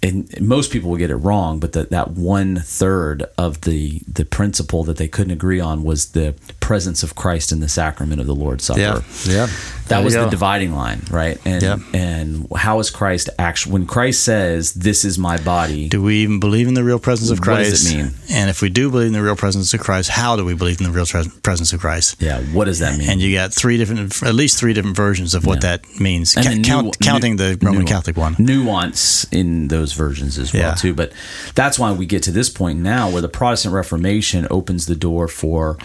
and 0.03 0.29
most 0.41 0.71
people 0.71 0.89
will 0.89 0.97
get 0.97 1.09
it 1.09 1.15
wrong, 1.15 1.59
but 1.59 1.71
that, 1.73 1.89
that 1.91 2.11
one 2.11 2.57
third 2.57 3.23
of 3.37 3.61
the 3.61 4.01
the 4.07 4.25
principle 4.25 4.83
that 4.83 4.97
they 4.97 5.07
couldn't 5.07 5.31
agree 5.31 5.59
on 5.59 5.83
was 5.83 6.11
the 6.11 6.35
presence 6.59 7.01
of 7.03 7.15
Christ 7.15 7.51
in 7.51 7.59
the 7.61 7.69
sacrament 7.69 8.19
of 8.21 8.27
the 8.27 8.35
Lord's 8.35 8.65
Supper. 8.65 8.79
Yeah, 8.79 9.01
yeah. 9.25 9.45
That 9.87 9.97
There 9.97 10.03
was 10.03 10.13
the 10.13 10.27
dividing 10.29 10.73
line, 10.73 11.01
right? 11.11 11.37
And 11.45 11.61
Yeah. 11.63 11.77
and 11.93 12.47
how 12.55 12.79
is 12.79 12.89
Christ 12.89 13.29
actually 13.39 13.73
when 13.73 13.85
Christ 13.85 14.23
says, 14.23 14.73
"This 14.73 15.03
is 15.05 15.17
my 15.19 15.37
body"? 15.37 15.89
Do 15.89 16.01
we 16.01 16.17
even 16.23 16.39
believe 16.39 16.67
in 16.67 16.73
the 16.73 16.83
real 16.83 16.99
presence 16.99 17.29
of 17.31 17.41
Christ? 17.41 17.59
What 17.59 17.69
does 17.71 17.91
it 17.91 17.97
mean? 17.97 18.13
And 18.29 18.49
if 18.49 18.61
we 18.61 18.69
do 18.69 18.89
believe 18.89 19.07
in 19.07 19.13
the 19.13 19.21
real 19.23 19.35
presence 19.35 19.73
of 19.73 19.79
Christ, 19.81 20.09
how 20.09 20.35
do 20.35 20.45
we 20.45 20.53
believe 20.53 20.79
in 20.79 20.85
the 20.85 20.91
real 20.91 21.05
presence 21.43 21.73
of 21.73 21.79
Christ? 21.79 22.15
yeah, 22.19 22.41
what 22.53 22.65
does 22.65 22.79
that 22.79 22.97
mean? 22.97 23.09
And 23.09 23.21
you 23.21 23.35
got 23.35 23.53
three 23.53 23.77
different, 23.77 24.21
at 24.23 24.35
least 24.35 24.57
three 24.57 24.73
different 24.73 24.95
versions 24.97 25.33
of 25.35 25.45
what 25.45 25.63
Yeah. 25.63 25.77
that 25.77 25.99
means, 25.99 26.33
Ca- 26.33 26.41
nu- 26.55 26.61
count, 26.61 26.99
counting 26.99 27.35
the 27.35 27.57
Roman 27.61 27.81
nu- 27.81 27.85
Catholic 27.85 28.17
one. 28.17 28.35
Nuance 28.39 29.25
in 29.31 29.67
those 29.67 29.92
versions 29.93 30.37
as 30.37 30.53
well 30.53 30.61
Yeah. 30.61 30.73
too. 30.75 30.93
But 30.93 31.11
that's 31.55 31.77
why 31.79 31.91
we 31.91 32.05
get 32.05 32.23
to 32.23 32.31
this 32.31 32.49
point 32.49 32.79
now 32.79 33.09
where 33.09 33.21
the 33.21 33.29
Protestant 33.29 33.73
Reformation 33.73 34.47
opens 34.51 34.85
the 34.85 34.95
door 34.95 35.27
for 35.27 35.77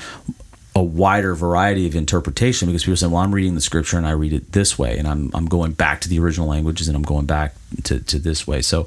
a 0.76 0.82
wider 0.82 1.34
variety 1.34 1.88
of 1.88 1.96
interpretation 1.96 2.66
because 2.68 2.84
people 2.84 2.96
say, 2.96 3.08
Well, 3.08 3.16
I'm 3.16 3.34
reading 3.34 3.56
the 3.56 3.60
scripture 3.60 3.96
and 3.98 4.06
I 4.06 4.12
read 4.12 4.32
it 4.32 4.52
this 4.52 4.78
way 4.78 4.96
and 4.96 5.08
I'm 5.08 5.30
I'm 5.34 5.46
going 5.46 5.72
back 5.72 6.00
to 6.02 6.08
the 6.08 6.20
original 6.20 6.46
languages 6.46 6.86
and 6.86 6.96
I'm 6.96 7.02
going 7.02 7.26
back 7.26 7.54
to, 7.84 7.98
to 7.98 8.18
this 8.20 8.46
way. 8.46 8.62
So 8.62 8.86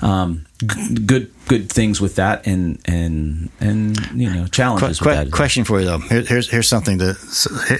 um, 0.00 0.46
g- 0.64 0.94
good 1.04 1.30
good 1.46 1.70
things 1.70 2.00
with 2.00 2.14
that 2.16 2.46
and 2.46 2.78
and 2.86 3.50
and 3.60 3.98
you 4.14 4.32
know 4.32 4.46
challenges 4.46 4.98
que- 4.98 5.10
that. 5.12 5.24
well. 5.26 5.30
question 5.32 5.64
for 5.64 5.78
you 5.80 5.84
though. 5.84 5.98
Here, 5.98 6.22
here's 6.22 6.48
here's 6.48 6.68
something 6.68 6.98
to 7.00 7.14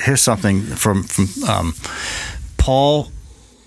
here's 0.05 0.21
something 0.23 0.61
from 0.63 1.05
from 1.05 1.29
um, 1.49 1.75
Paul. 2.59 3.11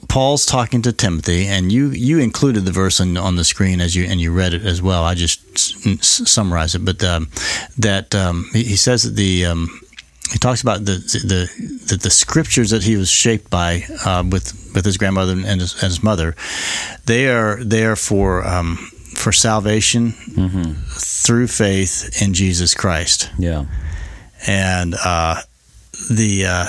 Paul's 0.09 0.45
talking 0.45 0.81
to 0.81 0.91
Timothy, 0.91 1.45
and 1.45 1.71
you 1.71 1.89
you 1.91 2.19
included 2.19 2.65
the 2.65 2.71
verse 2.71 2.99
on, 2.99 3.15
on 3.15 3.35
the 3.35 3.43
screen 3.45 3.79
as 3.79 3.95
you 3.95 4.05
and 4.05 4.19
you 4.19 4.31
read 4.33 4.53
it 4.53 4.65
as 4.65 4.81
well. 4.81 5.03
I 5.03 5.13
just 5.13 5.39
s- 5.55 5.87
s- 5.87 6.29
summarized 6.29 6.75
it, 6.75 6.83
but 6.83 7.03
um, 7.03 7.29
that 7.77 8.13
um, 8.15 8.49
he, 8.53 8.63
he 8.63 8.75
says 8.75 9.03
that 9.03 9.15
the 9.15 9.45
um, 9.45 9.69
he 10.31 10.39
talks 10.39 10.61
about 10.63 10.85
the 10.85 10.93
the 10.93 11.85
the, 11.87 11.95
the 11.97 12.09
scriptures 12.09 12.71
that 12.71 12.83
he 12.83 12.95
was 12.97 13.09
shaped 13.09 13.49
by 13.51 13.83
uh, 14.03 14.23
with 14.29 14.71
with 14.75 14.83
his 14.83 14.97
grandmother 14.97 15.33
and 15.33 15.61
his, 15.61 15.73
and 15.73 15.83
his 15.83 16.03
mother, 16.03 16.35
they 17.05 17.27
are 17.27 17.63
there 17.63 17.95
for 17.95 18.45
um, 18.47 18.77
for 19.15 19.31
salvation 19.31 20.13
Mm-hmm. 20.35 20.73
through 21.25 21.47
faith 21.47 22.21
in 22.21 22.33
Jesus 22.33 22.73
Christ, 22.73 23.29
Yeah. 23.37 23.65
and 24.47 24.95
uh, 24.95 25.41
the. 26.09 26.45
Uh, 26.47 26.65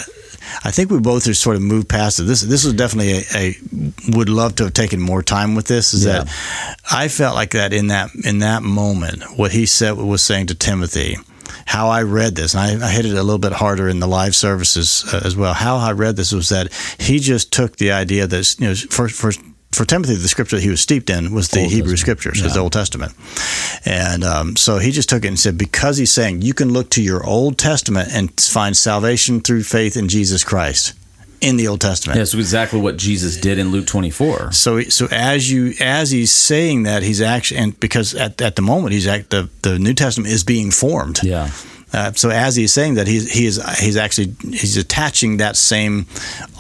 I 0.64 0.70
think 0.70 0.90
we 0.90 0.98
both 1.00 1.26
are 1.28 1.34
sort 1.34 1.56
of 1.56 1.62
moved 1.62 1.88
past 1.88 2.18
it. 2.20 2.24
This 2.24 2.42
this 2.42 2.64
was 2.64 2.74
definitely 2.74 3.12
a, 3.12 3.24
a 3.36 4.16
would 4.16 4.28
love 4.28 4.54
to 4.56 4.64
have 4.64 4.74
taken 4.74 5.00
more 5.00 5.22
time 5.22 5.54
with 5.54 5.66
this. 5.66 5.94
Is 5.94 6.04
Yeah. 6.04 6.24
that 6.24 6.28
I 6.90 7.08
felt 7.08 7.34
like 7.34 7.50
that 7.52 7.72
in 7.72 7.88
that 7.88 8.10
in 8.24 8.38
that 8.40 8.62
moment, 8.62 9.22
what 9.38 9.52
he 9.52 9.66
said 9.66 9.96
was 9.96 10.22
saying 10.22 10.46
to 10.48 10.54
Timothy, 10.54 11.16
how 11.66 11.88
I 11.88 12.02
read 12.02 12.34
this, 12.36 12.54
and 12.54 12.82
I, 12.82 12.88
I 12.88 12.90
hit 12.90 13.06
it 13.06 13.12
a 13.12 13.22
little 13.22 13.38
bit 13.38 13.52
harder 13.52 13.88
in 13.88 14.00
the 14.00 14.08
live 14.08 14.34
services 14.34 15.04
uh, 15.12 15.20
as 15.24 15.36
well. 15.36 15.54
How 15.54 15.76
I 15.76 15.92
read 15.92 16.16
this 16.16 16.32
was 16.32 16.48
that 16.48 16.72
he 16.98 17.18
just 17.18 17.52
took 17.52 17.76
the 17.76 17.92
idea 17.92 18.26
that 18.26 18.56
you 18.58 18.68
know 18.68 18.74
for 18.74 19.08
for 19.08 19.32
for 19.72 19.84
Timothy, 19.84 20.16
the 20.16 20.28
scripture 20.28 20.56
that 20.56 20.62
he 20.62 20.70
was 20.70 20.80
steeped 20.80 21.10
in 21.10 21.32
was 21.32 21.48
the 21.48 21.60
Old 21.60 21.70
Hebrew 21.70 21.92
Testament. 21.92 22.20
scriptures, 22.20 22.42
was 22.42 22.54
the 22.54 22.60
Old 22.60 22.72
Testament, 22.72 23.14
and 23.84 24.24
um, 24.24 24.56
so 24.56 24.78
he 24.78 24.90
just 24.90 25.08
took 25.08 25.24
it 25.24 25.28
and 25.28 25.38
said 25.38 25.56
because 25.56 25.96
he's 25.96 26.12
saying 26.12 26.42
you 26.42 26.54
can 26.54 26.72
look 26.72 26.90
to 26.90 27.02
your 27.02 27.24
Old 27.24 27.58
Testament 27.58 28.08
and 28.12 28.32
find 28.40 28.76
salvation 28.76 29.40
through 29.40 29.62
faith 29.62 29.96
in 29.96 30.08
Jesus 30.08 30.42
Christ 30.44 30.94
in 31.40 31.56
the 31.56 31.68
Old 31.68 31.80
Testament. 31.80 32.18
That's 32.18 32.34
exactly 32.34 32.80
what 32.80 32.96
Jesus 32.96 33.36
did 33.36 33.58
in 33.58 33.70
Luke 33.70 33.86
24. 33.86 34.52
So, 34.52 34.82
so 34.82 35.08
as 35.10 35.50
you 35.50 35.74
as 35.80 36.10
he's 36.10 36.32
saying 36.32 36.82
that, 36.84 37.02
he's 37.02 37.20
actually 37.20 37.60
and 37.60 37.80
because 37.80 38.14
at, 38.14 38.40
at 38.42 38.56
the 38.56 38.62
moment 38.62 38.92
he's 38.92 39.06
act, 39.06 39.30
the 39.30 39.48
the 39.62 39.78
New 39.78 39.94
Testament 39.94 40.32
is 40.32 40.44
being 40.44 40.70
formed. 40.70 41.20
Yeah. 41.22 41.50
Uh, 41.92 42.12
so 42.12 42.30
as 42.30 42.54
he's 42.54 42.72
saying 42.72 42.94
that, 42.94 43.08
he's 43.08 43.32
he 43.32 43.46
is 43.46 43.60
he's 43.78 43.96
actually 43.96 44.34
he's 44.50 44.76
attaching 44.76 45.38
that 45.38 45.56
same 45.56 46.06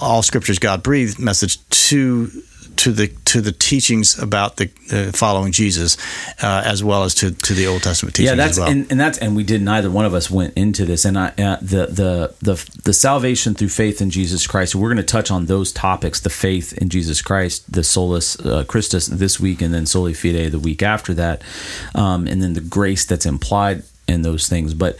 all 0.00 0.22
scriptures 0.22 0.58
God 0.58 0.82
breathed 0.82 1.20
message 1.20 1.58
to 1.68 2.30
to 2.76 2.92
the 2.92 3.08
to 3.26 3.40
the 3.40 3.52
teachings 3.52 4.18
about 4.18 4.56
the 4.56 4.70
uh, 4.92 5.12
following 5.12 5.52
Jesus, 5.52 5.96
uh, 6.42 6.62
as 6.64 6.82
well 6.82 7.04
as 7.04 7.14
to, 7.16 7.30
to 7.30 7.54
the 7.54 7.66
Old 7.66 7.82
Testament 7.82 8.16
teachings 8.16 8.30
yeah 8.30 8.36
that's 8.36 8.52
as 8.52 8.60
well. 8.60 8.68
and, 8.68 8.90
and 8.90 9.00
that's 9.00 9.18
and 9.18 9.36
we 9.36 9.44
did 9.44 9.62
neither 9.62 9.90
one 9.90 10.04
of 10.04 10.14
us 10.14 10.30
went 10.30 10.54
into 10.56 10.84
this 10.84 11.04
and 11.04 11.18
I, 11.18 11.28
uh, 11.28 11.56
the 11.60 11.86
the 11.86 12.34
the 12.40 12.80
the 12.84 12.92
salvation 12.92 13.54
through 13.54 13.68
faith 13.68 14.00
in 14.00 14.10
jesus 14.10 14.46
christ 14.46 14.74
we're 14.74 14.88
going 14.88 14.96
to 14.96 15.02
touch 15.02 15.30
on 15.30 15.46
those 15.46 15.72
topics 15.72 16.20
the 16.20 16.30
faith 16.30 16.72
in 16.78 16.88
jesus 16.88 17.22
christ 17.22 17.70
the 17.72 17.84
solus 17.84 18.38
uh, 18.40 18.64
christus 18.66 19.06
this 19.06 19.40
week 19.40 19.62
and 19.62 19.72
then 19.74 19.86
soli 19.86 20.14
fide 20.14 20.52
the 20.52 20.58
week 20.58 20.82
after 20.82 21.14
that 21.14 21.42
um, 21.94 22.26
and 22.26 22.42
then 22.42 22.54
the 22.54 22.60
grace 22.60 23.04
that's 23.04 23.26
implied 23.26 23.82
in 24.08 24.22
those 24.22 24.48
things 24.48 24.74
but 24.74 24.96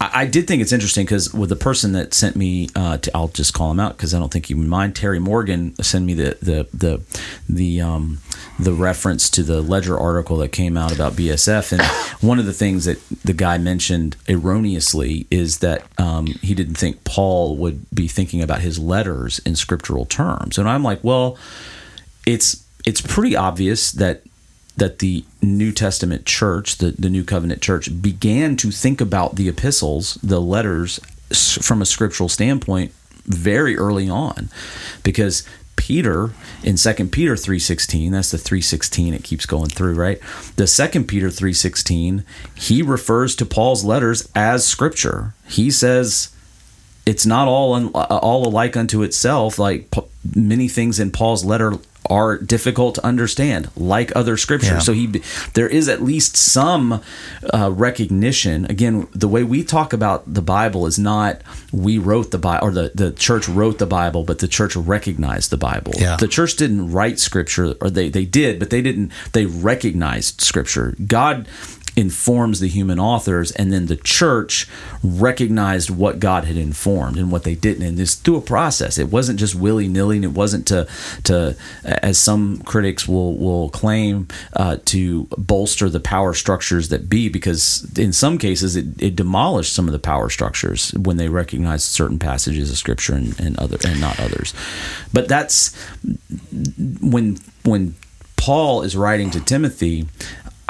I 0.00 0.10
I 0.20 0.26
did 0.26 0.46
think 0.46 0.62
it's 0.62 0.72
interesting 0.72 1.04
because 1.04 1.32
with 1.32 1.48
the 1.50 1.56
person 1.56 1.92
that 1.92 2.14
sent 2.14 2.36
me, 2.36 2.68
uh, 2.74 2.98
to, 2.98 3.10
I'll 3.14 3.28
just 3.28 3.54
call 3.54 3.70
him 3.70 3.80
out 3.80 3.96
because 3.96 4.14
I 4.14 4.18
don't 4.18 4.32
think 4.32 4.46
he 4.46 4.54
would 4.54 4.66
mind. 4.66 4.96
Terry 4.96 5.18
Morgan 5.18 5.74
sent 5.82 6.04
me 6.04 6.14
the 6.14 6.36
the 6.40 6.68
the 6.72 7.00
the 7.48 7.80
um, 7.80 8.18
the 8.58 8.72
reference 8.72 9.30
to 9.30 9.42
the 9.42 9.60
Ledger 9.60 9.98
article 9.98 10.36
that 10.38 10.52
came 10.52 10.76
out 10.76 10.92
about 10.94 11.14
BSF, 11.14 11.72
and 11.72 11.82
one 12.26 12.38
of 12.38 12.46
the 12.46 12.52
things 12.52 12.86
that 12.86 12.98
the 13.24 13.32
guy 13.32 13.58
mentioned 13.58 14.16
erroneously 14.28 15.26
is 15.30 15.58
that 15.58 15.84
um, 15.98 16.26
he 16.26 16.54
didn't 16.54 16.76
think 16.76 17.04
Paul 17.04 17.56
would 17.56 17.86
be 17.94 18.08
thinking 18.08 18.42
about 18.42 18.60
his 18.60 18.78
letters 18.78 19.38
in 19.40 19.54
scriptural 19.56 20.06
terms, 20.06 20.58
and 20.58 20.68
I'm 20.68 20.82
like, 20.82 21.04
well, 21.04 21.38
it's 22.26 22.64
it's 22.86 23.00
pretty 23.00 23.36
obvious 23.36 23.92
that 23.92 24.22
that 24.80 24.98
the 24.98 25.24
New 25.40 25.72
Testament 25.72 26.26
church, 26.26 26.78
the, 26.78 26.90
the 26.90 27.08
New 27.08 27.22
Covenant 27.24 27.62
church, 27.62 28.02
began 28.02 28.56
to 28.56 28.70
think 28.72 29.00
about 29.00 29.36
the 29.36 29.48
epistles, 29.48 30.14
the 30.22 30.40
letters, 30.40 30.98
from 31.62 31.80
a 31.80 31.86
scriptural 31.86 32.28
standpoint 32.28 32.92
very 33.24 33.76
early 33.76 34.08
on, 34.08 34.48
because 35.04 35.46
Peter 35.76 36.32
in 36.62 36.76
Second 36.76 37.10
Peter 37.10 37.36
three 37.36 37.58
sixteen, 37.58 38.12
that's 38.12 38.32
the 38.32 38.38
three 38.38 38.60
sixteen. 38.60 39.14
It 39.14 39.24
keeps 39.24 39.46
going 39.46 39.70
through, 39.70 39.94
right? 39.94 40.20
The 40.56 40.66
Second 40.66 41.06
Peter 41.06 41.30
three 41.30 41.54
sixteen, 41.54 42.24
he 42.54 42.82
refers 42.82 43.36
to 43.36 43.46
Paul's 43.46 43.84
letters 43.84 44.28
as 44.34 44.66
scripture. 44.66 45.32
He 45.46 45.70
says 45.70 46.34
it's 47.06 47.24
not 47.24 47.48
all 47.48 47.74
un, 47.74 47.90
uh, 47.94 48.18
all 48.20 48.46
alike 48.46 48.76
unto 48.76 49.02
itself. 49.02 49.58
Like 49.58 49.90
p- 49.90 50.02
many 50.34 50.68
things 50.68 51.00
in 51.00 51.10
Paul's 51.12 51.44
letter 51.44 51.78
are 52.10 52.36
difficult 52.36 52.96
to 52.96 53.06
understand, 53.06 53.70
like 53.76 54.14
other 54.16 54.36
scriptures. 54.36 54.70
Yeah. 54.70 54.78
So 54.80 54.92
he, 54.92 55.06
there 55.54 55.68
is 55.68 55.88
at 55.88 56.02
least 56.02 56.36
some 56.36 57.00
uh, 57.54 57.70
recognition. 57.72 58.66
Again, 58.66 59.06
the 59.12 59.28
way 59.28 59.44
we 59.44 59.62
talk 59.64 59.92
about 59.92 60.32
the 60.32 60.42
Bible 60.42 60.86
is 60.86 60.98
not 60.98 61.40
we 61.72 61.98
wrote 61.98 62.32
the 62.32 62.38
Bible 62.38 62.68
or 62.68 62.70
the 62.72 62.92
the 62.94 63.12
church 63.12 63.48
wrote 63.48 63.78
the 63.78 63.86
Bible, 63.86 64.24
but 64.24 64.40
the 64.40 64.48
church 64.48 64.74
recognized 64.76 65.50
the 65.50 65.56
Bible. 65.56 65.92
Yeah. 65.96 66.16
The 66.16 66.28
church 66.28 66.56
didn't 66.56 66.92
write 66.92 67.18
scripture, 67.20 67.74
or 67.80 67.88
they 67.88 68.08
they 68.08 68.24
did, 68.24 68.58
but 68.58 68.70
they 68.70 68.82
didn't. 68.82 69.12
They 69.32 69.46
recognized 69.46 70.40
scripture. 70.40 70.96
God 71.06 71.46
informs 71.96 72.60
the 72.60 72.68
human 72.68 72.98
authors 72.98 73.50
and 73.52 73.72
then 73.72 73.86
the 73.86 73.96
church 73.96 74.68
recognized 75.02 75.90
what 75.90 76.20
God 76.20 76.44
had 76.44 76.56
informed 76.56 77.16
and 77.16 77.30
what 77.30 77.44
they 77.44 77.54
didn't. 77.54 77.86
And 77.86 77.98
this 77.98 78.14
through 78.14 78.36
a 78.36 78.40
process 78.40 78.98
it 78.98 79.08
wasn't 79.08 79.38
just 79.38 79.54
willy-nilly 79.54 80.16
and 80.16 80.24
it 80.24 80.32
wasn't 80.32 80.66
to 80.68 80.86
to 81.24 81.56
as 81.84 82.18
some 82.18 82.62
critics 82.62 83.08
will 83.08 83.36
will 83.36 83.70
claim 83.70 84.28
uh, 84.54 84.76
to 84.86 85.24
bolster 85.36 85.88
the 85.88 86.00
power 86.00 86.34
structures 86.34 86.88
that 86.88 87.08
be 87.08 87.28
because 87.28 87.86
in 87.98 88.12
some 88.12 88.38
cases 88.38 88.76
it, 88.76 88.86
it 89.00 89.16
demolished 89.16 89.72
some 89.72 89.86
of 89.86 89.92
the 89.92 89.98
power 89.98 90.30
structures 90.30 90.92
when 90.92 91.16
they 91.16 91.28
recognized 91.28 91.84
certain 91.84 92.18
passages 92.18 92.70
of 92.70 92.76
scripture 92.76 93.14
and, 93.14 93.38
and 93.40 93.58
other 93.58 93.78
and 93.84 94.00
not 94.00 94.18
others. 94.20 94.54
But 95.12 95.28
that's 95.28 95.74
when 97.00 97.38
when 97.64 97.94
Paul 98.36 98.82
is 98.82 98.96
writing 98.96 99.30
to 99.32 99.40
Timothy, 99.40 100.06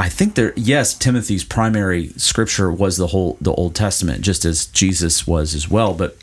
I 0.00 0.08
think 0.08 0.34
there 0.34 0.52
yes, 0.56 0.94
Timothy's 0.94 1.44
primary 1.44 2.08
scripture 2.16 2.70
was 2.72 2.96
the 2.96 3.08
whole 3.08 3.36
the 3.40 3.52
Old 3.52 3.74
Testament, 3.74 4.22
just 4.22 4.44
as 4.44 4.66
Jesus 4.66 5.26
was 5.26 5.54
as 5.54 5.68
well. 5.68 5.92
But 5.94 6.16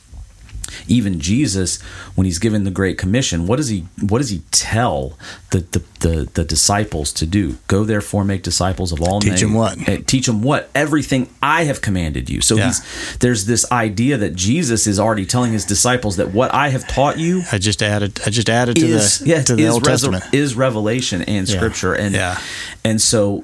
even 0.87 1.19
Jesus, 1.21 1.81
when 2.15 2.25
he's 2.25 2.39
given 2.39 2.63
the 2.65 2.71
Great 2.71 2.97
Commission, 2.97 3.47
what 3.47 3.55
does 3.57 3.69
he 3.69 3.85
what 4.01 4.17
does 4.17 4.29
he 4.31 4.41
tell 4.51 5.17
the 5.51 5.59
the, 5.59 5.81
the, 5.99 6.29
the 6.33 6.43
disciples 6.43 7.13
to 7.13 7.25
do? 7.25 7.57
Go 7.67 7.83
therefore 7.85 8.25
make 8.25 8.41
disciples 8.43 8.91
of 8.91 9.01
all 9.01 9.19
Teach 9.21 9.41
men. 9.41 9.43
'em 9.43 9.53
what? 9.53 9.87
Eh, 9.87 10.01
Teach 10.05 10.25
them 10.25 10.41
what? 10.41 10.69
Everything 10.75 11.29
I 11.41 11.63
have 11.65 11.79
commanded 11.81 12.29
you. 12.29 12.41
So 12.41 12.55
Yeah. 12.55 12.65
he's 12.67 13.17
there's 13.19 13.45
this 13.45 13.71
idea 13.71 14.17
that 14.17 14.35
Jesus 14.35 14.87
is 14.87 14.99
already 14.99 15.25
telling 15.25 15.53
his 15.53 15.65
disciples 15.65 16.17
that 16.17 16.33
what 16.33 16.53
I 16.53 16.69
have 16.69 16.85
taught 16.87 17.17
you 17.19 17.43
I 17.51 17.59
just 17.59 17.81
added 17.83 18.19
I 18.25 18.29
just 18.31 18.49
added 18.49 18.75
to 18.77 18.85
is 18.85 19.19
the 19.19 19.27
yeah, 19.29 19.41
to 19.43 19.55
the 19.55 19.63
is, 19.63 19.73
Old 19.73 19.83
Testament. 19.85 20.23
is 20.33 20.55
revelation 20.55 21.21
and 21.21 21.47
Yeah. 21.47 21.55
scripture 21.55 21.93
and 21.93 22.13
Yeah. 22.15 22.39
and 22.83 22.99
so 23.01 23.43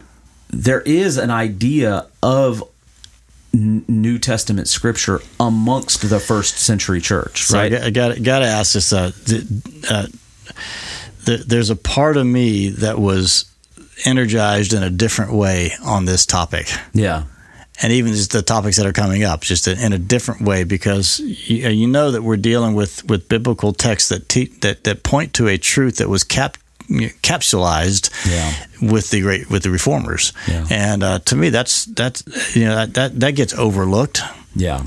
there 0.53 0.81
is 0.81 1.17
an 1.17 1.31
idea 1.31 2.07
of 2.21 2.63
New 3.53 4.17
Testament 4.17 4.67
scripture 4.67 5.21
amongst 5.39 6.07
the 6.09 6.19
first 6.19 6.57
century 6.57 7.01
church, 7.01 7.43
So 7.43 7.57
right? 7.57 7.71
got, 7.71 7.83
I 7.83 7.89
got, 7.89 8.23
got 8.23 8.39
to 8.39 8.45
ask 8.45 8.73
this. 8.73 8.91
Uh, 8.93 9.11
uh, 9.89 10.07
th- 11.25 11.41
there's 11.41 11.69
a 11.69 11.75
part 11.75 12.17
of 12.17 12.25
me 12.25 12.69
that 12.69 12.97
was 12.99 13.45
energized 14.05 14.73
in 14.73 14.81
a 14.81 14.89
different 14.89 15.33
way 15.33 15.71
on 15.83 16.05
this 16.05 16.25
topic, 16.25 16.67
yeah, 16.93 17.25
and 17.81 17.93
even 17.93 18.13
just 18.13 18.31
the 18.31 18.41
topics 18.41 18.77
that 18.77 18.85
are 18.85 18.93
coming 18.93 19.23
up, 19.23 19.41
just 19.41 19.67
in, 19.67 19.93
a 19.93 19.99
different 19.99 20.41
way, 20.41 20.63
because 20.63 21.19
you, 21.19 21.69
you 21.69 21.87
know 21.87 22.11
that 22.11 22.23
we're 22.23 22.37
dealing 22.37 22.73
with, 22.73 23.03
with 23.05 23.29
biblical 23.29 23.71
texts 23.73 24.09
that 24.09 24.27
te- 24.29 24.53
that 24.61 24.83
that 24.83 25.03
point 25.03 25.33
to 25.33 25.47
a 25.47 25.57
truth 25.57 25.97
that 25.97 26.09
was 26.09 26.23
cap- 26.87 27.11
capsulized 27.21 28.09
Yeah. 28.29 28.51
with 28.81 29.09
the 29.09 29.21
great 29.21 29.49
with 29.49 29.63
the 29.63 29.69
reformers, 29.71 30.33
Yeah. 30.47 30.65
and 30.69 31.03
uh, 31.03 31.19
to 31.25 31.35
me 31.35 31.49
that's 31.49 31.85
that's 31.85 32.23
you 32.55 32.65
know 32.65 32.75
that 32.75 32.93
that, 32.93 33.19
that 33.19 33.35
gets 33.35 33.53
overlooked. 33.53 34.21
yeah, 34.55 34.81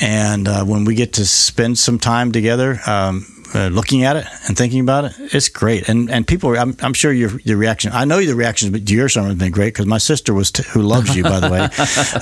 And 0.00 0.46
uh, 0.48 0.64
when 0.64 0.84
we 0.84 0.94
get 0.94 1.12
to 1.14 1.24
spend 1.24 1.78
some 1.78 1.98
time 1.98 2.30
together, 2.32 2.78
um, 2.86 3.24
uh, 3.54 3.68
looking 3.68 4.04
at 4.04 4.16
it 4.16 4.26
and 4.48 4.56
thinking 4.56 4.80
about 4.80 5.04
it, 5.06 5.12
it's 5.18 5.48
great. 5.48 5.88
And 5.88 6.10
and 6.10 6.26
people, 6.26 6.56
I'm, 6.58 6.76
I'm 6.80 6.94
sure 6.94 7.12
your 7.12 7.38
your 7.40 7.56
reaction. 7.56 7.92
I 7.92 8.04
know 8.04 8.24
the 8.24 8.34
reactions 8.34 8.72
to 8.84 8.94
your 8.94 9.08
sermon 9.08 9.30
has 9.30 9.38
been 9.38 9.52
great 9.52 9.74
because 9.74 9.86
my 9.86 9.98
sister 9.98 10.34
was 10.34 10.50
t- 10.50 10.62
who 10.72 10.82
loves 10.82 11.14
you, 11.16 11.22
by 11.22 11.40
the 11.40 11.50
way. 11.50 11.68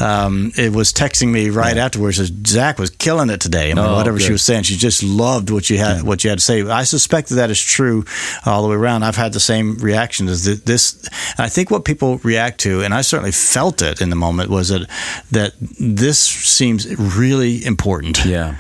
um, 0.05 0.53
it 0.57 0.72
was 0.72 0.93
texting 0.93 1.31
me 1.31 1.51
right 1.51 1.77
afterwards. 1.77 2.16
Says 2.18 2.33
Zac 2.47 2.79
was 2.79 2.91
killing 2.91 3.31
it 3.31 3.41
today. 3.41 3.70
I 3.70 3.75
mean, 3.75 3.85
Oh, 3.85 3.97
whatever 3.97 4.18
she 4.20 4.33
was 4.33 4.43
saying, 4.43 4.64
she 4.64 4.77
just 4.77 5.03
loved 5.03 5.51
what 5.51 5.68
you 5.70 5.79
had 5.79 6.03
what 6.03 6.25
you 6.25 6.31
had 6.31 6.39
to 6.39 6.45
say. 6.45 6.62
I 6.62 6.85
suspect 6.85 7.29
that 7.31 7.37
that 7.37 7.51
is 7.51 7.61
true 7.61 8.05
all 8.47 8.62
the 8.62 8.68
way 8.68 8.77
around. 8.77 9.03
I've 9.03 9.16
had 9.16 9.33
the 9.33 9.41
same 9.41 9.77
reaction 9.79 10.29
as 10.29 10.45
th- 10.45 10.64
this. 10.64 11.09
I 11.39 11.49
think 11.49 11.70
what 11.70 11.85
people 11.85 12.18
react 12.18 12.61
to, 12.61 12.83
and 12.83 12.95
I 12.95 13.03
certainly 13.03 13.33
felt 13.33 13.83
it 13.83 14.01
in 14.01 14.11
the 14.11 14.16
moment, 14.16 14.51
was 14.51 14.68
that 14.68 14.89
that 15.31 15.55
this 15.81 16.18
seems 16.18 16.87
really 17.16 17.64
important. 17.64 18.25
yeah. 18.25 18.57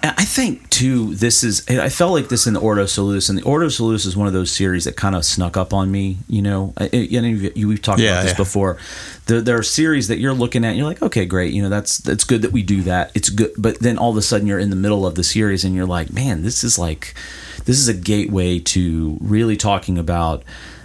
I 0.00 0.24
think 0.24 0.70
too. 0.70 1.14
This 1.16 1.42
is. 1.42 1.68
I 1.68 1.88
felt 1.88 2.12
like 2.12 2.28
this 2.28 2.46
in 2.46 2.54
the 2.54 2.60
Ordo 2.60 2.86
Salutis, 2.86 3.28
and 3.28 3.36
the 3.38 3.42
Ordo 3.42 3.68
Salutis 3.68 4.06
is 4.06 4.16
one 4.16 4.28
of 4.28 4.32
those 4.32 4.52
series 4.52 4.84
that 4.84 4.96
kind 4.96 5.16
of 5.16 5.24
snuck 5.24 5.56
up 5.56 5.74
on 5.74 5.90
me. 5.90 6.18
You 6.28 6.42
know, 6.42 6.72
I, 6.76 6.88
you, 6.94 7.66
we've 7.68 7.82
talked 7.82 8.00
Yeah, 8.00 8.12
about 8.12 8.22
this 8.22 8.32
yeah. 8.32 8.36
before. 8.36 8.78
There, 9.26 9.40
there 9.40 9.58
are 9.58 9.62
series 9.64 10.06
that 10.08 10.18
you're 10.18 10.34
looking 10.34 10.64
at, 10.64 10.68
and 10.68 10.78
you're 10.78 10.86
like, 10.86 11.02
okay, 11.02 11.26
great. 11.26 11.52
You 11.52 11.62
know, 11.62 11.68
that's 11.68 11.98
that's 11.98 12.22
good 12.24 12.42
that 12.42 12.52
we 12.52 12.62
do 12.62 12.82
that. 12.82 13.10
It's 13.14 13.28
good, 13.28 13.50
but 13.58 13.80
then 13.80 13.98
all 13.98 14.10
of 14.10 14.16
a 14.16 14.22
sudden 14.22 14.46
you're 14.46 14.60
in 14.60 14.70
the 14.70 14.76
middle 14.76 15.04
of 15.04 15.16
the 15.16 15.24
series, 15.24 15.64
and 15.64 15.74
you're 15.74 15.86
like, 15.86 16.12
man, 16.12 16.42
this 16.42 16.62
is 16.62 16.78
like, 16.78 17.14
this 17.64 17.78
is 17.78 17.88
a 17.88 17.94
gateway 17.94 18.60
to 18.60 19.18
really 19.20 19.56
talking 19.56 19.98
about 19.98 20.44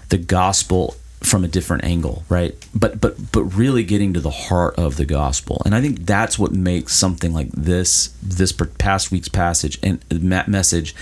the 0.10 0.18
gospel 0.18 0.96
from 1.24 1.46
a 1.46 1.48
different 1.48 1.86
angle, 1.86 2.24
right? 2.28 2.54
But 2.76 3.00
but 3.00 3.32
but 3.32 3.44
really 3.44 3.84
getting 3.84 4.14
to 4.14 4.20
the 4.20 4.30
heart 4.30 4.76
of 4.78 4.98
the 4.98 5.06
gospel, 5.06 5.62
and 5.66 5.74
I 5.74 5.82
think 5.82 6.06
that's 6.06 6.38
what 6.38 6.52
makes 6.52 6.94
something 6.94 7.34
like 7.34 7.50
this 7.52 8.14
this 8.22 8.52
past 8.78 9.10
week's 9.10 9.30
passage 9.30 9.80
and 9.82 10.04
message, 10.48 10.94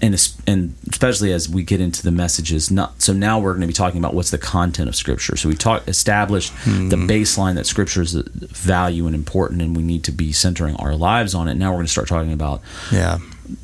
and 0.00 0.14
and 0.46 0.74
especially 0.88 1.32
as 1.32 1.48
we 1.48 1.64
get 1.64 1.80
into 1.80 2.02
the 2.02 2.12
messages. 2.12 2.70
Not 2.70 3.02
so 3.02 3.12
now 3.12 3.40
we're 3.40 3.52
going 3.52 3.62
to 3.62 3.66
be 3.66 3.72
talking 3.72 3.98
about 3.98 4.14
what's 4.14 4.30
the 4.30 4.38
content 4.38 4.88
of 4.88 4.94
Scripture. 4.94 5.36
So 5.36 5.48
we 5.48 5.56
talked 5.56 5.88
established 5.88 6.52
hmm. 6.62 6.88
the 6.88 6.96
baseline 6.96 7.56
that 7.56 7.66
Scripture 7.66 8.02
is 8.02 8.16
uh, 8.16 8.22
value 8.32 9.06
and 9.06 9.14
important, 9.14 9.60
and 9.60 9.76
we 9.76 9.82
need 9.82 10.04
to 10.04 10.12
be 10.12 10.32
centering 10.32 10.76
our 10.76 10.94
lives 10.94 11.34
on 11.34 11.48
it. 11.48 11.56
Now 11.56 11.70
we're 11.70 11.78
going 11.78 11.86
to 11.86 11.92
start 11.92 12.08
talking 12.08 12.32
about 12.32 12.62
Yeah. 12.92 13.18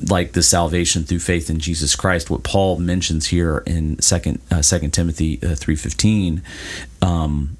Like 0.09 0.33
the 0.33 0.43
salvation 0.43 1.03
through 1.03 1.19
faith 1.19 1.49
in 1.49 1.59
Jesus 1.59 1.95
Christ. 1.95 2.29
What 2.29 2.43
Paul 2.43 2.79
mentions 2.79 3.27
here 3.27 3.63
in 3.65 3.99
second 4.01 4.39
uh, 4.51 4.61
Second 4.61 4.91
Timothy 4.91 5.39
uh, 5.43 5.55
three 5.55 5.75
fifteen. 5.75 6.43
Um, 7.01 7.57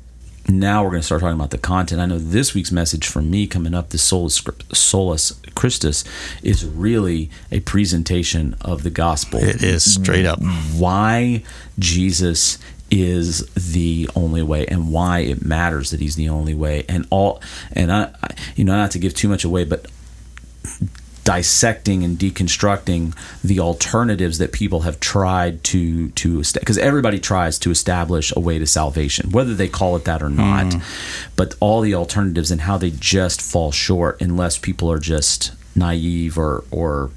now 0.47 0.83
we're 0.83 0.89
going 0.89 1.01
to 1.01 1.05
start 1.05 1.21
talking 1.21 1.35
about 1.35 1.51
the 1.51 1.57
content. 1.57 2.01
I 2.01 2.05
know 2.05 2.17
this 2.17 2.53
week's 2.53 2.71
message 2.71 3.07
for 3.07 3.21
me 3.21 3.47
coming 3.47 3.73
up, 3.73 3.89
the 3.89 3.97
solus, 3.97 4.41
solus 4.73 5.39
Christus, 5.55 6.03
is 6.43 6.65
really 6.65 7.29
a 7.51 7.59
presentation 7.61 8.55
of 8.59 8.83
the 8.83 8.89
gospel. 8.89 9.39
It 9.39 9.63
is 9.63 9.93
straight 9.93 10.25
up. 10.25 10.39
Why 10.75 11.43
Jesus 11.79 12.57
is 12.89 13.45
the 13.53 14.09
only 14.15 14.43
way 14.43 14.67
and 14.67 14.91
why 14.91 15.19
it 15.19 15.45
matters 15.45 15.91
that 15.91 16.01
he's 16.01 16.17
the 16.17 16.27
only 16.27 16.53
way 16.53 16.83
and 16.89 17.07
all 17.09 17.41
and 17.71 17.89
I, 17.89 18.13
I 18.21 18.35
you 18.57 18.65
know 18.65 18.75
not 18.75 18.91
to 18.91 18.99
give 18.99 19.13
too 19.13 19.29
much 19.29 19.45
away 19.45 19.63
but 19.63 19.85
dissecting 21.23 22.03
and 22.03 22.17
deconstructing 22.17 23.15
the 23.43 23.59
alternatives 23.59 24.39
that 24.39 24.51
people 24.51 24.81
have 24.81 24.99
tried 24.99 25.63
to 25.63 26.09
to 26.09 26.41
because 26.53 26.77
everybody 26.77 27.19
tries 27.19 27.59
to 27.59 27.69
establish 27.69 28.33
a 28.35 28.39
way 28.39 28.57
to 28.57 28.65
salvation 28.65 29.29
whether 29.31 29.53
they 29.53 29.67
call 29.67 29.95
it 29.95 30.05
that 30.05 30.23
or 30.23 30.29
not. 30.29 30.73
Hmm. 30.73 30.79
But 31.35 31.55
all 31.59 31.81
the 31.81 31.95
alternatives 31.95 32.51
and 32.51 32.61
how 32.61 32.77
they 32.77 32.91
just 32.91 33.41
fall 33.41 33.71
short 33.71 34.21
unless 34.21 34.57
people 34.57 34.91
are 34.91 34.99
just 34.99 35.53
naive 35.75 36.37
or 36.37 36.63
or 36.71 37.11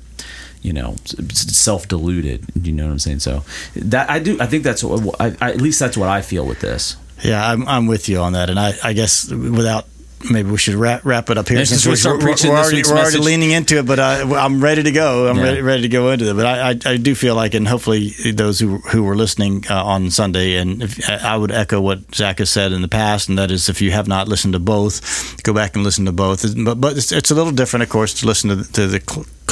you 0.62 0.72
know 0.72 0.96
self-deluded. 1.32 2.44
You 2.62 2.72
know 2.72 2.86
what 2.86 2.92
i'm 2.92 2.98
saying? 2.98 3.20
So 3.20 3.44
that 3.74 4.10
i 4.10 4.18
do 4.18 4.38
i 4.40 4.46
think 4.46 4.64
that's 4.64 4.84
what 4.84 5.20
I, 5.20 5.36
I, 5.40 5.50
at 5.50 5.60
least 5.60 5.80
that's 5.80 5.96
what 5.96 6.08
i 6.08 6.20
feel 6.20 6.46
with 6.46 6.60
this. 6.60 6.96
Yeah, 7.22 7.48
I'm, 7.48 7.66
I'm 7.66 7.86
with 7.86 8.08
you 8.08 8.18
on 8.18 8.34
that, 8.34 8.50
and 8.50 8.58
I, 8.58 8.74
I 8.82 8.92
guess 8.92 9.30
without 9.30 9.86
maybe 10.30 10.50
we 10.50 10.58
should 10.58 10.74
wrap, 10.74 11.04
wrap 11.04 11.30
it 11.30 11.38
up 11.38 11.48
here 11.48 11.64
since 11.64 11.86
we're, 11.86 12.18
preaching 12.18 12.50
we're 12.50 12.58
already, 12.58 12.82
we're 12.82 12.96
already 12.98 13.18
leaning 13.18 13.50
into 13.50 13.78
it, 13.78 13.86
but 13.86 13.98
I, 13.98 14.22
I'm 14.22 14.62
ready 14.62 14.82
to 14.82 14.92
go. 14.92 15.28
I'm 15.28 15.36
Yeah. 15.36 15.42
ready, 15.44 15.62
ready 15.62 15.82
to 15.82 15.88
go 15.88 16.10
into 16.10 16.30
it. 16.30 16.34
But 16.34 16.46
I, 16.46 16.70
I, 16.70 16.92
I 16.94 16.96
do 16.96 17.14
feel 17.14 17.34
like, 17.34 17.54
and 17.54 17.66
hopefully 17.68 18.10
those 18.32 18.58
who 18.58 18.78
who 18.78 19.04
were 19.04 19.16
listening 19.16 19.64
uh, 19.70 19.84
on 19.84 20.10
Sunday, 20.10 20.56
and 20.56 20.82
if, 20.82 21.08
I 21.08 21.36
would 21.36 21.50
echo 21.52 21.80
what 21.80 22.14
Zac 22.14 22.38
has 22.38 22.50
said 22.50 22.72
in 22.72 22.82
the 22.82 22.88
past, 22.88 23.28
and 23.28 23.38
that 23.38 23.50
is, 23.50 23.68
if 23.68 23.80
you 23.82 23.90
have 23.92 24.08
not 24.08 24.28
listened 24.28 24.54
to 24.54 24.60
both, 24.60 25.42
go 25.42 25.52
back 25.52 25.74
and 25.74 25.84
listen 25.84 26.04
to 26.06 26.12
both. 26.12 26.44
But, 26.64 26.80
but 26.80 26.96
it's, 26.96 27.12
it's 27.12 27.30
a 27.30 27.34
little 27.34 27.52
different, 27.52 27.82
of 27.82 27.88
course, 27.88 28.14
to 28.20 28.26
listen 28.26 28.50
to 28.50 28.56
the, 28.56 28.64
to 28.72 28.86
the 28.86 29.00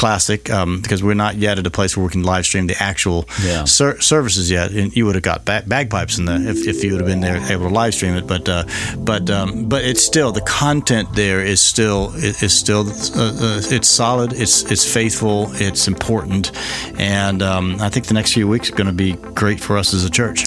classic 0.03 0.51
um, 0.51 0.81
because 0.83 1.01
we're 1.01 1.15
not 1.27 1.37
yet 1.37 1.61
at 1.61 1.67
a 1.67 1.71
place 1.71 1.97
where 1.97 2.05
we 2.05 2.11
can 2.11 2.25
live 2.25 2.45
stream 2.45 2.67
the 2.67 2.75
actual 2.83 3.25
Yeah. 3.41 3.63
ser- 3.67 4.01
services 4.01 4.51
yet. 4.51 4.73
And 4.73 4.95
you 4.97 5.07
would 5.07 5.15
have 5.15 5.23
got 5.23 5.45
ba- 5.45 5.63
bagpipes 5.65 6.19
in 6.19 6.25
the 6.25 6.35
if, 6.51 6.67
if 6.67 6.83
you 6.83 6.91
would 6.93 7.01
have 7.03 7.07
been 7.09 7.21
there 7.21 7.37
able 7.53 7.69
to 7.69 7.75
live 7.83 7.95
stream 7.95 8.15
it. 8.17 8.27
But 8.27 8.49
uh, 8.49 8.65
but 8.99 9.31
um, 9.31 9.69
but 9.69 9.85
it's 9.85 10.03
still 10.03 10.33
the 10.33 10.41
content 10.65 11.07
there 11.15 11.41
is 11.53 11.61
still 11.61 12.13
is 12.17 12.43
is 12.43 12.53
still 12.53 12.81
uh, 13.15 13.33
uh, 13.47 13.77
it's 13.77 13.89
solid. 13.89 14.33
It's 14.33 14.65
it's 14.73 14.85
faithful. 14.99 15.51
It's 15.67 15.87
important, 15.87 16.51
and 16.99 17.41
um, 17.41 17.77
I 17.81 17.89
think 17.89 18.07
the 18.07 18.15
next 18.15 18.33
few 18.35 18.49
weeks 18.49 18.71
are 18.73 18.75
going 18.81 18.89
to 18.89 18.93
be 19.07 19.13
great 19.43 19.61
for 19.61 19.79
us 19.79 19.95
as 19.95 20.05
a 20.05 20.11
church. 20.11 20.45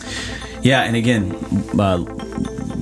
Yeah, 0.66 0.82
and 0.82 0.96
again, 0.96 1.32
uh, 1.80 1.98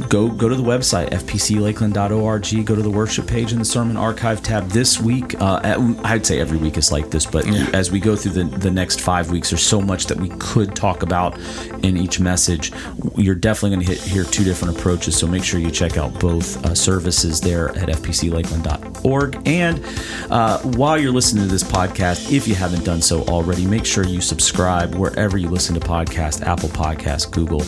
go 0.08 0.30
go 0.30 0.48
to 0.48 0.56
the 0.56 0.64
website 0.64 1.10
fpclakeland.org. 1.10 2.66
Go 2.66 2.76
to 2.76 2.82
the 2.82 2.90
worship 2.90 3.28
page 3.28 3.52
in 3.52 3.60
the 3.60 3.66
sermon 3.66 3.98
archive 3.98 4.42
tab. 4.42 4.70
This 4.70 5.02
week, 5.02 5.40
uh, 5.42 5.60
at- 5.64 5.80
I'd 6.06 6.26
say 6.26 6.40
every 6.40 6.58
week 6.58 6.78
is 6.78 6.92
like 6.94 7.10
this, 7.10 7.26
but 7.26 7.46
as 7.74 7.92
we 7.92 8.00
go 8.00 8.16
through 8.16 8.32
the 8.32 8.44
the 8.58 8.72
next 8.72 9.02
five 9.02 9.32
weeks, 9.32 9.50
there's 9.50 9.64
so 9.66 9.82
much 9.82 10.06
that 10.06 10.18
we 10.18 10.30
could 10.40 10.76
talk 10.76 11.04
about 11.04 11.38
in 11.84 11.98
each 11.98 12.20
message. 12.22 12.72
You're 13.18 13.36
definitely 13.36 13.76
going 13.86 13.98
to 13.98 14.10
hear 14.10 14.24
two 14.24 14.44
different 14.46 14.78
approaches, 14.78 15.18
so 15.18 15.28
make 15.28 15.44
sure 15.44 15.60
you 15.60 15.72
check 15.72 15.98
out 15.98 16.18
both 16.20 16.64
uh, 16.66 16.74
services 16.76 17.42
there 17.42 17.70
at 17.78 17.90
fpclakeland.org. 17.90 19.42
And 19.46 19.84
uh, 20.30 20.60
while 20.60 20.98
you're 20.98 21.12
listening 21.12 21.44
to 21.46 21.52
this 21.52 21.64
podcast, 21.64 22.32
if 22.32 22.48
you 22.48 22.56
haven't 22.56 22.86
done 22.86 23.02
so 23.02 23.24
already, 23.24 23.66
make 23.66 23.86
sure 23.86 24.06
you 24.06 24.22
subscribe 24.22 24.96
wherever 24.96 25.38
you 25.38 25.50
listen 25.50 25.74
to 25.78 25.82
podcasts 25.82 26.42
Apple 26.46 26.70
Podcasts, 26.70 27.30
Google, 27.30 27.62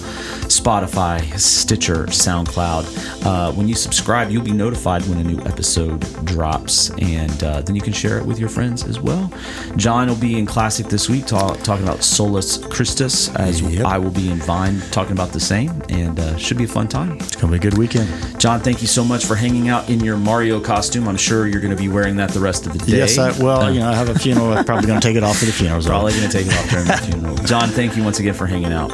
Spotify, 0.48 1.22
Stitcher, 1.40 2.06
SoundCloud. 2.06 3.26
Uh, 3.26 3.52
when 3.54 3.68
you 3.68 3.76
subscribe, 3.76 4.30
you'll 4.32 4.44
be 4.44 4.52
notified 4.52 5.02
when 5.08 5.18
a 5.20 5.24
new 5.24 5.40
episode 5.46 6.00
drops, 6.26 6.90
and 7.02 7.44
uh, 7.44 7.62
then 7.62 7.76
you 7.76 7.82
can 7.82 7.94
share 7.94 8.18
it 8.18 8.26
with 8.26 8.40
your 8.40 8.50
friends 8.50 8.84
as 8.84 9.00
well. 9.00 9.32
John 9.76 10.08
will 10.08 10.16
be 10.16 10.38
in 10.38 10.46
Classic 10.46 10.86
this 10.88 11.10
week 11.10 11.26
talk, 11.26 11.60
talking 11.62 11.84
about 11.84 12.04
Solus 12.04 12.58
Christus, 12.68 13.34
as 13.36 13.62
Yep. 13.62 13.86
I 13.86 13.98
will 13.98 14.12
be 14.12 14.30
in 14.30 14.38
Vine 14.38 14.80
talking 14.92 15.14
about 15.14 15.32
the 15.32 15.40
same, 15.40 15.82
and 15.90 16.20
uh, 16.20 16.38
should 16.38 16.58
be 16.58 16.66
a 16.66 16.68
fun 16.68 16.88
time. 16.88 17.14
It's 17.14 17.36
going 17.36 17.52
to 17.52 17.60
be 17.60 17.68
a 17.68 17.72
good 17.72 17.78
weekend. 17.78 18.08
John, 18.40 18.60
thank 18.60 18.82
you 18.82 18.88
so 18.88 19.04
much 19.04 19.26
for 19.26 19.36
hanging 19.36 19.70
out 19.70 19.90
in 19.90 20.00
your 20.02 20.18
Mario 20.18 20.60
costume. 20.60 21.08
I'm 21.08 21.18
sure 21.18 21.48
you're 21.48 21.62
going 21.62 21.76
to 21.76 21.82
be 21.82 21.90
wearing 21.90 22.16
that 22.18 22.30
the 22.32 22.40
rest 22.40 22.68
of 22.68 22.74
the 22.74 22.80
day. 22.80 22.98
Yes, 22.98 23.18
I, 23.18 23.32
well, 23.42 23.74
you 23.74 23.80
know, 23.80 23.90
I 23.90 23.96
have 23.96 24.10
a 24.10 24.18
funeral. 24.18 24.54
I'm 24.54 24.64
probably 24.66 24.88
going 24.88 25.00
to 25.02 25.08
take 25.08 25.18
it 25.18 25.24
off 25.24 25.38
for 25.40 25.46
the 25.46 25.52
funeral. 25.52 25.82
Probably 25.82 26.14
going 26.14 26.30
to 26.30 26.38
take 26.38 26.48
it 26.48 26.54
off 26.54 26.70
during 26.70 26.86
the 26.86 26.98
funeral. 26.98 27.36
John, 27.46 27.70
thank 27.70 27.98
you 27.98 28.04
once 28.04 28.20
again 28.20 28.34
for 28.34 28.46
hanging 28.46 28.72
out, 28.74 28.92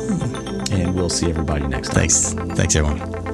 and 0.71 0.95
we'll 0.95 1.09
see 1.09 1.29
everybody 1.29 1.67
next 1.67 1.89
time. 1.89 1.95
Thanks, 1.95 2.33
thanks 2.33 2.75
everyone. 2.75 3.30